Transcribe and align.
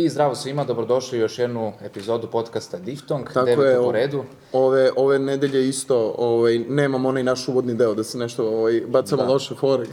I 0.00 0.08
zdravo 0.08 0.34
svima, 0.34 0.64
dobrodošli 0.64 1.18
u 1.18 1.20
još 1.20 1.38
jednu 1.38 1.72
epizodu 1.84 2.26
podcasta 2.26 2.78
Diftong, 2.78 3.26
Tako 3.26 3.46
devetu 3.46 3.62
je, 3.62 3.76
po 3.76 3.92
redu. 3.92 4.24
Ove, 4.52 4.90
ove 4.96 5.18
nedelje 5.18 5.68
isto, 5.68 6.14
ovaj, 6.18 6.58
nemam 6.58 7.06
onaj 7.06 7.22
naš 7.22 7.48
uvodni 7.48 7.74
deo 7.74 7.94
da 7.94 8.04
se 8.04 8.18
nešto 8.18 8.48
ovaj, 8.48 8.82
bacamo 8.88 9.22
Da. 9.22 9.28
loše 9.28 9.54
fore. 9.54 9.84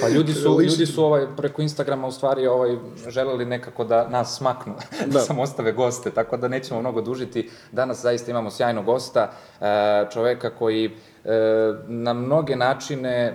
Pa 0.00 0.08
ljudi 0.08 0.32
su, 0.32 0.58
ljudi 0.70 0.86
su 0.86 1.04
ovaj, 1.04 1.26
preko 1.36 1.62
Instagrama 1.62 2.06
u 2.08 2.12
stvari 2.12 2.46
ovaj, 2.46 2.76
želeli 3.08 3.44
nekako 3.44 3.84
da 3.84 4.08
nas 4.08 4.36
smaknu, 4.36 4.74
da 5.06 5.12
Da. 5.12 5.20
sam 5.20 5.38
ostave 5.38 5.72
goste, 5.72 6.10
tako 6.10 6.36
da 6.36 6.48
nećemo 6.48 6.80
mnogo 6.80 7.00
dužiti. 7.00 7.50
Danas 7.72 8.02
zaista 8.02 8.30
imamo 8.30 8.50
sjajnog 8.50 8.84
gosta, 8.84 9.32
e, 9.60 9.66
čoveka 10.12 10.50
koji 10.50 10.90
na 11.88 12.12
mnoge 12.12 12.56
načine 12.56 13.10
e, 13.10 13.34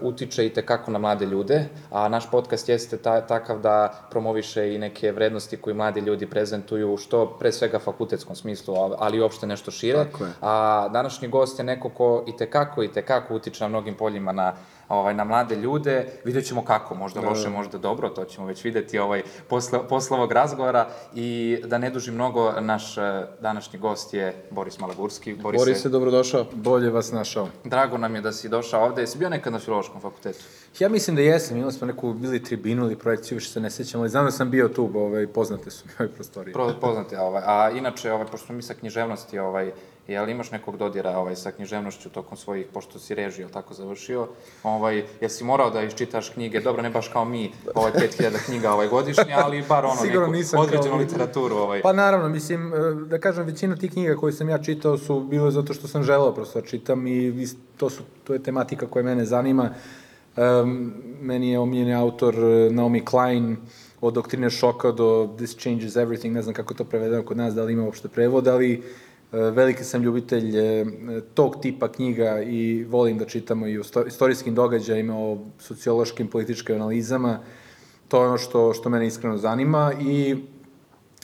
utiče 0.00 0.46
i 0.46 0.50
tekako 0.50 0.90
na 0.90 0.98
mlade 0.98 1.26
ljude, 1.26 1.64
a 1.90 2.08
naš 2.08 2.30
podcast 2.30 2.68
jeste 2.68 2.96
ta, 2.96 3.20
takav 3.20 3.60
da 3.60 4.06
promoviše 4.10 4.74
i 4.74 4.78
neke 4.78 5.12
vrednosti 5.12 5.56
koje 5.56 5.74
mladi 5.74 6.00
ljudi 6.00 6.26
prezentuju, 6.26 6.96
što 6.96 7.36
pre 7.38 7.52
svega 7.52 7.78
fakultetskom 7.78 8.36
smislu, 8.36 8.74
ali- 8.74 9.16
i 9.16 9.20
uopšte 9.20 9.46
nešto 9.46 9.70
šire. 9.70 9.98
A 10.42 10.88
današnji 10.92 11.28
gost 11.28 11.58
je 11.58 11.64
neko 11.64 11.88
ko 11.88 12.24
i 12.28 12.36
tekako 12.36 12.82
i 12.82 12.92
tekako 12.92 13.34
utiče 13.34 13.64
na 13.64 13.68
mnogim 13.68 13.94
poljima 13.94 14.32
na 14.32 14.52
ovaj, 14.90 15.14
na 15.14 15.24
mlade 15.24 15.56
ljude, 15.56 16.06
vidjet 16.24 16.46
ćemo 16.46 16.64
kako, 16.64 16.94
možda 16.94 17.20
loše, 17.20 17.48
možda 17.48 17.78
dobro, 17.78 18.08
to 18.08 18.24
ćemo 18.24 18.46
već 18.46 18.64
videti 18.64 18.98
ovaj, 18.98 19.22
posle, 19.48 19.88
posle 19.88 20.16
ovog 20.16 20.32
razgovora 20.32 20.88
i 21.14 21.58
da 21.64 21.78
ne 21.78 21.90
dužim 21.90 22.14
mnogo, 22.14 22.52
naš 22.60 22.98
eh, 22.98 23.26
današnji 23.40 23.78
gost 23.78 24.14
je 24.14 24.44
Boris 24.50 24.78
Malagurski. 24.78 25.34
Borise, 25.34 25.64
Boris 25.64 25.84
je 25.84 25.88
dobrodošao. 25.88 26.46
Bolje 26.52 26.90
vas 26.90 27.12
našao. 27.12 27.48
drago 27.64 27.98
nam 27.98 28.14
je 28.14 28.20
da 28.20 28.32
si 28.32 28.48
došao 28.48 28.84
ovde, 28.84 29.02
jesi 29.02 29.18
bio 29.18 29.28
nekad 29.28 29.52
na 29.52 29.58
filološkom 29.58 30.00
fakultetu? 30.00 30.44
Ja 30.78 30.88
mislim 30.88 31.16
da 31.16 31.22
jesam, 31.22 31.56
imali 31.56 31.72
smo 31.72 31.86
neku 31.86 32.12
bili 32.12 32.44
tribinu 32.44 32.84
ili 32.84 32.96
projekciju, 32.96 33.36
više 33.36 33.50
se 33.50 33.60
ne 33.60 33.70
sjećam, 33.70 34.00
ali 34.00 34.10
znam 34.10 34.24
da 34.24 34.30
sam 34.30 34.50
bio 34.50 34.68
tu, 34.68 34.90
ovaj, 34.94 35.26
poznate 35.26 35.70
su 35.70 35.84
mi 35.86 35.92
ove 35.98 36.14
prostorije. 36.14 36.52
Pro, 36.52 36.74
poznate, 36.80 37.20
ovaj, 37.20 37.42
a 37.46 37.70
inače, 37.70 38.12
ovaj, 38.12 38.26
pošto 38.26 38.46
smo 38.46 38.54
mi 38.54 38.62
sa 38.62 38.74
književnosti, 38.74 39.38
ovaj, 39.38 39.72
jel 40.12 40.28
imaš 40.28 40.50
nekog 40.50 40.76
dodira 40.76 41.18
ovaj, 41.18 41.36
sa 41.36 41.50
književnošću 41.50 42.10
tokom 42.10 42.36
svojih, 42.36 42.66
pošto 42.72 42.98
si 42.98 43.14
režio 43.14 43.48
tako 43.48 43.74
završio, 43.74 44.28
ovaj, 44.62 45.04
jesi 45.20 45.44
morao 45.44 45.70
da 45.70 45.82
iščitaš 45.82 46.30
knjige, 46.30 46.60
dobro, 46.60 46.82
ne 46.82 46.90
baš 46.90 47.08
kao 47.08 47.24
mi, 47.24 47.52
ovaj, 47.74 47.92
5000 47.92 48.44
knjiga 48.44 48.72
ovaj, 48.72 48.88
godišnje, 48.88 49.34
ali 49.44 49.64
bar 49.68 49.84
ono, 49.84 49.96
Sigurno 49.96 50.26
neku 50.26 50.50
kao 50.50 50.62
određenu 50.62 50.96
vi. 50.96 51.04
literaturu. 51.04 51.56
Ovaj. 51.56 51.82
Pa 51.82 51.92
naravno, 51.92 52.28
mislim, 52.28 52.74
e, 52.74 52.76
da 53.06 53.18
kažem, 53.18 53.46
većina 53.46 53.76
tih 53.76 53.92
knjiga 53.92 54.16
koje 54.16 54.32
sam 54.32 54.48
ja 54.48 54.58
čitao 54.58 54.98
su 54.98 55.20
bile 55.20 55.50
zato 55.50 55.74
što 55.74 55.88
sam 55.88 56.02
želeo 56.02 56.34
prosto 56.34 56.60
da 56.60 56.66
čitam 56.66 57.06
i 57.06 57.46
to, 57.76 57.90
su, 57.90 58.02
to 58.24 58.32
je 58.32 58.42
tematika 58.42 58.86
koja 58.86 59.02
mene 59.02 59.24
zanima. 59.24 59.70
Um, 60.36 60.94
meni 61.20 61.50
je 61.50 61.58
omiljeni 61.58 61.94
autor 61.94 62.34
e, 62.34 62.70
Naomi 62.70 63.04
Klein, 63.04 63.56
od 64.00 64.14
doktrine 64.14 64.50
šoka 64.50 64.92
do 64.92 65.28
This 65.36 65.56
Changes 65.56 65.96
Everything, 65.96 66.32
ne 66.32 66.42
znam 66.42 66.54
kako 66.54 66.74
to 66.74 66.84
prevedeno 66.84 67.22
kod 67.22 67.36
nas, 67.36 67.54
da 67.54 67.64
li 67.64 67.72
ima 67.72 67.84
uopšte 67.84 68.08
prevod, 68.08 68.48
ali 68.48 68.72
e, 68.72 68.80
veliki 69.32 69.84
sam 69.84 70.02
ljubitelj 70.02 70.58
e, 70.58 70.84
tog 71.34 71.56
tipa 71.62 71.92
knjiga 71.92 72.42
i 72.42 72.84
volim 72.84 73.18
da 73.18 73.24
čitamo 73.24 73.66
i 73.66 73.78
o 73.78 73.82
sto- 73.82 74.06
istorijskim 74.06 74.54
događajima, 74.54 75.18
o 75.18 75.38
sociološkim, 75.58 76.28
političkim 76.28 76.76
analizama. 76.76 77.38
To 78.08 78.22
je 78.22 78.28
ono 78.28 78.38
što, 78.38 78.74
što 78.74 78.88
mene 78.90 79.06
iskreno 79.06 79.38
zanima 79.38 79.92
i 80.00 80.36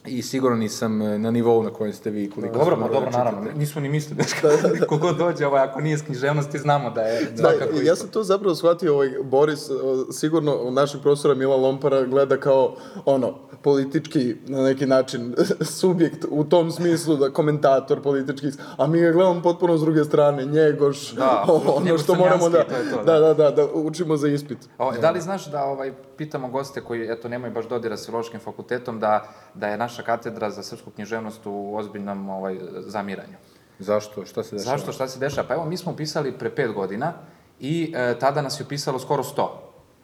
i 0.07 0.23
sigurno 0.23 0.57
nisam 0.57 1.03
e, 1.03 1.19
na 1.19 1.31
nivou 1.31 1.63
na 1.63 1.71
kojem 1.71 1.93
ste 1.93 2.11
vi 2.11 2.31
koliko 2.31 2.59
Dobro, 2.59 2.77
pa 2.77 2.89
dobro, 2.89 3.11
da 3.11 3.19
naravno, 3.19 3.51
nismo 3.57 3.81
ni 3.81 3.89
mislili, 3.89 4.23
da, 4.43 4.87
kogod 4.89 5.17
dođe, 5.17 5.47
ovaj, 5.47 5.63
ako 5.63 5.81
nije 5.81 5.95
iz 5.95 6.05
književnosti, 6.05 6.59
znamo 6.59 6.91
da 6.91 7.01
je 7.01 7.25
Da, 7.31 7.37
svakako 7.37 7.77
ja 7.77 7.83
isto. 7.83 7.97
sam 7.97 8.09
to 8.09 8.23
zapravo 8.23 8.55
shvatio, 8.55 8.95
ovaj, 8.95 9.11
Boris, 9.23 9.71
sigurno 10.13 10.71
našeg 10.71 11.01
profesora 11.03 11.35
Mila 11.35 11.57
Lompara 11.57 12.05
gleda 12.05 12.37
kao, 12.37 12.77
ono, 13.05 13.35
politički, 13.63 14.35
na 14.47 14.63
neki 14.63 14.87
način, 14.87 15.35
subjekt 15.81 16.25
u 16.31 16.45
tom 16.45 16.71
smislu, 16.71 17.17
da 17.17 17.31
komentator 17.31 18.03
politički, 18.03 18.47
a 18.77 18.87
mi 18.87 19.01
ga 19.01 19.11
gledamo 19.11 19.43
potpuno 19.43 19.79
s 19.79 19.81
druge 19.81 20.05
strane, 20.05 20.45
njegoš, 20.45 21.13
Da, 21.13 21.45
ono 21.49 21.99
što 21.99 22.15
moramo 22.15 22.49
da, 22.49 22.65
to 22.65 22.75
to, 22.91 23.03
da. 23.05 23.19
da, 23.19 23.21
da, 23.21 23.35
da, 23.35 23.51
da 23.51 23.67
učimo 23.75 24.17
za 24.17 24.29
ispit. 24.29 24.59
O, 24.79 24.93
da 24.93 25.11
li 25.11 25.21
znaš 25.21 25.47
da 25.47 25.65
ovaj, 25.65 25.93
pitamo 26.17 26.49
goste 26.49 26.81
koji 26.81 27.13
eto, 27.13 27.29
nemaju 27.29 27.53
baš 27.53 27.69
dodira 27.69 27.97
s 27.97 28.07
filološkim 28.07 28.41
fakultetom, 28.41 29.01
da, 29.01 29.29
da 29.55 29.69
je 29.69 29.79
naša 29.79 30.03
katedra 30.03 30.51
za 30.51 30.63
srpsku 30.63 30.91
književnost 30.91 31.47
u 31.47 31.77
ozbiljnom 31.77 32.29
ovaj, 32.29 32.59
zamiranju? 32.87 33.37
Zašto? 33.79 34.27
Šta 34.27 34.43
se 34.43 34.57
dešava? 34.57 34.77
Zašto? 34.77 34.93
Šta 34.93 35.09
se 35.09 35.19
dešava? 35.19 35.49
Pa 35.49 35.55
evo, 35.55 35.65
mi 35.65 35.77
smo 35.77 35.93
upisali 35.93 36.39
pre 36.39 36.55
pet 36.55 36.73
godina 36.73 37.13
i 37.61 37.93
e, 37.97 38.19
tada 38.19 38.43
nas 38.43 38.61
je 38.61 38.65
upisalo 38.65 38.99
skoro 38.99 39.23
100. 39.23 39.49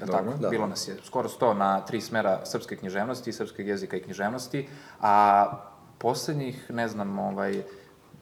Je 0.00 0.06
Dobro, 0.06 0.30
tako? 0.30 0.42
da. 0.42 0.48
Bilo 0.48 0.66
nas 0.66 0.88
je 0.88 0.96
skoro 1.04 1.28
100 1.28 1.54
na 1.54 1.80
tri 1.80 2.00
smera 2.00 2.40
srpske 2.44 2.76
književnosti, 2.76 3.32
srpskog 3.32 3.66
jezika 3.66 3.96
i 3.96 4.02
književnosti, 4.02 4.68
a 5.00 5.46
poslednjih, 5.98 6.70
ne 6.70 6.88
znam, 6.88 7.18
ovaj, 7.18 7.62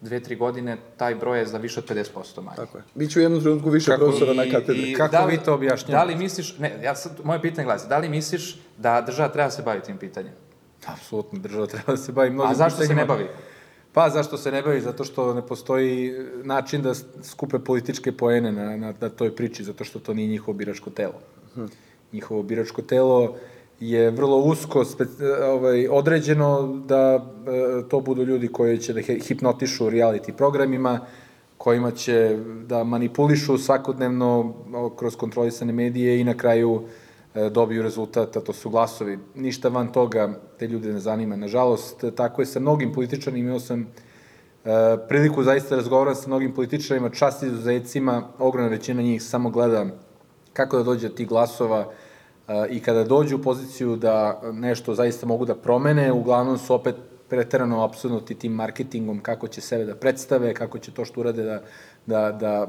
dve, 0.00 0.20
tri 0.20 0.36
godine 0.36 0.76
taj 0.96 1.14
broj 1.14 1.38
je 1.38 1.46
za 1.46 1.58
više 1.58 1.80
od 1.80 1.88
50% 1.88 2.06
manje. 2.38 2.56
Tako 2.56 2.78
je. 2.78 2.84
Biće 2.94 3.18
u 3.18 3.22
jednom 3.22 3.40
trenutku 3.40 3.70
više 3.70 3.86
Kako- 3.86 4.00
profesora 4.00 4.32
na 4.34 4.44
katedri. 4.44 4.94
Kako 4.94 5.12
da 5.12 5.24
li- 5.24 5.30
vi 5.30 5.38
to 5.38 5.54
objašnjavate? 5.54 5.92
Da 5.94 6.12
li 6.12 6.16
misliš, 6.16 6.58
ne, 6.58 6.78
ja 6.82 6.94
sad, 6.94 7.12
moje 7.24 7.42
pitanje 7.42 7.64
glasi, 7.64 7.88
da 7.88 7.98
li 7.98 8.08
misliš 8.08 8.58
da 8.78 9.00
država 9.00 9.28
treba 9.28 9.46
da 9.46 9.50
se 9.50 9.62
bavi 9.62 9.80
tim 9.80 9.98
pitanjem? 9.98 10.32
Apsolutno, 10.86 11.38
država 11.38 11.66
treba 11.66 11.92
da 11.92 11.96
se 11.98 12.12
bavi 12.12 12.30
mnogim 12.30 12.50
A 12.50 12.54
zašto 12.54 12.76
se 12.76 12.82
pitanjima. 12.82 13.02
ne 13.02 13.06
bavi? 13.08 13.28
Pa 13.92 14.10
zašto 14.10 14.36
se 14.36 14.52
ne 14.52 14.62
bavi? 14.62 14.80
Zato 14.80 15.04
što 15.04 15.34
ne 15.34 15.42
postoji 15.42 16.12
način 16.44 16.82
da 16.82 16.92
skupe 17.22 17.58
političke 17.58 18.12
poene 18.12 18.52
na, 18.52 18.76
na, 18.76 18.94
na 19.00 19.08
toj 19.08 19.36
priči, 19.36 19.64
zato 19.64 19.84
što 19.84 19.98
to 19.98 20.14
nije 20.14 20.28
njihovo 20.28 20.52
biračko 20.54 20.90
telo. 20.90 21.20
Njihovo 22.12 22.42
biračko 22.42 22.82
telo 22.82 23.36
je 23.80 24.10
vrlo 24.10 24.36
usko 24.36 24.84
ovaj, 25.44 25.88
određeno 25.90 26.80
da 26.86 27.14
e, 27.14 27.88
to 27.88 28.00
budu 28.00 28.24
ljudi 28.24 28.48
koji 28.48 28.78
će 28.78 28.92
da 28.92 29.00
hipnotišu 29.00 29.90
reality 29.90 30.32
programima, 30.32 31.00
kojima 31.58 31.90
će 31.90 32.38
da 32.66 32.84
manipulišu 32.84 33.58
svakodnevno 33.58 34.54
kroz 34.96 35.16
kontrolisane 35.16 35.72
medije 35.72 36.20
i 36.20 36.24
na 36.24 36.34
kraju 36.34 36.82
e, 37.34 37.50
dobiju 37.50 37.82
rezultat, 37.82 38.36
a 38.36 38.40
to 38.40 38.52
su 38.52 38.70
glasovi. 38.70 39.18
Ništa 39.34 39.68
van 39.68 39.92
toga 39.92 40.40
te 40.58 40.66
ljude 40.66 40.92
ne 40.92 41.00
zanima. 41.00 41.36
Nažalost, 41.36 42.04
tako 42.16 42.42
je 42.42 42.46
sa 42.46 42.60
mnogim 42.60 42.92
političarima, 42.92 43.48
imao 43.48 43.60
sam 43.60 43.80
e, 43.80 43.86
priliku 45.08 45.42
zaista 45.42 45.76
razgovaram 45.76 46.14
sa 46.14 46.28
mnogim 46.28 46.54
političarima, 46.54 47.10
čast 47.10 47.42
izuzecima, 47.42 48.28
ogromna 48.38 48.70
većina 48.70 49.02
njih 49.02 49.22
samo 49.22 49.50
gleda 49.50 49.86
kako 50.52 50.76
da 50.76 50.82
dođe 50.82 51.08
do 51.08 51.14
tih 51.14 51.28
glasova 51.28 51.92
i 52.70 52.80
kada 52.80 53.04
dođu 53.04 53.36
u 53.36 53.42
poziciju 53.42 53.96
da 53.96 54.40
nešto 54.52 54.94
zaista 54.94 55.26
mogu 55.26 55.44
da 55.44 55.54
promene, 55.54 56.12
uglavnom 56.12 56.58
su 56.58 56.74
opet 56.74 56.94
preterano 57.28 57.84
apsurnuti 57.84 58.34
tim 58.34 58.52
marketingom, 58.52 59.20
kako 59.20 59.48
će 59.48 59.60
sebe 59.60 59.84
da 59.84 59.94
predstave, 59.94 60.54
kako 60.54 60.78
će 60.78 60.90
to 60.90 61.04
što 61.04 61.20
urade 61.20 61.42
da, 61.44 61.62
da, 62.06 62.32
da 62.32 62.68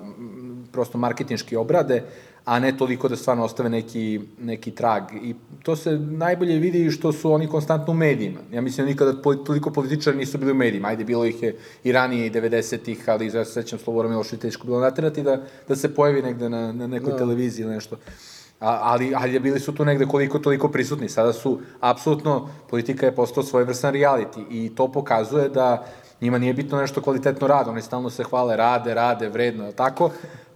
prosto 0.71 0.97
marketinški 0.97 1.55
obrade, 1.55 2.03
a 2.45 2.59
ne 2.59 2.77
toliko 2.77 3.07
da 3.07 3.15
stvarno 3.15 3.43
ostave 3.43 3.69
neki, 3.69 4.21
neki 4.39 4.71
trag. 4.71 5.03
I 5.23 5.35
to 5.63 5.75
se 5.75 5.97
najbolje 5.99 6.59
vidi 6.59 6.91
što 6.91 7.11
su 7.11 7.31
oni 7.31 7.47
konstantno 7.47 7.93
u 7.93 7.97
medijima. 7.97 8.39
Ja 8.51 8.61
mislim 8.61 8.85
da 8.85 8.89
nikada 8.89 9.21
toliko 9.21 9.71
političara 9.71 10.17
nisu 10.17 10.37
bili 10.37 10.51
u 10.51 10.55
medijima. 10.55 10.87
Ajde, 10.87 11.03
bilo 11.03 11.25
ih 11.25 11.43
je 11.43 11.55
i 11.83 11.91
ranije, 11.91 12.27
i 12.27 12.31
90-ih, 12.31 13.09
ali 13.09 13.25
ja 13.25 13.45
se 13.45 13.51
sećam 13.51 13.79
Slobora 13.79 14.09
Miloša 14.09 14.35
i 14.35 14.39
teško 14.39 14.67
bilo 14.67 14.79
naterati 14.79 15.23
da, 15.23 15.41
da 15.67 15.75
se 15.75 15.95
pojavi 15.95 16.21
negde 16.21 16.49
na, 16.49 16.71
na 16.71 16.87
nekoj 16.87 17.17
televiziji 17.17 17.63
ili 17.63 17.73
nešto. 17.73 17.97
Ali, 18.61 19.13
ali 19.15 19.39
bili 19.39 19.59
su 19.59 19.71
tu 19.71 19.85
negde 19.85 20.05
koliko 20.05 20.39
toliko 20.39 20.67
prisutni. 20.67 21.09
Sada 21.09 21.33
su, 21.33 21.59
apsolutno, 21.81 22.49
politika 22.69 23.05
je 23.05 23.15
postao 23.15 23.43
svojevrstan 23.43 23.93
reality 23.93 24.43
i 24.49 24.75
to 24.75 24.87
pokazuje 24.87 25.49
da 25.49 25.85
njima 26.21 26.37
nije 26.37 26.53
bitno 26.53 26.77
nešto 26.77 27.01
kvalitetno 27.01 27.47
rade. 27.47 27.69
Oni 27.69 27.81
stalno 27.81 28.09
se 28.09 28.23
hvale, 28.23 28.55
rade, 28.55 28.93
rade, 28.93 29.29
vredno, 29.29 29.71
tako? 29.71 30.09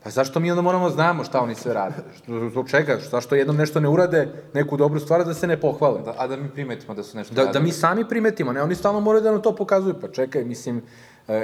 Pa 0.04 0.10
zašto 0.10 0.40
mi 0.40 0.52
onda 0.52 0.62
moramo 0.62 0.86
da 0.86 0.94
znamo 0.94 1.24
šta 1.24 1.42
oni 1.42 1.56
sve 1.56 1.74
rade? 1.74 1.96
Što- 2.16 2.50
Zbog 2.50 2.70
čega? 2.70 2.98
Zašto 3.02 3.36
jednom 3.36 3.56
nešto 3.56 3.80
ne 3.80 3.90
urade, 3.90 4.28
neku 4.54 4.78
dobru 4.78 5.00
stvar, 5.00 5.26
da 5.26 5.34
se 5.34 5.48
ne 5.48 5.58
pohvale? 5.58 6.02
Da, 6.02 6.14
a 6.18 6.28
da 6.28 6.36
mi 6.36 6.50
primetimo 6.50 6.94
da 6.94 7.04
su 7.04 7.18
nešto 7.18 7.36
Da, 7.36 7.42
da 7.42 7.48
radili? 7.48 7.64
mi 7.64 7.72
sami 7.72 8.06
primetimo, 8.06 8.54
ne, 8.54 8.62
oni 8.62 8.76
stalno 8.76 9.00
moraju 9.00 9.24
da 9.24 9.32
nam 9.32 9.42
to 9.42 9.56
pokazuju. 9.56 9.96
Pa 10.02 10.08
čekaj, 10.08 10.44
mislim, 10.44 10.82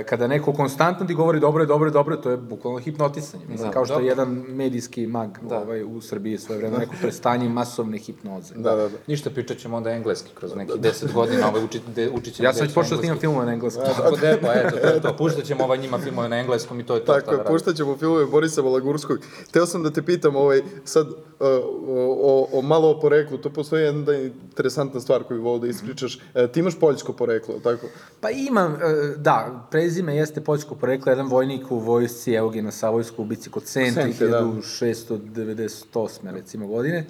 kada 0.06 0.28
neko 0.28 0.54
konstantno 0.54 1.06
ti 1.06 1.13
govori 1.13 1.39
dobro 1.39 1.63
je, 1.63 1.68
dobro 1.68 1.88
je, 1.88 1.92
dobro 1.92 2.16
je, 2.16 2.22
to 2.22 2.30
je 2.30 2.38
bukvalno 2.38 2.80
hipnotisanje. 2.80 3.44
Mislim, 3.48 3.69
Da, 3.69 3.74
kao 3.74 3.86
što 3.86 3.94
je 3.94 3.95
dobro. 3.95 4.10
jedan 4.10 4.45
medijski 4.48 5.07
mag 5.07 5.30
Da. 5.42 5.57
ovaj, 5.60 5.83
u 5.83 6.01
Srbiji 6.01 6.38
svoje 6.38 6.57
vreme, 6.57 6.78
neko 6.78 6.94
prestanje 7.01 7.50
masovne 7.50 7.98
hipnoze. 7.98 8.54
Da, 8.56 8.75
da, 8.75 8.89
da. 8.89 8.98
Ništa, 9.07 9.30
pričat 9.30 9.57
ćemo 9.57 9.78
onda 9.78 9.89
engleski 9.89 10.30
kroz 10.36 10.56
neki 10.56 10.80
deset 10.80 11.13
godina, 11.13 11.48
ovaj, 11.50 11.63
učit, 11.63 11.81
de, 11.95 12.10
učit 12.10 12.33
ćemo 12.33 12.48
Ja 12.48 12.54
sam 12.54 12.66
već 12.66 12.74
počeo 12.74 12.98
da 12.98 13.01
snimam 13.01 13.19
filmove 13.19 13.45
na 13.45 13.54
engleskom. 13.54 13.83
Tako 13.86 14.16
da, 14.16 14.38
pa 14.42 14.54
eto, 14.54 14.78
to 14.81 14.88
je 14.88 15.01
to. 15.01 15.18
Puštat 15.18 15.44
ćemo 15.44 15.63
ovaj 15.63 15.78
njima 15.78 15.98
filmove 15.98 16.30
na 16.30 16.38
engleskom 16.39 16.80
i 16.80 16.86
to 16.86 16.95
je 16.95 17.06
to. 17.06 17.13
Tako 17.13 17.31
je, 17.31 17.38
da 17.38 17.44
puštat 17.44 17.75
ćemo 17.75 17.98
filmove 17.98 18.25
Borisa 18.25 18.62
Balagurskog. 18.62 19.19
Teo 19.51 19.66
sam 19.66 19.83
da 19.83 19.92
te 19.92 20.01
pitam 20.01 20.36
ovaj, 20.36 20.62
sad 20.86 21.07
o, 21.41 22.47
o, 22.51 22.59
o 22.59 22.61
malo 22.61 22.89
o 22.89 22.99
poreklu. 22.99 23.38
To 23.38 23.49
postoji 23.49 23.83
jedna 23.83 24.13
interesantna 24.13 24.99
stvar 24.99 25.23
koju 25.23 25.41
volio 25.41 25.59
da 25.59 25.67
ispričaš. 25.67 26.19
E, 26.35 26.47
ti 26.47 26.59
imaš 26.59 26.79
poljsko 26.79 27.13
poreklo, 27.13 27.59
tako? 27.63 27.88
Pa 28.21 28.29
imam, 28.29 28.73
e, 28.73 28.77
da, 29.17 29.67
prezime 29.71 30.15
jeste 30.15 30.41
poljsko 30.41 30.75
poreklo, 30.75 31.11
jedan 31.11 31.27
vojnik 31.27 31.71
u 31.71 31.79
vojsci 31.79 32.33
Eugena 32.33 32.71
Savojsku 32.71 33.21
u 33.21 33.25
bici 33.25 33.49
kod 33.49 33.67
Sente, 33.67 34.01
da. 34.19 34.41
1698. 34.41 36.31
recimo 36.31 36.67
godine. 36.67 37.05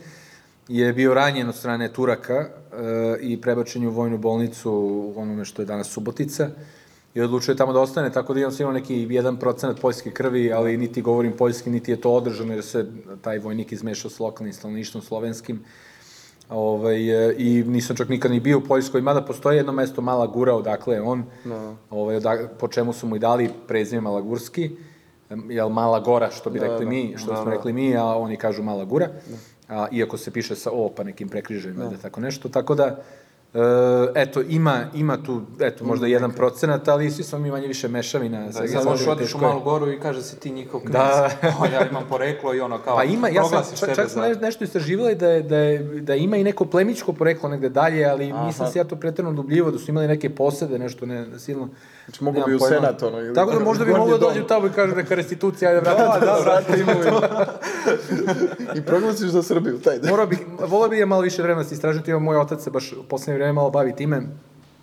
je 0.67 0.93
bio 0.93 1.13
ranjen 1.13 1.49
od 1.49 1.55
strane 1.55 1.93
Turaka 1.93 2.33
e, 2.33 2.47
i 3.21 3.41
prebačen 3.41 3.81
je 3.81 3.87
u 3.87 3.91
vojnu 3.91 4.17
bolnicu 4.17 4.71
u 4.71 5.13
onome 5.21 5.45
što 5.45 5.61
je 5.61 5.65
danas 5.65 5.87
Subotica 5.87 6.49
i 7.13 7.21
odlučio 7.21 7.51
je 7.51 7.57
tamo 7.57 7.73
da 7.73 7.79
ostane, 7.79 8.11
tako 8.11 8.33
da 8.33 8.39
imam 8.39 8.51
sve 8.51 8.63
imao 8.63 8.73
neki 8.73 9.07
1% 9.07 9.73
poljske 9.75 10.11
krvi, 10.11 10.53
ali 10.53 10.77
niti 10.77 11.01
govorim 11.01 11.31
poljski, 11.33 11.69
niti 11.69 11.91
je 11.91 12.01
to 12.01 12.11
održano, 12.11 12.53
jer 12.53 12.63
se 12.63 12.85
taj 13.21 13.39
vojnik 13.39 13.71
izmešao 13.71 14.11
s 14.11 14.19
lokalnim 14.19 14.53
stanovništvom 14.53 15.03
slovenskim. 15.03 15.59
Ovaj, 16.49 16.95
e, 17.29 17.35
I 17.37 17.63
nisam 17.63 17.95
čak 17.95 18.09
nikad 18.09 18.31
ni 18.31 18.39
bio 18.39 18.57
u 18.57 18.61
Poljskoj, 18.61 19.01
mada 19.01 19.21
postoji 19.21 19.57
jedno 19.57 19.71
mesto 19.71 20.01
Mala 20.01 20.27
Gura, 20.27 20.55
odakle 20.55 20.95
je 20.95 21.01
on, 21.01 21.23
No. 21.45 21.75
ovaj, 21.89 22.15
odak, 22.15 22.49
po 22.59 22.67
čemu 22.67 22.93
su 22.93 23.07
mu 23.07 23.15
i 23.15 23.19
dali 23.19 23.49
prezime 23.67 24.01
Malagurski, 24.01 24.71
jel 25.49 25.69
Mala 25.69 25.99
Gora, 25.99 26.29
što 26.31 26.49
bi 26.49 26.59
Da, 26.59 26.67
rekli 26.67 26.85
da. 26.85 26.89
mi, 26.89 27.13
što 27.17 27.31
Da, 27.31 27.35
smo 27.35 27.45
da. 27.45 27.51
rekli 27.51 27.73
mi, 27.73 27.97
a 27.97 28.05
oni 28.05 28.37
kažu 28.37 28.63
Mala 28.63 28.85
Gura, 28.85 29.09
a, 29.69 29.87
iako 29.91 30.17
se 30.17 30.31
piše 30.31 30.55
sa 30.55 30.71
O, 30.71 30.89
pa 30.89 31.03
nekim 31.03 31.29
prekrižajima, 31.29 31.85
da. 31.85 31.97
tako 31.97 32.21
nešto, 32.21 32.49
tako 32.49 32.75
da, 32.75 33.03
eto, 34.15 34.41
ima, 34.41 34.85
ima 34.93 35.23
tu, 35.23 35.41
eto, 35.59 35.85
možda 35.85 36.07
jedan 36.07 36.31
procenat, 36.31 36.87
ali 36.87 37.11
svi 37.11 37.23
smo 37.23 37.39
mi 37.39 37.51
manje 37.51 37.67
više 37.67 37.87
mešavina. 37.87 38.45
Da, 38.45 38.51
svega 38.51 38.73
sad 38.73 38.85
možeš 38.85 39.07
otiš 39.07 39.35
u. 39.35 39.37
Malu 39.37 39.61
Goru 39.61 39.91
i 39.91 39.99
kaže 39.99 40.21
si 40.21 40.39
ti 40.39 40.51
njihov 40.51 40.81
knez. 40.81 40.93
Da. 40.93 41.29
O, 41.61 41.65
ja 41.65 41.89
imam 41.89 42.03
poreklo 42.09 42.53
i 42.53 42.59
ono 42.59 42.77
kao, 42.77 42.95
Pa 42.95 43.03
ima, 43.03 43.29
ja 43.29 43.43
sam, 43.43 43.77
čak, 43.79 43.95
čak 43.95 44.09
sam 44.09 44.23
nešto 44.41 44.63
istraživala 44.63 45.13
da, 45.13 45.27
je, 45.27 45.41
da, 45.43 45.57
je, 45.57 45.79
da 45.79 46.15
ima 46.15 46.37
i 46.37 46.43
neko 46.43 46.65
plemičko 46.65 47.13
poreklo 47.13 47.49
negde 47.49 47.69
dalje, 47.69 48.05
ali 48.05 48.31
Aha. 48.31 48.45
nisam 48.45 48.67
se 48.67 48.79
ja 48.79 48.83
to 48.83 48.95
pretredno 48.95 49.33
dubljivo, 49.33 49.71
da 49.71 49.77
su 49.77 49.91
imali 49.91 50.07
neke 50.07 50.29
posede, 50.29 50.79
nešto 50.79 51.05
ne, 51.05 51.39
silno. 51.39 51.69
Znači, 52.05 52.23
mogu 52.23 52.41
bi 52.45 52.55
u 52.55 52.59
pojma. 52.59 52.75
senat, 52.75 53.03
ono, 53.03 53.19
ili 53.19 53.35
Tako 53.35 53.51
da 53.51 53.59
možda 53.59 53.85
bi 53.85 53.91
moglo 53.91 54.17
da 54.17 54.25
dođem 54.25 54.47
tamo 54.47 54.67
i 54.67 54.69
kažem 54.69 54.97
neka 54.97 55.15
restitucija, 55.15 55.69
ajde 55.69 55.81
vrati. 55.81 56.25
Da, 56.25 56.25
da, 56.25 56.39
vrati 56.43 56.81
imovinu. 56.81 57.21
I 58.77 58.81
proglasiš 58.81 59.29
za 59.29 59.43
Srbiju, 59.43 59.79
taj 59.79 59.99
da. 59.99 60.09
Morao 60.09 60.27
bih, 60.27 60.39
volao 60.67 60.89
bih 60.89 60.99
ja 60.99 61.05
malo 61.05 61.21
više 61.21 61.41
vremena 61.41 61.63
da 61.63 61.69
se 61.69 61.75
istražim, 61.75 62.03
ima 62.07 62.19
moj 62.19 62.37
otac 62.37 62.63
se 62.63 62.69
baš 62.69 62.93
u 62.93 63.03
poslednje 63.03 63.40
vreme 63.41 63.53
malo 63.53 63.69
bavi 63.69 63.95
time, 63.95 64.21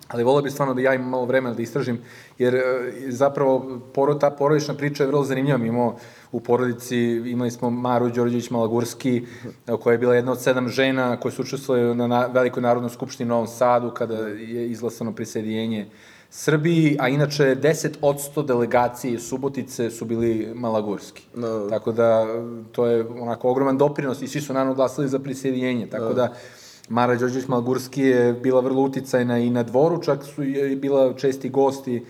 ali 0.07 0.23
volao 0.23 0.41
bih 0.41 0.53
stvarno 0.53 0.73
da 0.73 0.81
ja 0.81 0.93
imam 0.93 1.09
malo 1.09 1.25
vremena 1.25 1.55
da 1.55 1.61
istražim, 1.61 2.01
jer 2.37 2.55
e, 2.55 2.61
zapravo 3.07 3.79
poro, 3.93 4.15
ta 4.15 4.29
porodična 4.29 4.73
priča 4.73 5.03
je 5.03 5.07
vrlo 5.07 5.23
zanimljiva. 5.23 5.57
Mi 5.57 5.67
imamo 5.67 5.97
u 6.31 6.39
porodici, 6.39 6.97
imali 7.25 7.51
smo 7.51 7.69
Maru 7.69 8.09
Đorđević 8.09 8.49
Malagurski, 8.49 9.25
e, 9.67 9.77
koja 9.83 9.91
je 9.91 9.97
bila 9.97 10.15
jedna 10.15 10.31
od 10.31 10.41
sedam 10.41 10.67
žena 10.67 11.19
koje 11.19 11.31
su 11.31 11.41
učestvovali 11.41 11.95
na, 11.95 12.07
na 12.07 12.25
Velikoj 12.25 12.61
narodnoj 12.61 12.89
skupštini 12.89 13.27
u 13.27 13.33
Novom 13.33 13.47
Sadu, 13.47 13.91
kada 13.91 14.15
je 14.27 14.69
izglasano 14.69 15.15
prisjedinjenje 15.15 15.87
Srbiji, 16.31 16.97
a 16.99 17.07
inače 17.09 17.55
10% 17.55 18.45
delegacije 18.45 19.19
Subotice 19.19 19.89
su 19.89 20.05
bili 20.05 20.51
malagurski. 20.55 21.23
Da. 21.35 21.69
Tako 21.69 21.91
da, 21.91 22.25
to 22.71 22.85
je 22.85 23.05
onako 23.19 23.49
ogroman 23.49 23.77
doprinos 23.77 24.21
i 24.21 24.27
svi 24.27 24.41
su 24.41 24.53
naravno 24.53 24.73
glasali 24.73 25.07
za 25.07 25.19
prisjedinjenje. 25.19 25.87
Tako 25.87 26.13
da, 26.13 26.33
Mara 26.89 27.15
Đorđević 27.15 27.47
Malgurski 27.47 28.01
je 28.01 28.33
bila 28.33 28.61
vrlo 28.61 28.81
uticajna 28.81 29.39
i 29.39 29.49
na 29.49 29.63
dvoru, 29.63 30.01
čak 30.01 30.23
su 30.23 30.43
je 30.43 30.75
bila 30.75 31.13
česti 31.13 31.49
gosti 31.49 32.05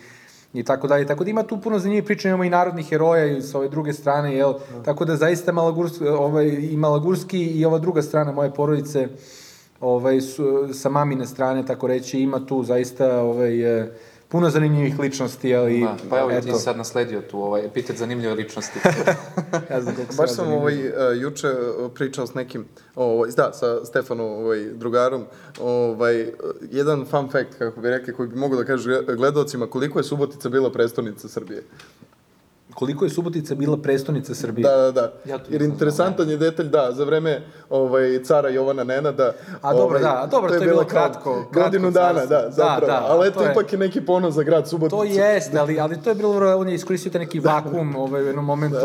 i 0.53 0.63
tako 0.63 0.87
dalje. 0.87 1.07
Tako 1.07 1.23
da 1.23 1.29
ima 1.29 1.43
tu 1.43 1.61
puno 1.61 1.79
zanimljivih 1.79 2.05
priča, 2.05 2.27
imamo 2.27 2.43
i 2.43 2.49
narodnih 2.49 2.89
heroja 2.89 3.25
i 3.25 3.41
sa 3.41 3.57
ove 3.57 3.69
druge 3.69 3.93
strane, 3.93 4.35
jel? 4.35 4.53
Tako 4.85 5.05
da 5.05 5.15
zaista 5.15 5.51
Malagurski, 5.51 6.07
ovaj, 6.07 6.45
i 6.45 6.77
Malagurski 6.77 7.45
i 7.45 7.65
ova 7.65 7.79
druga 7.79 8.01
strana 8.01 8.31
moje 8.31 8.53
porodice, 8.53 9.07
ovaj, 9.81 10.21
su, 10.21 10.69
sa 10.73 10.89
mamine 10.89 11.25
strane, 11.27 11.65
tako 11.65 11.87
reći, 11.87 12.19
ima 12.19 12.45
tu 12.45 12.63
zaista 12.63 13.21
ovaj, 13.21 13.79
e, 13.79 13.91
puno 14.29 14.49
zanimljivih 14.49 14.99
ličnosti, 14.99 15.55
ali 15.55 15.79
Da, 15.79 15.97
pa 16.09 16.19
evo 16.19 16.29
ti 16.29 16.35
eto, 16.35 16.57
si 16.57 16.63
sad 16.63 16.77
nasledio 16.77 17.21
tu 17.21 17.41
ovaj 17.41 17.65
epitet 17.65 17.97
zanimljive 17.97 18.33
ličnosti. 18.33 18.79
ja 19.71 19.81
znam 19.81 19.95
koliko 19.95 20.15
Baš 20.17 20.29
sam 20.29 20.45
zanimljiv. 20.45 20.59
ovaj, 20.59 21.13
uh, 21.13 21.21
juče 21.21 21.47
uh, 21.47 21.91
pričao 21.91 22.27
s 22.27 22.33
nekim, 22.33 22.65
ovaj, 22.95 23.29
da, 23.37 23.53
sa 23.53 23.85
Stefanom 23.85 24.31
ovaj, 24.31 24.65
drugarom, 24.73 25.25
ovaj, 25.61 26.27
jedan 26.71 27.05
fun 27.05 27.29
fact, 27.29 27.57
kako 27.57 27.81
bi 27.81 27.89
rekli, 27.89 28.13
koji 28.13 28.29
bi 28.29 28.35
mogu 28.35 28.55
da 28.55 28.63
kaže 28.63 29.01
gledalcima, 29.17 29.67
koliko 29.67 29.99
je 29.99 30.03
Subotica 30.03 30.49
bila 30.49 30.71
prestonica 30.71 31.27
Srbije. 31.27 31.63
Koliko 32.79 33.05
je 33.05 33.11
Subotica 33.11 33.55
bila 33.55 33.77
prestonica 33.77 34.35
Srbije? 34.35 34.63
Da, 34.63 34.77
da, 34.77 34.91
da. 34.91 35.13
Ja 35.25 35.37
to 35.37 35.43
Jer 35.49 35.61
interesantan 35.63 36.29
je 36.29 36.37
detalj, 36.37 36.67
da, 36.67 36.91
za 36.91 37.03
vreme 37.03 37.33
ovaj, 37.69 38.19
cara 38.19 38.49
Jovana 38.49 38.83
Nenada. 38.83 39.31
A, 39.61 39.73
dobro, 39.73 39.85
ovaj, 39.87 40.01
da, 40.01 40.21
a 40.23 40.27
dobro, 40.27 40.49
to 40.49 40.53
je 40.53 40.59
bilo 40.61 40.71
bila 40.73 40.85
kao 40.85 40.99
kratko- 41.01 41.43
kratko 41.43 41.59
Godinu 41.61 41.91
dana, 41.91 42.13
carstvo. 42.15 42.35
da, 42.37 42.51
zapravo. 42.51 42.79
Da, 42.81 42.87
da, 42.89 43.05
ali 43.05 43.27
eto, 43.27 43.39
to 43.39 43.45
je- 43.45 43.51
ipak 43.51 43.73
je 43.73 43.79
neki 43.79 44.01
ponos 44.01 44.35
za 44.35 44.43
grad 44.43 44.67
Subotica. 44.67 44.97
To 44.97 45.03
jeste, 45.05 45.59
ali, 45.59 45.79
ali 45.79 45.97
to 45.97 46.09
je 46.09 46.15
bilo, 46.15 46.29
on 46.55 46.69
je 46.69 46.75
iskoristio 46.75 47.11
taj 47.11 47.19
neki 47.19 47.39
vakum 47.41 47.95
ovaj, 47.95 48.23
u 48.23 48.27
jednom 48.27 48.45
momentu 48.45 48.77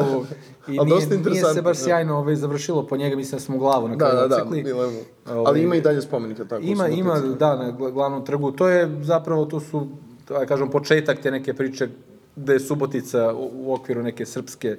i 0.69 0.79
Ali 0.79 0.91
nije, 0.91 1.19
nije 1.21 1.45
se 1.45 1.63
baš 1.63 1.79
da. 1.79 1.85
sjajno 1.85 2.19
ovaj, 2.19 2.35
završilo 2.37 2.87
po 2.87 2.97
njega, 2.97 3.17
mislim 3.17 3.37
da 3.39 3.41
smo 3.41 3.55
mu 3.55 3.59
glavu 3.59 3.89
na 3.89 3.97
Da, 3.97 3.99
kraju 4.01 4.21
da, 4.21 4.29
da, 4.29 4.35
odsekli. 4.37 4.63
bilo 4.63 4.85
je. 4.85 4.89
Ovaj, 5.27 5.45
Ali 5.47 5.63
ima 5.63 5.77
i 5.77 5.81
dalje 5.81 6.03
spomenika 6.03 6.45
tako. 6.45 6.63
u 6.63 6.65
Ima, 6.65 6.89
ima, 6.89 7.15
da, 7.21 7.57
na 7.57 7.73
gla- 7.73 7.91
glavnom 7.91 8.25
trgu. 8.25 8.51
To 8.53 8.69
je 8.69 8.99
zapravo, 9.03 9.45
to 9.45 9.61
su, 9.61 9.87
da 10.29 10.47
kažem, 10.47 10.71
početak 10.71 11.19
te 11.19 11.31
neke 11.31 11.55
priče 11.55 11.89
gde 12.37 12.53
je 12.53 12.61
Subotica 12.61 13.33
u, 13.35 13.73
okviru 13.75 14.03
neke 14.03 14.27
srpske 14.27 14.77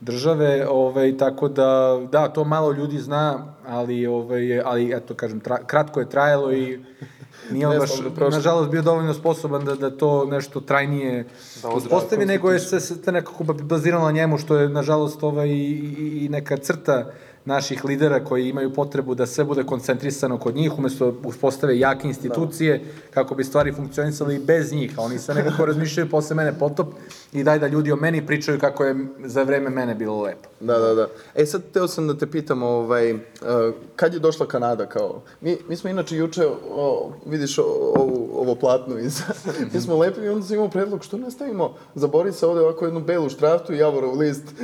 države, 0.00 0.66
ovaj, 0.68 1.16
tako 1.16 1.48
da, 1.48 1.68
da, 2.12 2.28
to 2.28 2.44
malo 2.44 2.72
ljudi 2.72 2.98
zna, 2.98 3.44
ali, 3.66 4.06
ovaj, 4.06 4.60
ali 4.60 4.92
eto, 4.92 5.14
kažem, 5.14 5.40
tra, 5.40 5.58
kratko 5.58 6.00
je 6.00 6.10
trajalo 6.10 6.52
i 6.52 6.78
nije 7.50 7.68
on 7.68 7.78
baš, 7.78 7.90
nažalost, 8.30 8.70
bio 8.70 8.82
dovoljno 8.82 9.14
sposoban 9.14 9.64
da, 9.64 9.74
da 9.74 9.90
to 9.90 10.24
nešto 10.26 10.60
trajnije 10.60 11.24
Da 11.62 11.68
uspostavi, 11.70 12.26
nego 12.26 12.50
je 12.50 12.58
se, 12.60 12.80
se 12.80 13.12
nekako 13.12 13.44
baziralo 13.44 14.04
na 14.04 14.12
njemu, 14.12 14.38
što 14.38 14.56
je, 14.56 14.68
nažalost, 14.68 15.22
ovaj, 15.22 15.48
i, 15.48 15.52
i- 15.98 16.24
i 16.24 16.28
neka 16.28 16.56
crta 16.56 17.10
naših 17.44 17.84
lidera 17.84 18.24
koji 18.24 18.48
imaju 18.48 18.72
potrebu 18.74 19.14
da 19.14 19.26
sve 19.26 19.44
bude 19.44 19.64
koncentrisano 19.64 20.38
kod 20.38 20.54
njih, 20.54 20.78
umesto 20.78 21.10
da 21.10 21.28
uspostave 21.28 21.78
jake 21.78 22.08
institucije 22.08 22.84
kako 23.10 23.34
bi 23.34 23.44
stvari 23.44 23.72
funkcionisale 23.72 24.34
i 24.34 24.38
bez 24.38 24.72
njih, 24.72 24.98
a 24.98 25.02
oni 25.02 25.18
sve 25.18 25.34
nekako 25.34 25.66
razmišljaju 25.66 26.10
posle 26.10 26.36
mene 26.36 26.58
potop 26.58 26.88
i 27.32 27.44
daj 27.44 27.58
da 27.58 27.66
ljudi 27.66 27.92
o 27.92 27.96
meni 27.96 28.26
pričaju 28.26 28.60
kako 28.60 28.84
je 28.84 29.06
za 29.24 29.42
vreme 29.42 29.70
mene 29.70 29.94
bilo 29.94 30.22
lepo. 30.22 30.48
Da, 30.60 30.78
da, 30.78 30.94
da. 30.94 31.08
E 31.34 31.46
sad 31.46 31.62
teo 31.72 31.88
sam 31.88 32.06
da 32.06 32.18
te 32.18 32.26
pitam, 32.26 32.62
ovaj, 32.62 33.12
uh, 33.12 33.20
kad 33.96 34.14
je 34.14 34.20
došla 34.20 34.46
Kanada 34.46 34.86
kao? 34.86 35.22
Mi, 35.40 35.58
mi 35.68 35.76
smo 35.76 35.90
inače 35.90 36.16
juče, 36.16 36.46
o, 36.70 37.12
vidiš 37.26 37.58
o, 37.58 37.62
ovu, 37.96 38.30
ovo 38.34 38.54
platno 38.54 38.98
iz, 38.98 39.22
mi 39.74 39.80
smo 39.80 39.98
lepi 39.98 40.20
i 40.20 40.28
onda 40.28 40.46
sam 40.46 40.54
imao 40.54 40.68
predlog, 40.68 41.04
što 41.04 41.18
ne 41.18 41.30
stavimo 41.30 41.74
za 41.94 42.06
Borisa 42.06 42.48
ovde 42.48 42.60
ovako 42.60 42.84
jednu 42.84 43.00
belu 43.00 43.28
štraftu 43.28 43.74
i 43.74 43.78
javorov 43.78 44.18
list. 44.18 44.42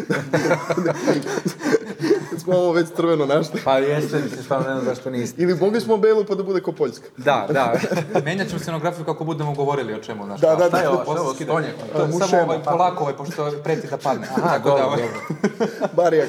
smo 2.41 2.55
ovo 2.55 2.73
već 2.73 2.89
crveno 2.91 3.27
našli. 3.27 3.61
Pa 3.65 3.79
jeste, 3.79 4.17
mislim, 4.17 4.43
stvarno 4.43 4.69
ne 4.69 4.75
znam 4.75 4.85
zašto 4.87 5.11
niste. 5.11 5.43
Ili 5.43 5.55
mogli 5.57 5.81
smo 5.81 5.97
belu 5.97 6.25
pa 6.25 6.35
da 6.35 6.43
bude 6.43 6.61
ko 6.61 6.73
Poljska. 6.73 7.07
Da, 7.17 7.47
da. 7.51 7.73
Menjat 8.25 8.49
ćemo 8.49 8.61
scenografiju 8.61 9.05
kako 9.05 9.25
budemo 9.25 9.55
govorili 9.55 9.95
o 9.95 9.99
čemu, 9.99 10.25
znaš. 10.25 10.41
Da, 10.41 10.55
da, 10.57 10.69
da. 10.69 10.79
ovo, 10.83 10.97
ovo, 10.97 11.05
posle 11.07 11.35
skida- 11.37 11.45
stolje? 11.45 11.69
To 11.93 12.01
je 12.01 12.07
Mušema. 12.07 12.27
Samo 12.27 12.43
ovaj, 12.45 12.59
polako 12.65 13.03
ovaj, 13.03 13.15
pošto 13.15 13.51
preti 13.65 13.87
da 13.87 13.97
padne. 13.99 14.27
Aha, 14.29 14.49
Tako 14.49 14.69
dobro, 14.69 14.79
da, 14.79 14.87
ovaj, 14.87 15.01
dobro. 15.01 15.91
Barijak. 15.97 16.29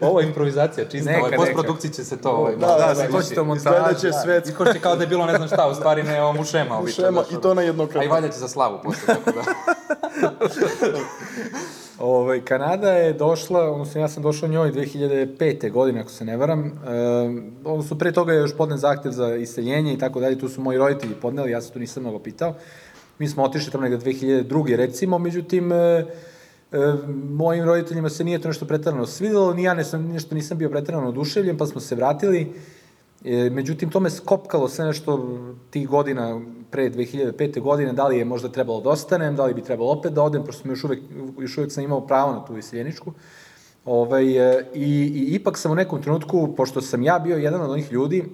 Ovo 0.00 0.20
je 0.20 0.26
improvizacija, 0.26 0.84
čista, 0.86 1.10
Neka, 1.10 1.20
ovaj, 1.20 1.30
neka. 1.30 1.42
postprodukciji 1.42 1.90
će 1.90 2.04
se 2.04 2.16
to, 2.16 2.30
ovaj, 2.30 2.56
Da, 2.56 2.66
da, 2.66 2.76
Da, 2.78 2.94
da, 2.96 3.08
to 3.08 3.22
ćete 3.22 3.40
u 3.40 3.44
Izgledat 3.46 3.46
montaži. 3.80 4.00
će 4.02 4.10
svet 4.14 4.46
Iskoči 4.46 4.80
kao 4.80 4.96
da 4.96 5.02
je 5.02 5.08
bilo 5.08 5.26
ne 5.26 5.36
znam 5.36 5.48
šta, 5.48 5.68
u 5.68 5.74
stvari 5.74 6.02
ne, 6.02 6.22
ovo 6.22 6.32
mušema. 6.32 6.78
obično, 6.78 7.04
šema 7.04 7.22
znaš, 7.22 7.30
i 7.30 7.42
to 7.42 7.54
na 7.54 7.60
A 7.60 7.64
i 7.64 7.66
jednokratno. 7.66 8.10
valja 8.10 8.28
će 8.28 8.38
za 8.38 8.48
slavu 8.48 8.78
posle, 8.84 9.02
tako 9.06 9.30
da. 9.32 9.42
Ovaj, 11.98 12.40
Kanada 12.40 12.90
je 12.90 13.12
došla, 13.12 13.70
odnosno 13.70 14.00
ja 14.00 14.08
sam 14.08 14.22
došao 14.22 14.48
njoj 14.48 14.72
2005. 14.72 15.70
godine, 15.70 16.00
ako 16.00 16.10
se 16.10 16.24
ne 16.24 16.36
varam. 16.36 16.66
E, 16.66 16.70
odnosno, 17.64 17.98
pre 17.98 18.12
toga 18.12 18.32
je 18.32 18.38
još 18.38 18.56
podnen 18.56 18.78
zahtev 18.78 19.12
za 19.12 19.34
iseljenje 19.34 19.94
i 19.94 19.98
tako 19.98 20.20
dalje, 20.20 20.38
tu 20.38 20.48
su 20.48 20.60
moji 20.60 20.78
roditelji 20.78 21.14
podneli, 21.14 21.50
ja 21.50 21.60
se 21.60 21.72
tu 21.72 21.78
nisam 21.78 22.02
mnogo 22.02 22.18
pitao. 22.18 22.54
Mi 23.18 23.28
smo 23.28 23.42
otišli 23.42 23.72
tamo 23.72 23.82
negde 23.82 24.10
2002. 24.10 24.76
recimo, 24.76 25.18
međutim, 25.18 25.72
e, 25.72 25.76
e, 25.76 26.04
mojim 27.30 27.64
roditeljima 27.64 28.08
se 28.08 28.24
nije 28.24 28.38
to 28.38 28.48
nešto 28.48 28.66
pretarano 28.66 29.06
svidelo, 29.06 29.54
ni 29.54 29.62
ja 29.62 29.74
nesam, 29.74 30.08
nešto 30.08 30.34
nisam 30.34 30.58
bio 30.58 30.70
pretarano 30.70 31.08
oduševljen, 31.08 31.58
pa 31.58 31.66
smo 31.66 31.80
se 31.80 31.94
vratili. 31.94 32.52
E, 33.24 33.50
međutim, 33.50 33.90
to 33.90 34.00
me 34.00 34.10
skopkalo 34.10 34.68
sve 34.68 34.84
nešto 34.84 35.38
tih 35.70 35.88
godina, 35.88 36.40
pre 36.70 36.90
2005. 36.90 37.60
godine, 37.60 37.92
da 37.92 38.06
li 38.06 38.18
je 38.18 38.24
možda 38.24 38.48
trebalo 38.48 38.80
da 38.80 38.90
ostanem, 38.90 39.36
da 39.36 39.44
li 39.44 39.54
bi 39.54 39.62
trebalo 39.62 39.92
opet 39.92 40.12
da 40.12 40.22
odem, 40.22 40.44
pošto 40.44 40.62
sam 40.62 40.70
još 40.70 40.84
uvek, 40.84 41.00
još 41.38 41.58
uvek 41.58 41.72
sam 41.72 41.84
imao 41.84 42.06
pravo 42.06 42.32
na 42.32 42.44
tu 42.44 42.58
iseljeničku. 42.58 43.12
Ovaj, 43.84 44.38
e, 44.38 44.66
i, 44.74 44.88
I 45.14 45.34
ipak 45.34 45.58
sam 45.58 45.72
u 45.72 45.74
nekom 45.74 46.02
trenutku, 46.02 46.54
pošto 46.56 46.80
sam 46.80 47.02
ja 47.02 47.18
bio 47.18 47.36
jedan 47.36 47.62
od 47.62 47.70
onih 47.70 47.92
ljudi 47.92 48.24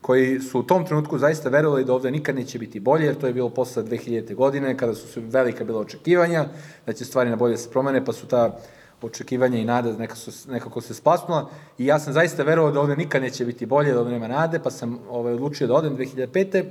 koji 0.00 0.40
su 0.40 0.60
u 0.60 0.62
tom 0.62 0.86
trenutku 0.86 1.18
zaista 1.18 1.48
verovali 1.48 1.84
da 1.84 1.94
ovde 1.94 2.10
nikad 2.10 2.36
neće 2.36 2.58
biti 2.58 2.80
bolje, 2.80 3.06
jer 3.06 3.14
to 3.14 3.26
je 3.26 3.32
bilo 3.32 3.50
posle 3.50 3.82
2000. 3.82 4.34
godine, 4.34 4.76
kada 4.76 4.94
su 4.94 5.20
velika 5.20 5.64
bila 5.64 5.80
očekivanja, 5.80 6.44
da 6.86 6.92
će 6.92 7.04
stvari 7.04 7.30
na 7.30 7.36
bolje 7.36 7.56
se 7.56 7.70
promene, 7.70 8.04
pa 8.04 8.12
su 8.12 8.26
ta 8.26 8.58
očekivanja 9.06 9.58
i 9.58 9.64
nada 9.64 9.92
neka 9.92 10.16
su, 10.16 10.50
nekako 10.50 10.80
se 10.80 10.94
splasnula 10.94 11.48
i 11.78 11.86
ja 11.86 11.98
sam 11.98 12.12
zaista 12.12 12.42
verovao 12.42 12.72
da 12.72 12.80
ovde 12.80 12.96
nikad 12.96 13.22
neće 13.22 13.44
biti 13.44 13.66
bolje, 13.66 13.92
da 13.92 14.00
ovde 14.00 14.12
nema 14.12 14.28
nade, 14.28 14.58
pa 14.58 14.70
sam 14.70 14.98
ovaj, 15.10 15.34
odlučio 15.34 15.66
da 15.66 15.74
odem 15.74 15.96
2005. 15.96 16.64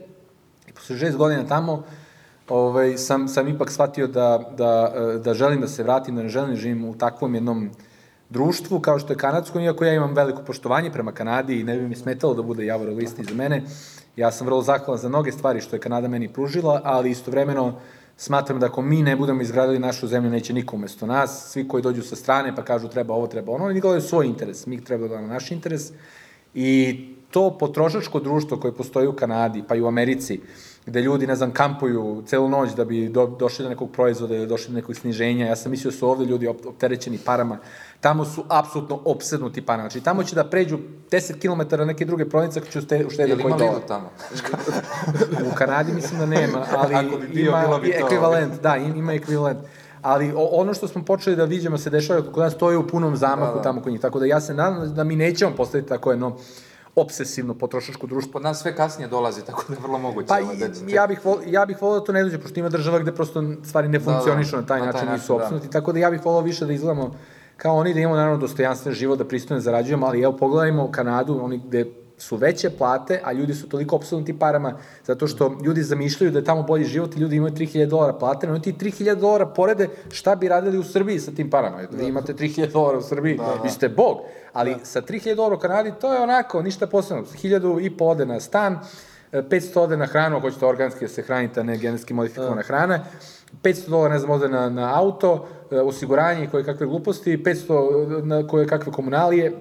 I 0.68 0.72
posle 0.72 0.98
šest 0.98 1.18
godina 1.18 1.48
tamo 1.48 1.84
ovaj, 2.50 2.98
sam, 2.98 3.28
sam 3.28 3.48
ipak 3.48 3.72
shvatio 3.72 4.08
da, 4.08 4.52
da, 4.58 4.94
e, 4.96 5.20
da 5.20 5.34
želim 5.34 5.62
da 5.62 5.68
se 5.68 5.84
vratim, 5.84 6.16
da 6.16 6.24
ne 6.24 6.30
želim 6.30 6.50
da 6.50 6.56
živim 6.56 6.86
u 6.86 6.98
takvom 6.98 7.36
jednom 7.36 7.70
društvu 8.30 8.80
kao 8.80 9.00
što 9.00 9.14
je 9.14 9.18
kanadsko, 9.18 9.60
iako 9.60 9.86
ja 9.86 9.94
imam 9.94 10.14
veliko 10.14 10.42
poštovanje 10.42 10.92
prema 10.92 11.12
Kanadi 11.12 11.60
i 11.60 11.64
ne 11.64 11.78
bi 11.78 11.88
mi 11.88 11.96
smetalo 11.96 12.34
da 12.34 12.42
bude 12.42 12.66
Javor 12.66 12.90
listi 12.90 13.24
za 13.24 13.34
mene. 13.36 13.64
Ja 14.16 14.32
sam 14.32 14.48
vrlo 14.48 14.62
zahvalan 14.62 14.98
za 14.98 15.10
mnoge 15.10 15.32
stvari 15.32 15.62
što 15.62 15.76
je 15.76 15.80
Kanada 15.80 16.08
meni 16.08 16.34
pružila, 16.34 16.82
ali 16.84 17.12
istovremeno 17.12 17.74
smatram 18.18 18.60
da 18.60 18.66
ako 18.66 18.82
mi 18.82 19.04
ne 19.04 19.16
budemo 19.16 19.42
izgradili 19.42 19.80
našu 19.80 20.08
zemlju, 20.08 20.30
neće 20.30 20.54
niko 20.54 20.76
umesto 20.76 21.06
nas. 21.06 21.52
Svi 21.52 21.68
koji 21.68 21.84
dođu 21.84 22.02
sa 22.02 22.16
strane 22.16 22.56
pa 22.56 22.64
kažu 22.64 22.88
treba 22.88 23.14
ovo, 23.14 23.28
treba 23.28 23.52
ono, 23.52 23.66
oni 23.66 23.80
gledaju 23.80 24.02
svoj 24.02 24.28
interes. 24.28 24.66
Mi 24.66 24.84
treba 24.84 25.08
da 25.08 25.22
naš 25.22 25.52
interes. 25.52 25.92
I 26.54 27.00
to 27.32 27.58
potrošačko 27.58 28.20
društvo 28.20 28.58
koje 28.58 28.74
postoji 28.76 29.08
u 29.08 29.14
Kanadi, 29.14 29.64
pa 29.68 29.76
i 29.76 29.82
u 29.82 29.88
Americi, 29.88 30.40
gde 30.86 31.02
ljudi, 31.02 31.28
ne 31.28 31.36
znam, 31.36 31.52
kampuju 31.52 32.24
celu 32.26 32.50
noć 32.50 32.72
da 32.76 32.86
bi 32.86 33.10
do, 33.10 33.28
došli 33.28 33.64
do 33.64 33.70
nekog 33.70 33.92
proizvoda 33.92 34.36
ili 34.36 34.48
došli 34.48 34.74
do 34.74 34.76
nekog 34.76 34.96
sniženja. 34.96 35.46
Ja 35.46 35.56
sam 35.56 35.72
mislio 35.72 35.92
da 35.92 35.98
su 35.98 36.10
ovde 36.10 36.26
ljudi 36.26 36.48
op 36.48 36.66
opterećeni 36.66 37.20
parama. 37.26 37.58
Tamo 38.02 38.26
su 38.26 38.44
apsolutno 38.50 39.00
opsednuti 39.06 39.62
parama. 39.62 39.84
Znači, 39.84 40.02
tamo 40.02 40.24
će 40.24 40.36
da 40.36 40.44
pređu 40.44 40.78
10 41.12 41.40
km 41.40 41.76
na 41.76 41.86
neke 41.86 42.06
druge 42.06 42.30
province 42.30 42.60
ako 42.60 42.68
će 42.68 42.80
ušte, 42.80 43.06
uštede 43.06 43.30
Jel 43.30 43.42
koji 43.42 43.54
dolar. 43.54 43.82
Tamo? 43.88 44.10
U 45.52 45.56
Kanadi 45.56 45.94
mislim 45.94 46.20
da 46.20 46.26
nema, 46.28 46.66
ali 46.78 46.96
Ako 46.96 47.18
bi 47.18 47.28
bio, 47.28 47.50
ima 47.50 47.60
bilo 47.60 47.80
bi 47.80 47.92
to. 47.92 48.06
ekvivalent, 48.06 48.62
da, 48.62 48.78
im- 48.78 48.96
ima 48.96 49.14
ekvivalent. 49.14 49.60
Ali 50.02 50.32
ono 50.36 50.74
što 50.74 50.88
smo 50.88 51.06
počeli 51.06 51.36
da 51.36 51.44
viđamo 51.46 51.78
se 51.78 51.90
dešava 51.90 52.22
kod 52.24 52.44
nas, 52.44 52.56
to 52.56 52.72
je 52.72 52.78
u 52.78 52.88
punom 52.88 53.16
zamahu 53.16 53.48
Da, 53.48 53.56
da. 53.56 53.62
tamo 53.62 53.82
kod 53.82 53.92
njih. 53.92 54.02
Tako 54.02 54.20
da 54.20 54.26
ja 54.26 54.42
se 54.42 54.54
nadam 54.54 54.96
da 54.96 55.04
mi 55.04 55.16
nećemo 55.16 55.56
postaviti 55.56 55.90
tako 55.90 56.12
jedno 56.12 56.36
obsesivno 56.96 57.54
potrošačko 57.54 58.08
društvo. 58.08 58.34
Kod 58.34 58.42
nas 58.42 58.62
sve 58.62 58.76
kasnije 58.76 59.08
dolazi, 59.08 59.42
tako 59.42 59.64
da 59.68 59.74
je 59.74 59.80
vrlo 59.80 59.98
moguće. 60.00 60.28
Pa 60.28 60.36
da 60.36 60.42
i, 60.88 60.94
ja 60.94 61.08
bih 61.08 61.26
vol, 61.26 61.38
ja 61.48 61.66
bih 61.66 61.82
volao 61.82 62.00
da 62.00 62.06
to 62.06 62.12
ne 62.12 62.24
dođe, 62.24 62.38
pošto 62.38 62.60
ima 62.60 62.70
država 62.70 63.00
gde 63.00 63.12
prosto 63.12 63.44
stvari 63.64 63.88
ne 63.88 64.00
Da, 64.00 64.04
funkcionišu 64.04 64.52
da, 64.52 64.62
na 64.62 64.68
taj 64.68 64.80
na 64.80 64.84
taj 64.84 64.94
način, 64.94 65.08
način, 65.08 65.22
nisu 65.22 65.28
da. 65.30 65.44
opsunuti, 65.44 65.70
tako 65.70 65.92
da 65.94 66.00
ja 66.00 66.12
bih 66.12 66.26
volao 66.26 66.42
više 66.42 66.66
da 66.66 66.74
izgledamo 66.74 67.16
kao 67.62 67.76
oni, 67.76 67.94
da 67.94 68.00
imamo 68.00 68.16
naravno 68.16 68.38
dostojanstven 68.38 68.94
život, 68.94 69.18
da 69.20 69.26
pristojno 69.26 69.62
zarađujemo, 69.62 70.06
ali 70.06 70.22
evo 70.22 70.38
pogledajmo 70.38 70.92
Kanadu, 70.92 71.40
oni 71.44 71.58
gde 71.58 71.86
su 72.18 72.36
veće 72.36 72.70
plate, 72.70 73.20
a 73.24 73.32
ljudi 73.32 73.54
su 73.54 73.70
toliko 73.70 73.96
opsunuti 73.96 74.40
parama, 74.40 74.74
zato 75.06 75.28
što 75.28 75.58
ljudi 75.64 75.84
zamišljaju 75.84 76.32
da 76.32 76.40
je 76.40 76.46
tamo 76.46 76.64
bolji 76.64 76.86
život 76.86 77.16
i 77.16 77.20
ljudi 77.20 77.36
imaju 77.36 77.54
3000 77.54 77.86
dolara 77.86 78.14
plate, 78.14 78.48
no 78.48 78.60
ti 78.60 78.74
3000 78.74 79.16
dolara 79.16 79.46
porede 79.46 79.88
šta 80.12 80.36
bi 80.36 80.48
radili 80.48 80.78
u 80.78 80.84
Srbiji 80.84 81.20
sa 81.20 81.32
tim 81.32 81.50
parama. 81.50 81.78
Vi 81.92 82.08
imate 82.08 82.34
3000 82.34 82.72
dolara 82.72 82.98
u 82.98 83.02
Srbiji, 83.02 83.40
vi 83.64 83.70
ste 83.70 83.90
bog, 83.90 84.22
ali 84.54 84.76
sa 84.84 85.02
3000 85.02 85.36
dolara 85.36 85.56
u 85.56 85.60
Kanadi 85.60 85.94
to 86.02 86.14
je 86.14 86.22
onako, 86.22 86.62
ništa 86.62 86.88
posebno. 86.88 87.24
1000 87.24 87.86
i 87.86 87.98
po 87.98 88.06
ode 88.06 88.26
na 88.26 88.40
stan, 88.40 88.80
500 89.32 89.80
ode 89.80 89.98
na 89.98 90.06
hranu, 90.06 90.38
ako 90.38 90.48
hoćete 90.48 90.66
organski 90.66 91.06
da 91.06 91.08
se 91.08 91.22
hranite, 91.22 91.60
a 91.60 91.64
ne 91.64 91.78
genetski 91.78 92.14
modifikovana 92.14 92.62
hrana, 92.62 93.00
500 93.64 93.90
dolara, 93.90 94.14
ne 94.14 94.20
znam, 94.20 94.32
ode 94.32 94.50
na, 94.50 94.70
na 94.70 95.00
auto, 95.00 95.48
e, 95.72 95.80
osiguranje 95.80 96.44
i 96.44 96.50
koje 96.50 96.64
kakve 96.64 96.88
gluposti, 96.88 97.38
500 97.38 98.24
na 98.24 98.48
koje 98.48 98.68
kakve 98.68 98.92
komunalije, 98.92 99.54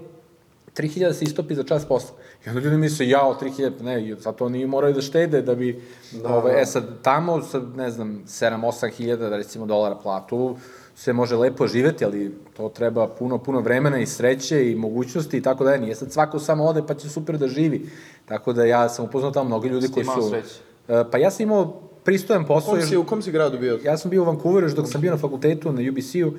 3000 0.77 1.13
se 1.13 1.25
istopi 1.25 1.55
za 1.55 1.63
čas 1.63 1.85
posla. 1.85 2.17
I 2.47 2.49
onda 2.49 2.61
ljudi 2.61 2.77
misle, 2.77 3.09
jao, 3.09 3.37
3000, 3.41 3.71
pa 3.79 3.85
ne, 3.85 4.17
sad 4.21 4.35
oni 4.41 4.67
moraju 4.67 4.95
da 4.95 5.01
štede 5.01 5.43
da 5.43 5.55
bi, 5.55 5.83
da, 6.13 6.35
ovaj, 6.35 6.63
e 6.63 6.67
sad, 6.67 6.85
tamo 7.03 7.43
sa, 7.43 7.61
ne 7.77 7.91
znam, 7.91 8.23
7-8 8.27 8.91
hiljada, 8.91 9.29
da 9.29 9.37
recimo, 9.37 9.67
dolara 9.67 9.95
platu, 9.95 10.57
se 10.97 11.13
može 11.13 11.37
lepo 11.37 11.67
živeti, 11.67 12.05
ali 12.05 12.35
to 12.57 12.69
treba 12.69 13.09
puno, 13.09 13.39
puno 13.39 13.61
vremena 13.61 13.99
i 13.99 14.07
sreće 14.07 14.71
i 14.71 14.75
mogućnosti 14.75 15.37
i 15.37 15.43
tako 15.43 15.65
da 15.65 15.77
nije 15.77 15.95
sad 15.95 16.13
svako 16.13 16.39
samo 16.39 16.65
ode 16.65 16.83
pa 16.87 16.95
će 16.95 17.09
super 17.09 17.39
da 17.39 17.49
živi. 17.49 17.91
Tako 18.27 18.53
da 18.53 18.65
ja 18.65 18.89
sam 18.89 19.05
upoznao 19.05 19.31
tamo 19.31 19.49
mnogi 19.49 19.69
ljudi 19.69 19.89
koji 19.89 20.05
su... 20.05 20.29
sreće? 20.29 20.55
E, 20.89 21.05
Pa 21.11 21.19
ja 21.19 21.31
sam 21.31 21.43
imao 21.43 21.90
pristojan 22.05 22.43
U 22.43 22.47
posao. 22.47 22.71
kom 22.71 22.79
još- 22.81 22.89
si, 22.89 22.97
u 22.97 23.05
kom 23.05 23.23
si 23.23 23.33
gradu 23.33 23.59
bio? 23.59 23.79
Ja 23.85 23.97
sam 23.97 24.11
bio 24.11 24.23
u 24.23 24.27
Vancouveru 24.27 24.67
još 24.67 24.75
dok 24.75 24.89
sam 24.89 25.01
bio 25.01 25.11
na 25.11 25.19
fakultetu, 25.19 25.73
na 25.73 25.83
UBC-u, 25.91 26.33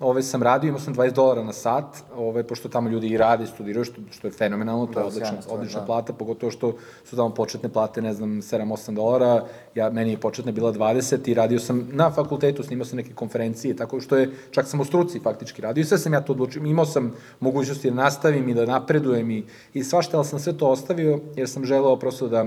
ove, 0.00 0.22
sam 0.22 0.42
radio, 0.42 0.68
imao 0.68 0.80
sam 0.80 0.94
20 0.94 1.10
dolara 1.10 1.44
na 1.44 1.52
sat, 1.52 1.84
ove, 2.16 2.42
pošto 2.42 2.68
tamo 2.68 2.88
ljudi 2.88 3.06
i 3.06 3.16
rade, 3.16 3.46
studiraju, 3.46 3.84
što, 3.84 4.00
što 4.10 4.26
je 4.26 4.32
fenomenalno, 4.32 4.86
to 4.86 4.92
je 4.92 4.94
Da, 4.94 5.06
odlična, 5.06 5.26
sjajna 5.26 5.42
stvar, 5.42 5.58
odlična 5.58 5.80
da. 5.80 5.86
plata, 5.86 6.12
pogotovo 6.12 6.52
što 6.52 6.72
su 7.04 7.16
tamo 7.16 7.30
početne 7.30 7.68
plate, 7.68 8.02
ne 8.02 8.14
znam, 8.14 8.30
7-8 8.32 8.94
dolara, 8.94 9.44
ja, 9.74 9.90
meni 9.90 10.10
je 10.10 10.16
početna 10.18 10.52
bila 10.52 10.72
20 10.72 11.28
i 11.28 11.34
radio 11.34 11.58
sam 11.58 11.88
na 11.92 12.10
fakultetu, 12.10 12.62
snimao 12.62 12.84
sam 12.84 12.96
neke 12.96 13.12
konferencije, 13.12 13.76
tako 13.76 14.00
što 14.00 14.16
je, 14.16 14.30
čak 14.50 14.66
sam 14.66 14.80
u 14.80 14.84
struci 14.84 15.20
faktički 15.20 15.62
radio 15.62 15.82
i 15.82 15.84
sve 15.84 15.98
sam 15.98 16.12
ja 16.12 16.20
to 16.20 16.32
odlučio, 16.32 16.62
imao 16.62 16.86
sam 16.86 17.12
mogućnosti 17.40 17.90
da 17.90 17.96
nastavim 17.96 18.48
i 18.48 18.54
da 18.54 18.66
napredujem 18.66 19.30
i, 19.30 19.44
i 19.74 19.84
svašta, 19.84 20.16
ali 20.16 20.26
sam 20.26 20.38
sve 20.38 20.52
to 20.52 20.68
ostavio, 20.68 21.20
jer 21.36 21.48
sam 21.48 21.64
želeo 21.64 21.96
prosto 21.96 22.28
da 22.28 22.46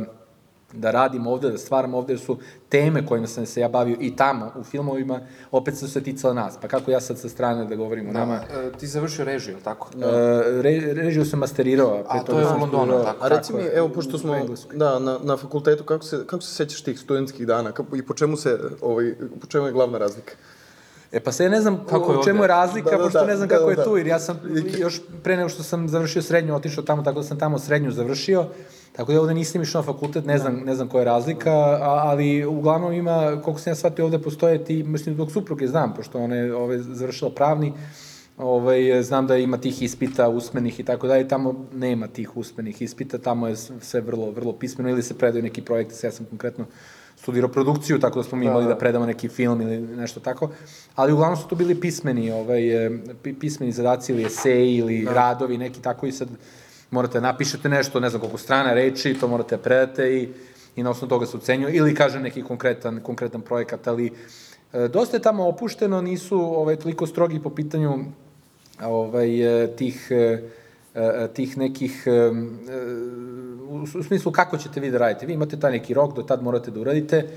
da 0.73 0.91
radim 0.91 1.27
ovde, 1.27 1.49
da 1.49 1.57
stvaram 1.57 1.93
ovde, 1.93 2.13
jer 2.13 2.19
su 2.19 2.37
teme 2.69 3.05
kojima 3.05 3.27
sam 3.27 3.45
se 3.45 3.61
ja 3.61 3.69
bavio 3.69 3.97
i 3.99 4.15
tamo, 4.15 4.51
u 4.59 4.63
filmovima, 4.63 5.19
opet 5.51 5.77
su 5.77 5.87
se 5.91 6.03
ticale 6.03 6.33
nas. 6.33 6.57
Pa 6.61 6.67
kako 6.67 6.91
ja 6.91 7.01
sad 7.01 7.19
sa 7.19 7.29
strane 7.29 7.65
da 7.65 7.75
govorim 7.75 8.09
o 8.09 8.11
nama? 8.11 8.35
E, 8.35 8.71
ti 8.79 8.87
završio 8.87 9.25
režiju, 9.25 9.57
tako? 9.63 9.89
E, 9.95 10.61
re, 10.61 10.93
režiju 10.93 11.25
sam 11.25 11.39
masterirao, 11.39 12.03
a 12.07 12.11
pre 12.11 12.19
A, 12.19 12.23
to 12.23 12.39
je 12.39 12.45
u 12.45 12.59
Londonu, 12.59 13.03
tako? 13.03 13.25
A 13.25 13.27
reci 13.27 13.53
mi, 13.53 13.61
evo, 13.61 13.89
pošto 13.89 14.17
smo 14.17 14.35
da, 14.73 14.99
na, 14.99 15.19
na 15.23 15.37
fakultetu, 15.37 15.83
kako 15.83 16.03
se, 16.03 16.27
kako 16.27 16.41
se 16.41 16.55
sećaš 16.55 16.81
tih 16.81 16.99
studentskih 16.99 17.47
dana 17.47 17.71
kako, 17.71 17.95
i 17.95 18.01
po 18.01 18.13
čemu, 18.13 18.37
se, 18.37 18.59
ovaj, 18.81 19.13
po 19.41 19.47
čemu 19.47 19.65
je 19.65 19.71
glavna 19.71 19.97
razlika? 19.97 20.33
E 21.11 21.19
pa 21.19 21.31
sad 21.31 21.43
ja 21.43 21.49
ne 21.49 21.61
znam 21.61 21.85
Kako 21.89 22.11
je 22.11 22.19
u 22.19 22.23
čemu 22.23 22.39
ovde? 22.39 22.43
je 22.43 22.47
razlika, 22.47 22.89
Da, 22.89 22.97
da, 22.97 23.03
pošto 23.03 23.19
da, 23.19 23.25
ne 23.25 23.35
znam 23.35 23.47
da, 23.49 23.55
kako 23.55 23.65
da, 23.65 23.71
je 23.71 23.75
da. 23.75 23.83
tu, 23.83 23.97
jer 23.97 24.07
ja 24.07 24.19
sam 24.19 24.39
još 24.77 25.01
pre 25.23 25.37
nego 25.37 25.49
što 25.49 25.63
sam 25.63 25.89
završio 25.89 26.21
srednju 26.21 26.55
otišao 26.55 26.83
tamo, 26.83 27.03
tako 27.03 27.19
da 27.19 27.23
sam 27.23 27.39
tamo 27.39 27.59
srednju 27.59 27.91
završio, 27.91 28.45
tako 28.91 29.13
da 29.13 29.21
ovde 29.21 29.33
nisam 29.33 29.61
išao 29.61 29.81
na 29.81 29.85
fakultet, 29.85 30.25
ne 30.25 30.37
znam, 30.37 30.55
ne 30.65 30.75
znam 30.75 30.87
koja 30.87 31.01
je 31.01 31.05
razlika, 31.05 31.51
a, 31.51 32.01
ali 32.03 32.45
uglavnom 32.45 32.93
ima, 32.93 33.41
koliko 33.43 33.59
sam 33.59 33.71
ja 33.71 33.75
shvatio, 33.75 34.05
ovde 34.05 34.19
postoje 34.19 34.63
ti, 34.63 34.83
mislim, 34.83 35.15
dok 35.15 35.31
supruge 35.31 35.67
znam, 35.67 35.93
pošto 35.93 36.19
ona 36.19 36.35
je 36.35 36.55
ove, 36.55 36.79
završila 36.79 37.31
pravni, 37.31 37.73
Ovaj, 38.37 39.03
znam 39.03 39.27
da 39.27 39.37
ima 39.37 39.57
tih 39.57 39.81
ispita 39.81 40.29
usmenih 40.29 40.79
i 40.79 40.83
tako 40.83 41.07
dalje, 41.07 41.27
tamo 41.27 41.65
nema 41.73 42.07
tih 42.07 42.37
usmenih 42.37 42.81
ispita, 42.81 43.17
tamo 43.17 43.47
je 43.47 43.55
sve 43.81 44.01
vrlo, 44.01 44.31
vrlo 44.31 44.53
pismeno 44.53 44.89
ili 44.89 45.03
se 45.03 45.17
predaju 45.17 45.43
neki 45.43 45.61
projekti, 45.61 46.05
ja 46.05 46.11
sam 46.11 46.25
konkretno 46.25 46.65
studirao 47.15 47.49
produkciju, 47.49 47.99
tako 47.99 48.19
da 48.19 48.23
smo 48.23 48.37
mi 48.37 48.45
imali 48.45 48.67
da 48.67 48.77
predamo 48.77 49.05
neki 49.05 49.27
film 49.29 49.61
ili 49.61 49.81
nešto 49.81 50.19
tako, 50.19 50.49
ali 50.95 51.13
uglavnom 51.13 51.37
su 51.37 51.47
to 51.47 51.55
bili 51.55 51.79
pismeni, 51.79 52.31
ovaj, 52.31 52.61
pi- 53.23 53.39
pismeni 53.39 53.71
zadaci 53.71 54.11
ili 54.11 54.25
eseji 54.25 54.75
ili 54.75 55.05
radovi 55.05 55.57
neki 55.57 55.81
tako 55.81 56.05
i 56.05 56.11
sad 56.11 56.27
morate 56.91 57.19
da 57.19 57.27
napišete 57.27 57.69
nešto, 57.69 57.99
ne 57.99 58.09
znam 58.09 58.19
koliko 58.19 58.37
strana 58.37 58.73
reči, 58.73 59.13
to 59.19 59.27
morate 59.27 59.57
da 59.57 59.61
predate 59.61 60.17
i, 60.17 60.29
i 60.75 60.83
na 60.83 60.89
osnovu 60.89 61.09
toga 61.09 61.25
se 61.25 61.37
ocenjuje, 61.37 61.73
ili 61.73 61.95
kaže 61.95 62.19
neki 62.19 62.43
konkretan, 62.43 62.99
konkretan 63.03 63.41
projekat, 63.41 63.87
ali 63.87 64.11
e, 64.73 64.87
dosta 64.87 65.17
je 65.17 65.21
tamo 65.21 65.47
opušteno, 65.47 66.01
nisu 66.01 66.39
ovaj, 66.39 66.75
toliko 66.75 67.07
strogi 67.07 67.39
po 67.43 67.49
pitanju 67.49 67.99
ovaj, 68.81 69.63
e, 69.63 69.75
tih, 69.75 70.07
e, 70.11 70.49
e, 70.95 71.27
tih 71.33 71.57
nekih, 71.57 72.03
u, 73.69 73.75
u 73.99 74.03
smislu 74.03 74.31
kako 74.31 74.57
ćete 74.57 74.79
vi 74.79 74.91
da 74.91 74.97
radite. 74.97 75.25
Vi 75.25 75.33
imate 75.33 75.59
taj 75.59 75.71
neki 75.71 75.93
rok, 75.93 76.15
do 76.15 76.23
tad 76.23 76.43
morate 76.43 76.71
da 76.71 76.79
uradite 76.79 77.27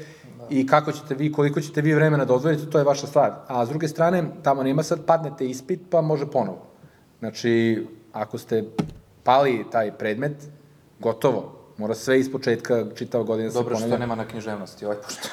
i 0.50 0.66
kako 0.66 0.92
ćete 0.92 1.14
vi, 1.14 1.32
koliko 1.32 1.60
ćete 1.60 1.80
vi 1.80 1.94
vremena 1.94 2.24
da 2.24 2.34
odvojite, 2.34 2.70
to 2.70 2.78
je 2.78 2.84
vaša 2.84 3.06
stvar. 3.06 3.32
A 3.48 3.66
s 3.66 3.68
druge 3.68 3.88
strane, 3.88 4.24
tamo 4.42 4.62
nema 4.62 4.82
sad, 4.82 5.04
padnete 5.06 5.46
ispit, 5.46 5.80
pa 5.90 6.00
može 6.00 6.26
ponovo. 6.26 6.66
Znači, 7.18 7.86
ako 8.12 8.38
ste 8.38 8.64
pali 9.24 9.64
taj 9.72 9.92
predmet, 9.92 10.36
gotovo. 11.00 11.50
Mora 11.76 11.94
sve 11.94 12.20
iz 12.20 12.32
početka 12.32 12.84
čitava 12.94 13.24
godina 13.24 13.50
se 13.50 13.54
Dobro 13.54 13.74
što 13.74 13.84
ponavlja. 13.84 13.98
nema 13.98 14.14
na 14.14 14.24
književnosti, 14.24 14.84
ovaj, 14.84 14.96
pošto 14.96 15.28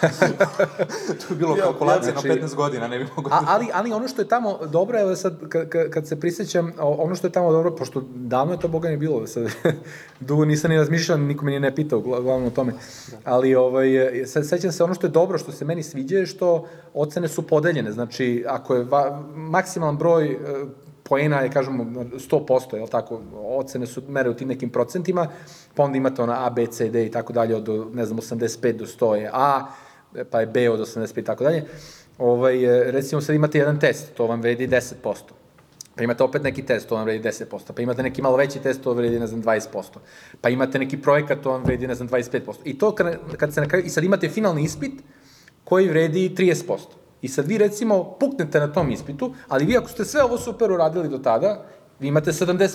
tu 1.20 1.34
je 1.34 1.38
bilo 1.38 1.56
Ja- 1.58 1.64
kalkulacija 1.64 2.12
znači- 2.12 2.28
na 2.28 2.36
15 2.36 2.56
godina, 2.56 2.88
ne 2.88 3.00
bi 3.00 3.08
mogo 3.16 3.30
A, 3.34 3.40
ali, 3.48 3.68
ali 3.74 3.92
ono 3.94 4.08
što 4.08 4.22
je 4.22 4.28
tamo 4.28 4.60
dobro, 4.66 5.00
evo 5.00 5.16
sad, 5.16 5.40
kad, 5.50 5.70
kad, 5.90 6.08
se 6.08 6.20
prisjećam, 6.20 6.72
ono 6.80 7.16
što 7.16 7.28
je 7.28 7.32
tamo 7.32 7.52
dobro, 7.52 7.76
pošto 7.76 8.02
davno 8.08 8.54
je 8.54 8.60
to 8.60 8.68
Boga 8.68 8.90
ne 8.90 8.98
bilo, 8.98 9.28
sad, 9.28 9.44
dugo 10.20 10.46
nisam 10.46 10.72
ni 10.72 10.78
razmišljao, 10.78 11.18
niko 11.18 11.46
me 11.46 11.52
nije 11.52 11.60
ne 11.60 11.76
pitao, 11.76 12.00
uglavnom 12.00 12.46
o 12.46 12.50
tome, 12.50 12.74
ali 13.24 13.56
ovaj, 13.56 13.88
sad 14.26 14.48
sećam 14.48 14.72
se, 14.72 14.84
ono 14.84 14.94
što 14.94 15.08
je 15.08 15.12
dobro, 15.12 15.38
što 15.38 15.52
se 15.52 15.66
meni 15.66 15.84
sviđa 15.84 16.18
je 16.18 16.26
što 16.26 16.66
ocene 16.94 17.28
su 17.28 17.42
podeljene, 17.42 17.92
znači, 17.92 18.46
ako 18.48 18.76
je 18.76 18.84
va, 18.84 19.24
maksimalan 19.36 19.98
broj 19.98 20.26
e, 20.26 20.38
poena 21.12 21.42
je, 21.44 21.50
kažemo, 21.52 21.84
100%, 21.84 22.76
je 22.76 22.82
li 22.82 22.90
tako, 22.90 23.20
ocene 23.34 23.86
su 23.86 24.02
mere 24.08 24.30
u 24.30 24.34
tim 24.34 24.48
nekim 24.48 24.70
procentima, 24.70 25.28
pa 25.76 25.84
onda 25.84 25.98
imate 25.98 26.22
ona 26.24 26.46
A, 26.46 26.50
B, 26.50 26.66
C, 26.68 26.88
D 26.90 27.06
i 27.06 27.12
tako 27.12 27.34
dalje, 27.34 27.56
od, 27.56 27.68
ne 27.96 28.06
znam, 28.06 28.20
85 28.20 28.78
do 28.80 28.86
100 28.86 29.14
je 29.14 29.30
A, 29.34 29.66
pa 30.30 30.40
je 30.40 30.48
B 30.48 30.70
od 30.70 30.80
85 30.80 31.20
i 31.20 31.24
tako 31.24 31.44
dalje. 31.44 31.66
Ovaj, 32.18 32.64
recimo 32.92 33.22
sad 33.22 33.36
imate 33.36 33.60
jedan 33.60 33.80
test, 33.80 34.14
to 34.16 34.28
vam 34.28 34.42
vredi 34.42 34.68
10%. 34.68 34.96
Pa 35.96 36.04
imate 36.04 36.24
opet 36.24 36.44
neki 36.44 36.64
test, 36.66 36.88
to 36.88 36.96
vam 36.96 37.04
vredi 37.04 37.28
10%. 37.28 37.74
Pa 37.76 37.82
imate 37.82 38.04
neki 38.04 38.22
malo 38.22 38.38
veći 38.38 38.60
test, 38.60 38.82
to 38.82 38.94
vredi, 38.94 39.20
ne 39.20 39.28
znam, 39.28 39.44
20%. 39.44 40.00
Pa 40.42 40.50
imate 40.50 40.80
neki 40.80 41.02
projekat, 41.02 41.42
to 41.44 41.52
vam 41.52 41.64
vredi, 41.64 41.88
ne 41.88 41.96
znam, 41.96 42.10
25%. 42.10 42.56
I 42.64 42.78
to 42.78 42.96
kad, 42.96 43.18
kad 43.38 43.54
se 43.54 43.62
na 43.62 43.68
kraju, 43.68 43.86
i 43.86 43.90
sad 43.90 44.04
imate 44.04 44.30
finalni 44.30 44.64
ispit 44.64 45.04
koji 45.64 45.90
vredi 45.90 46.30
30%. 46.38 47.01
I 47.22 47.28
sad 47.28 47.48
vi 47.48 47.58
recimo 47.58 48.04
puknete 48.12 48.60
na 48.60 48.68
tom 48.70 48.92
ispitu, 48.92 49.34
ali 49.48 49.66
vi 49.66 49.78
ako 49.78 49.90
ste 49.90 50.06
sve 50.06 50.24
ovo 50.24 50.38
super 50.38 50.72
uradili 50.72 51.10
do 51.10 51.18
tada, 51.18 51.64
vi 52.00 52.08
imate 52.08 52.32
70% 52.32 52.68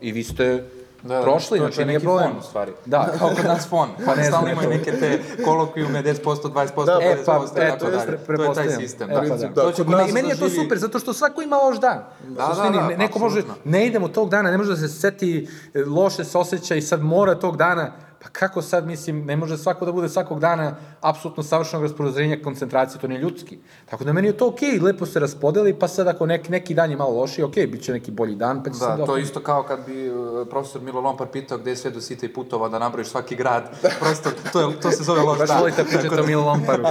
i 0.00 0.12
vi 0.12 0.24
ste 0.24 0.64
Da, 1.02 1.22
prošli, 1.22 1.58
to, 1.58 1.64
znači 1.64 1.84
nije 1.84 2.00
problem. 2.00 2.28
fon, 2.28 2.38
u 2.38 2.42
stvari. 2.42 2.72
Da. 2.86 3.08
Kao 3.18 3.28
kod 3.28 3.44
nas 3.44 3.66
fon. 3.66 3.88
Pa 3.96 4.14
ne 4.14 4.22
znam, 4.22 4.26
stalno 4.26 4.50
imaju 4.50 4.68
neke 4.70 4.92
te 4.92 5.08
kolokvijume, 5.44 6.02
10%, 6.02 6.14
20%, 6.24 6.84
Da, 6.84 6.92
50%, 6.92 7.02
E, 7.02 7.16
pa, 7.16 7.64
i 7.64 7.70
tako 7.70 7.86
dalje. 7.86 8.18
To 8.26 8.42
je 8.42 8.54
taj 8.54 8.70
sistem. 8.70 9.10
E, 9.10 9.14
Da. 9.14 9.20
pa 9.20 9.26
da. 9.28 9.48
Da, 9.48 9.72
To 9.72 9.84
nas 9.84 10.10
I 10.10 10.12
meni 10.12 10.28
je 10.28 10.34
to 10.34 10.40
zaživi- 10.40 10.62
super, 10.62 10.78
zato 10.78 10.98
što 10.98 11.12
svako 11.12 11.42
ima 11.42 11.56
loš 11.56 11.78
dan. 11.78 11.98
Da, 12.24 12.34
da, 12.54 12.70
da, 12.70 12.88
ne- 12.88 12.96
neko 12.96 13.18
može, 13.18 13.42
ne 13.64 13.86
idemo 13.86 14.08
tog 14.08 14.30
dana, 14.30 14.50
ne 14.50 14.58
može 14.58 14.70
da 14.70 14.76
se 14.78 14.88
seti, 14.90 15.30
e, 15.74 15.82
loše 15.82 16.24
se 16.24 16.38
osjeća 16.38 16.74
i 16.74 16.82
sad 16.82 17.02
mora 17.02 17.34
tog 17.34 17.56
dana, 17.56 17.92
pa 18.24 18.30
kako 18.30 18.62
sad, 18.62 18.86
mislim, 18.86 19.24
ne 19.24 19.36
može 19.36 19.58
svako 19.58 19.84
da 19.84 19.92
bude 19.92 20.08
svakog 20.08 20.40
dana 20.40 20.76
apsolutno 21.00 21.42
savršenog 21.42 21.82
raspoređenja 21.82 22.36
koncentracije, 22.44 23.00
to 23.00 23.08
nije 23.08 23.20
ljudski. 23.20 23.58
Tako 23.86 24.04
da 24.04 24.12
meni 24.12 24.28
je 24.28 24.36
to 24.36 24.48
okej, 24.48 24.78
lepo 24.78 25.06
se 25.06 25.20
raspodeli, 25.20 25.74
pa 25.74 25.88
sad 25.88 26.08
ako 26.08 26.26
neki, 26.26 26.50
neki 26.50 26.74
dan 26.74 26.90
je 26.90 26.96
malo 26.96 27.10
lošiji, 27.10 27.44
okej, 27.44 27.66
bit 27.66 27.82
će 27.82 27.92
neki 27.92 28.10
bolji 28.10 28.34
dan, 28.34 28.62
pa 28.64 28.70
će 28.70 28.76
se 28.76 28.84
Da, 28.86 29.06
to 29.06 29.16
je 29.16 29.22
isto 29.22 29.40
kao 29.40 29.62
kad 29.62 29.86
bi 29.86 30.10
uh, 30.10 30.48
profesor 30.48 30.82
Milo 30.82 31.00
Lompar 31.00 31.26
pitao 31.26 31.58
gde 31.58 31.70
je 31.70 31.76
sve 31.76 31.90
do 31.90 32.00
sita 32.00 32.26
i 32.26 32.32
putova 32.32 32.68
da 32.68 32.78
nabrojiš 32.78 33.08
svaki 33.08 33.36
grad. 33.36 33.62
Prosto, 34.00 34.30
to, 34.52 34.60
je, 34.60 34.80
to 34.80 34.90
se 34.90 35.02
zove 35.02 35.22
loš 35.22 35.38
Baš 35.38 35.48
dan. 35.48 35.60
volite 35.60 35.82
da 35.82 35.88
pričate 35.88 36.20
o 36.20 36.26
Milo 36.26 36.44
Lomparu. 36.44 36.82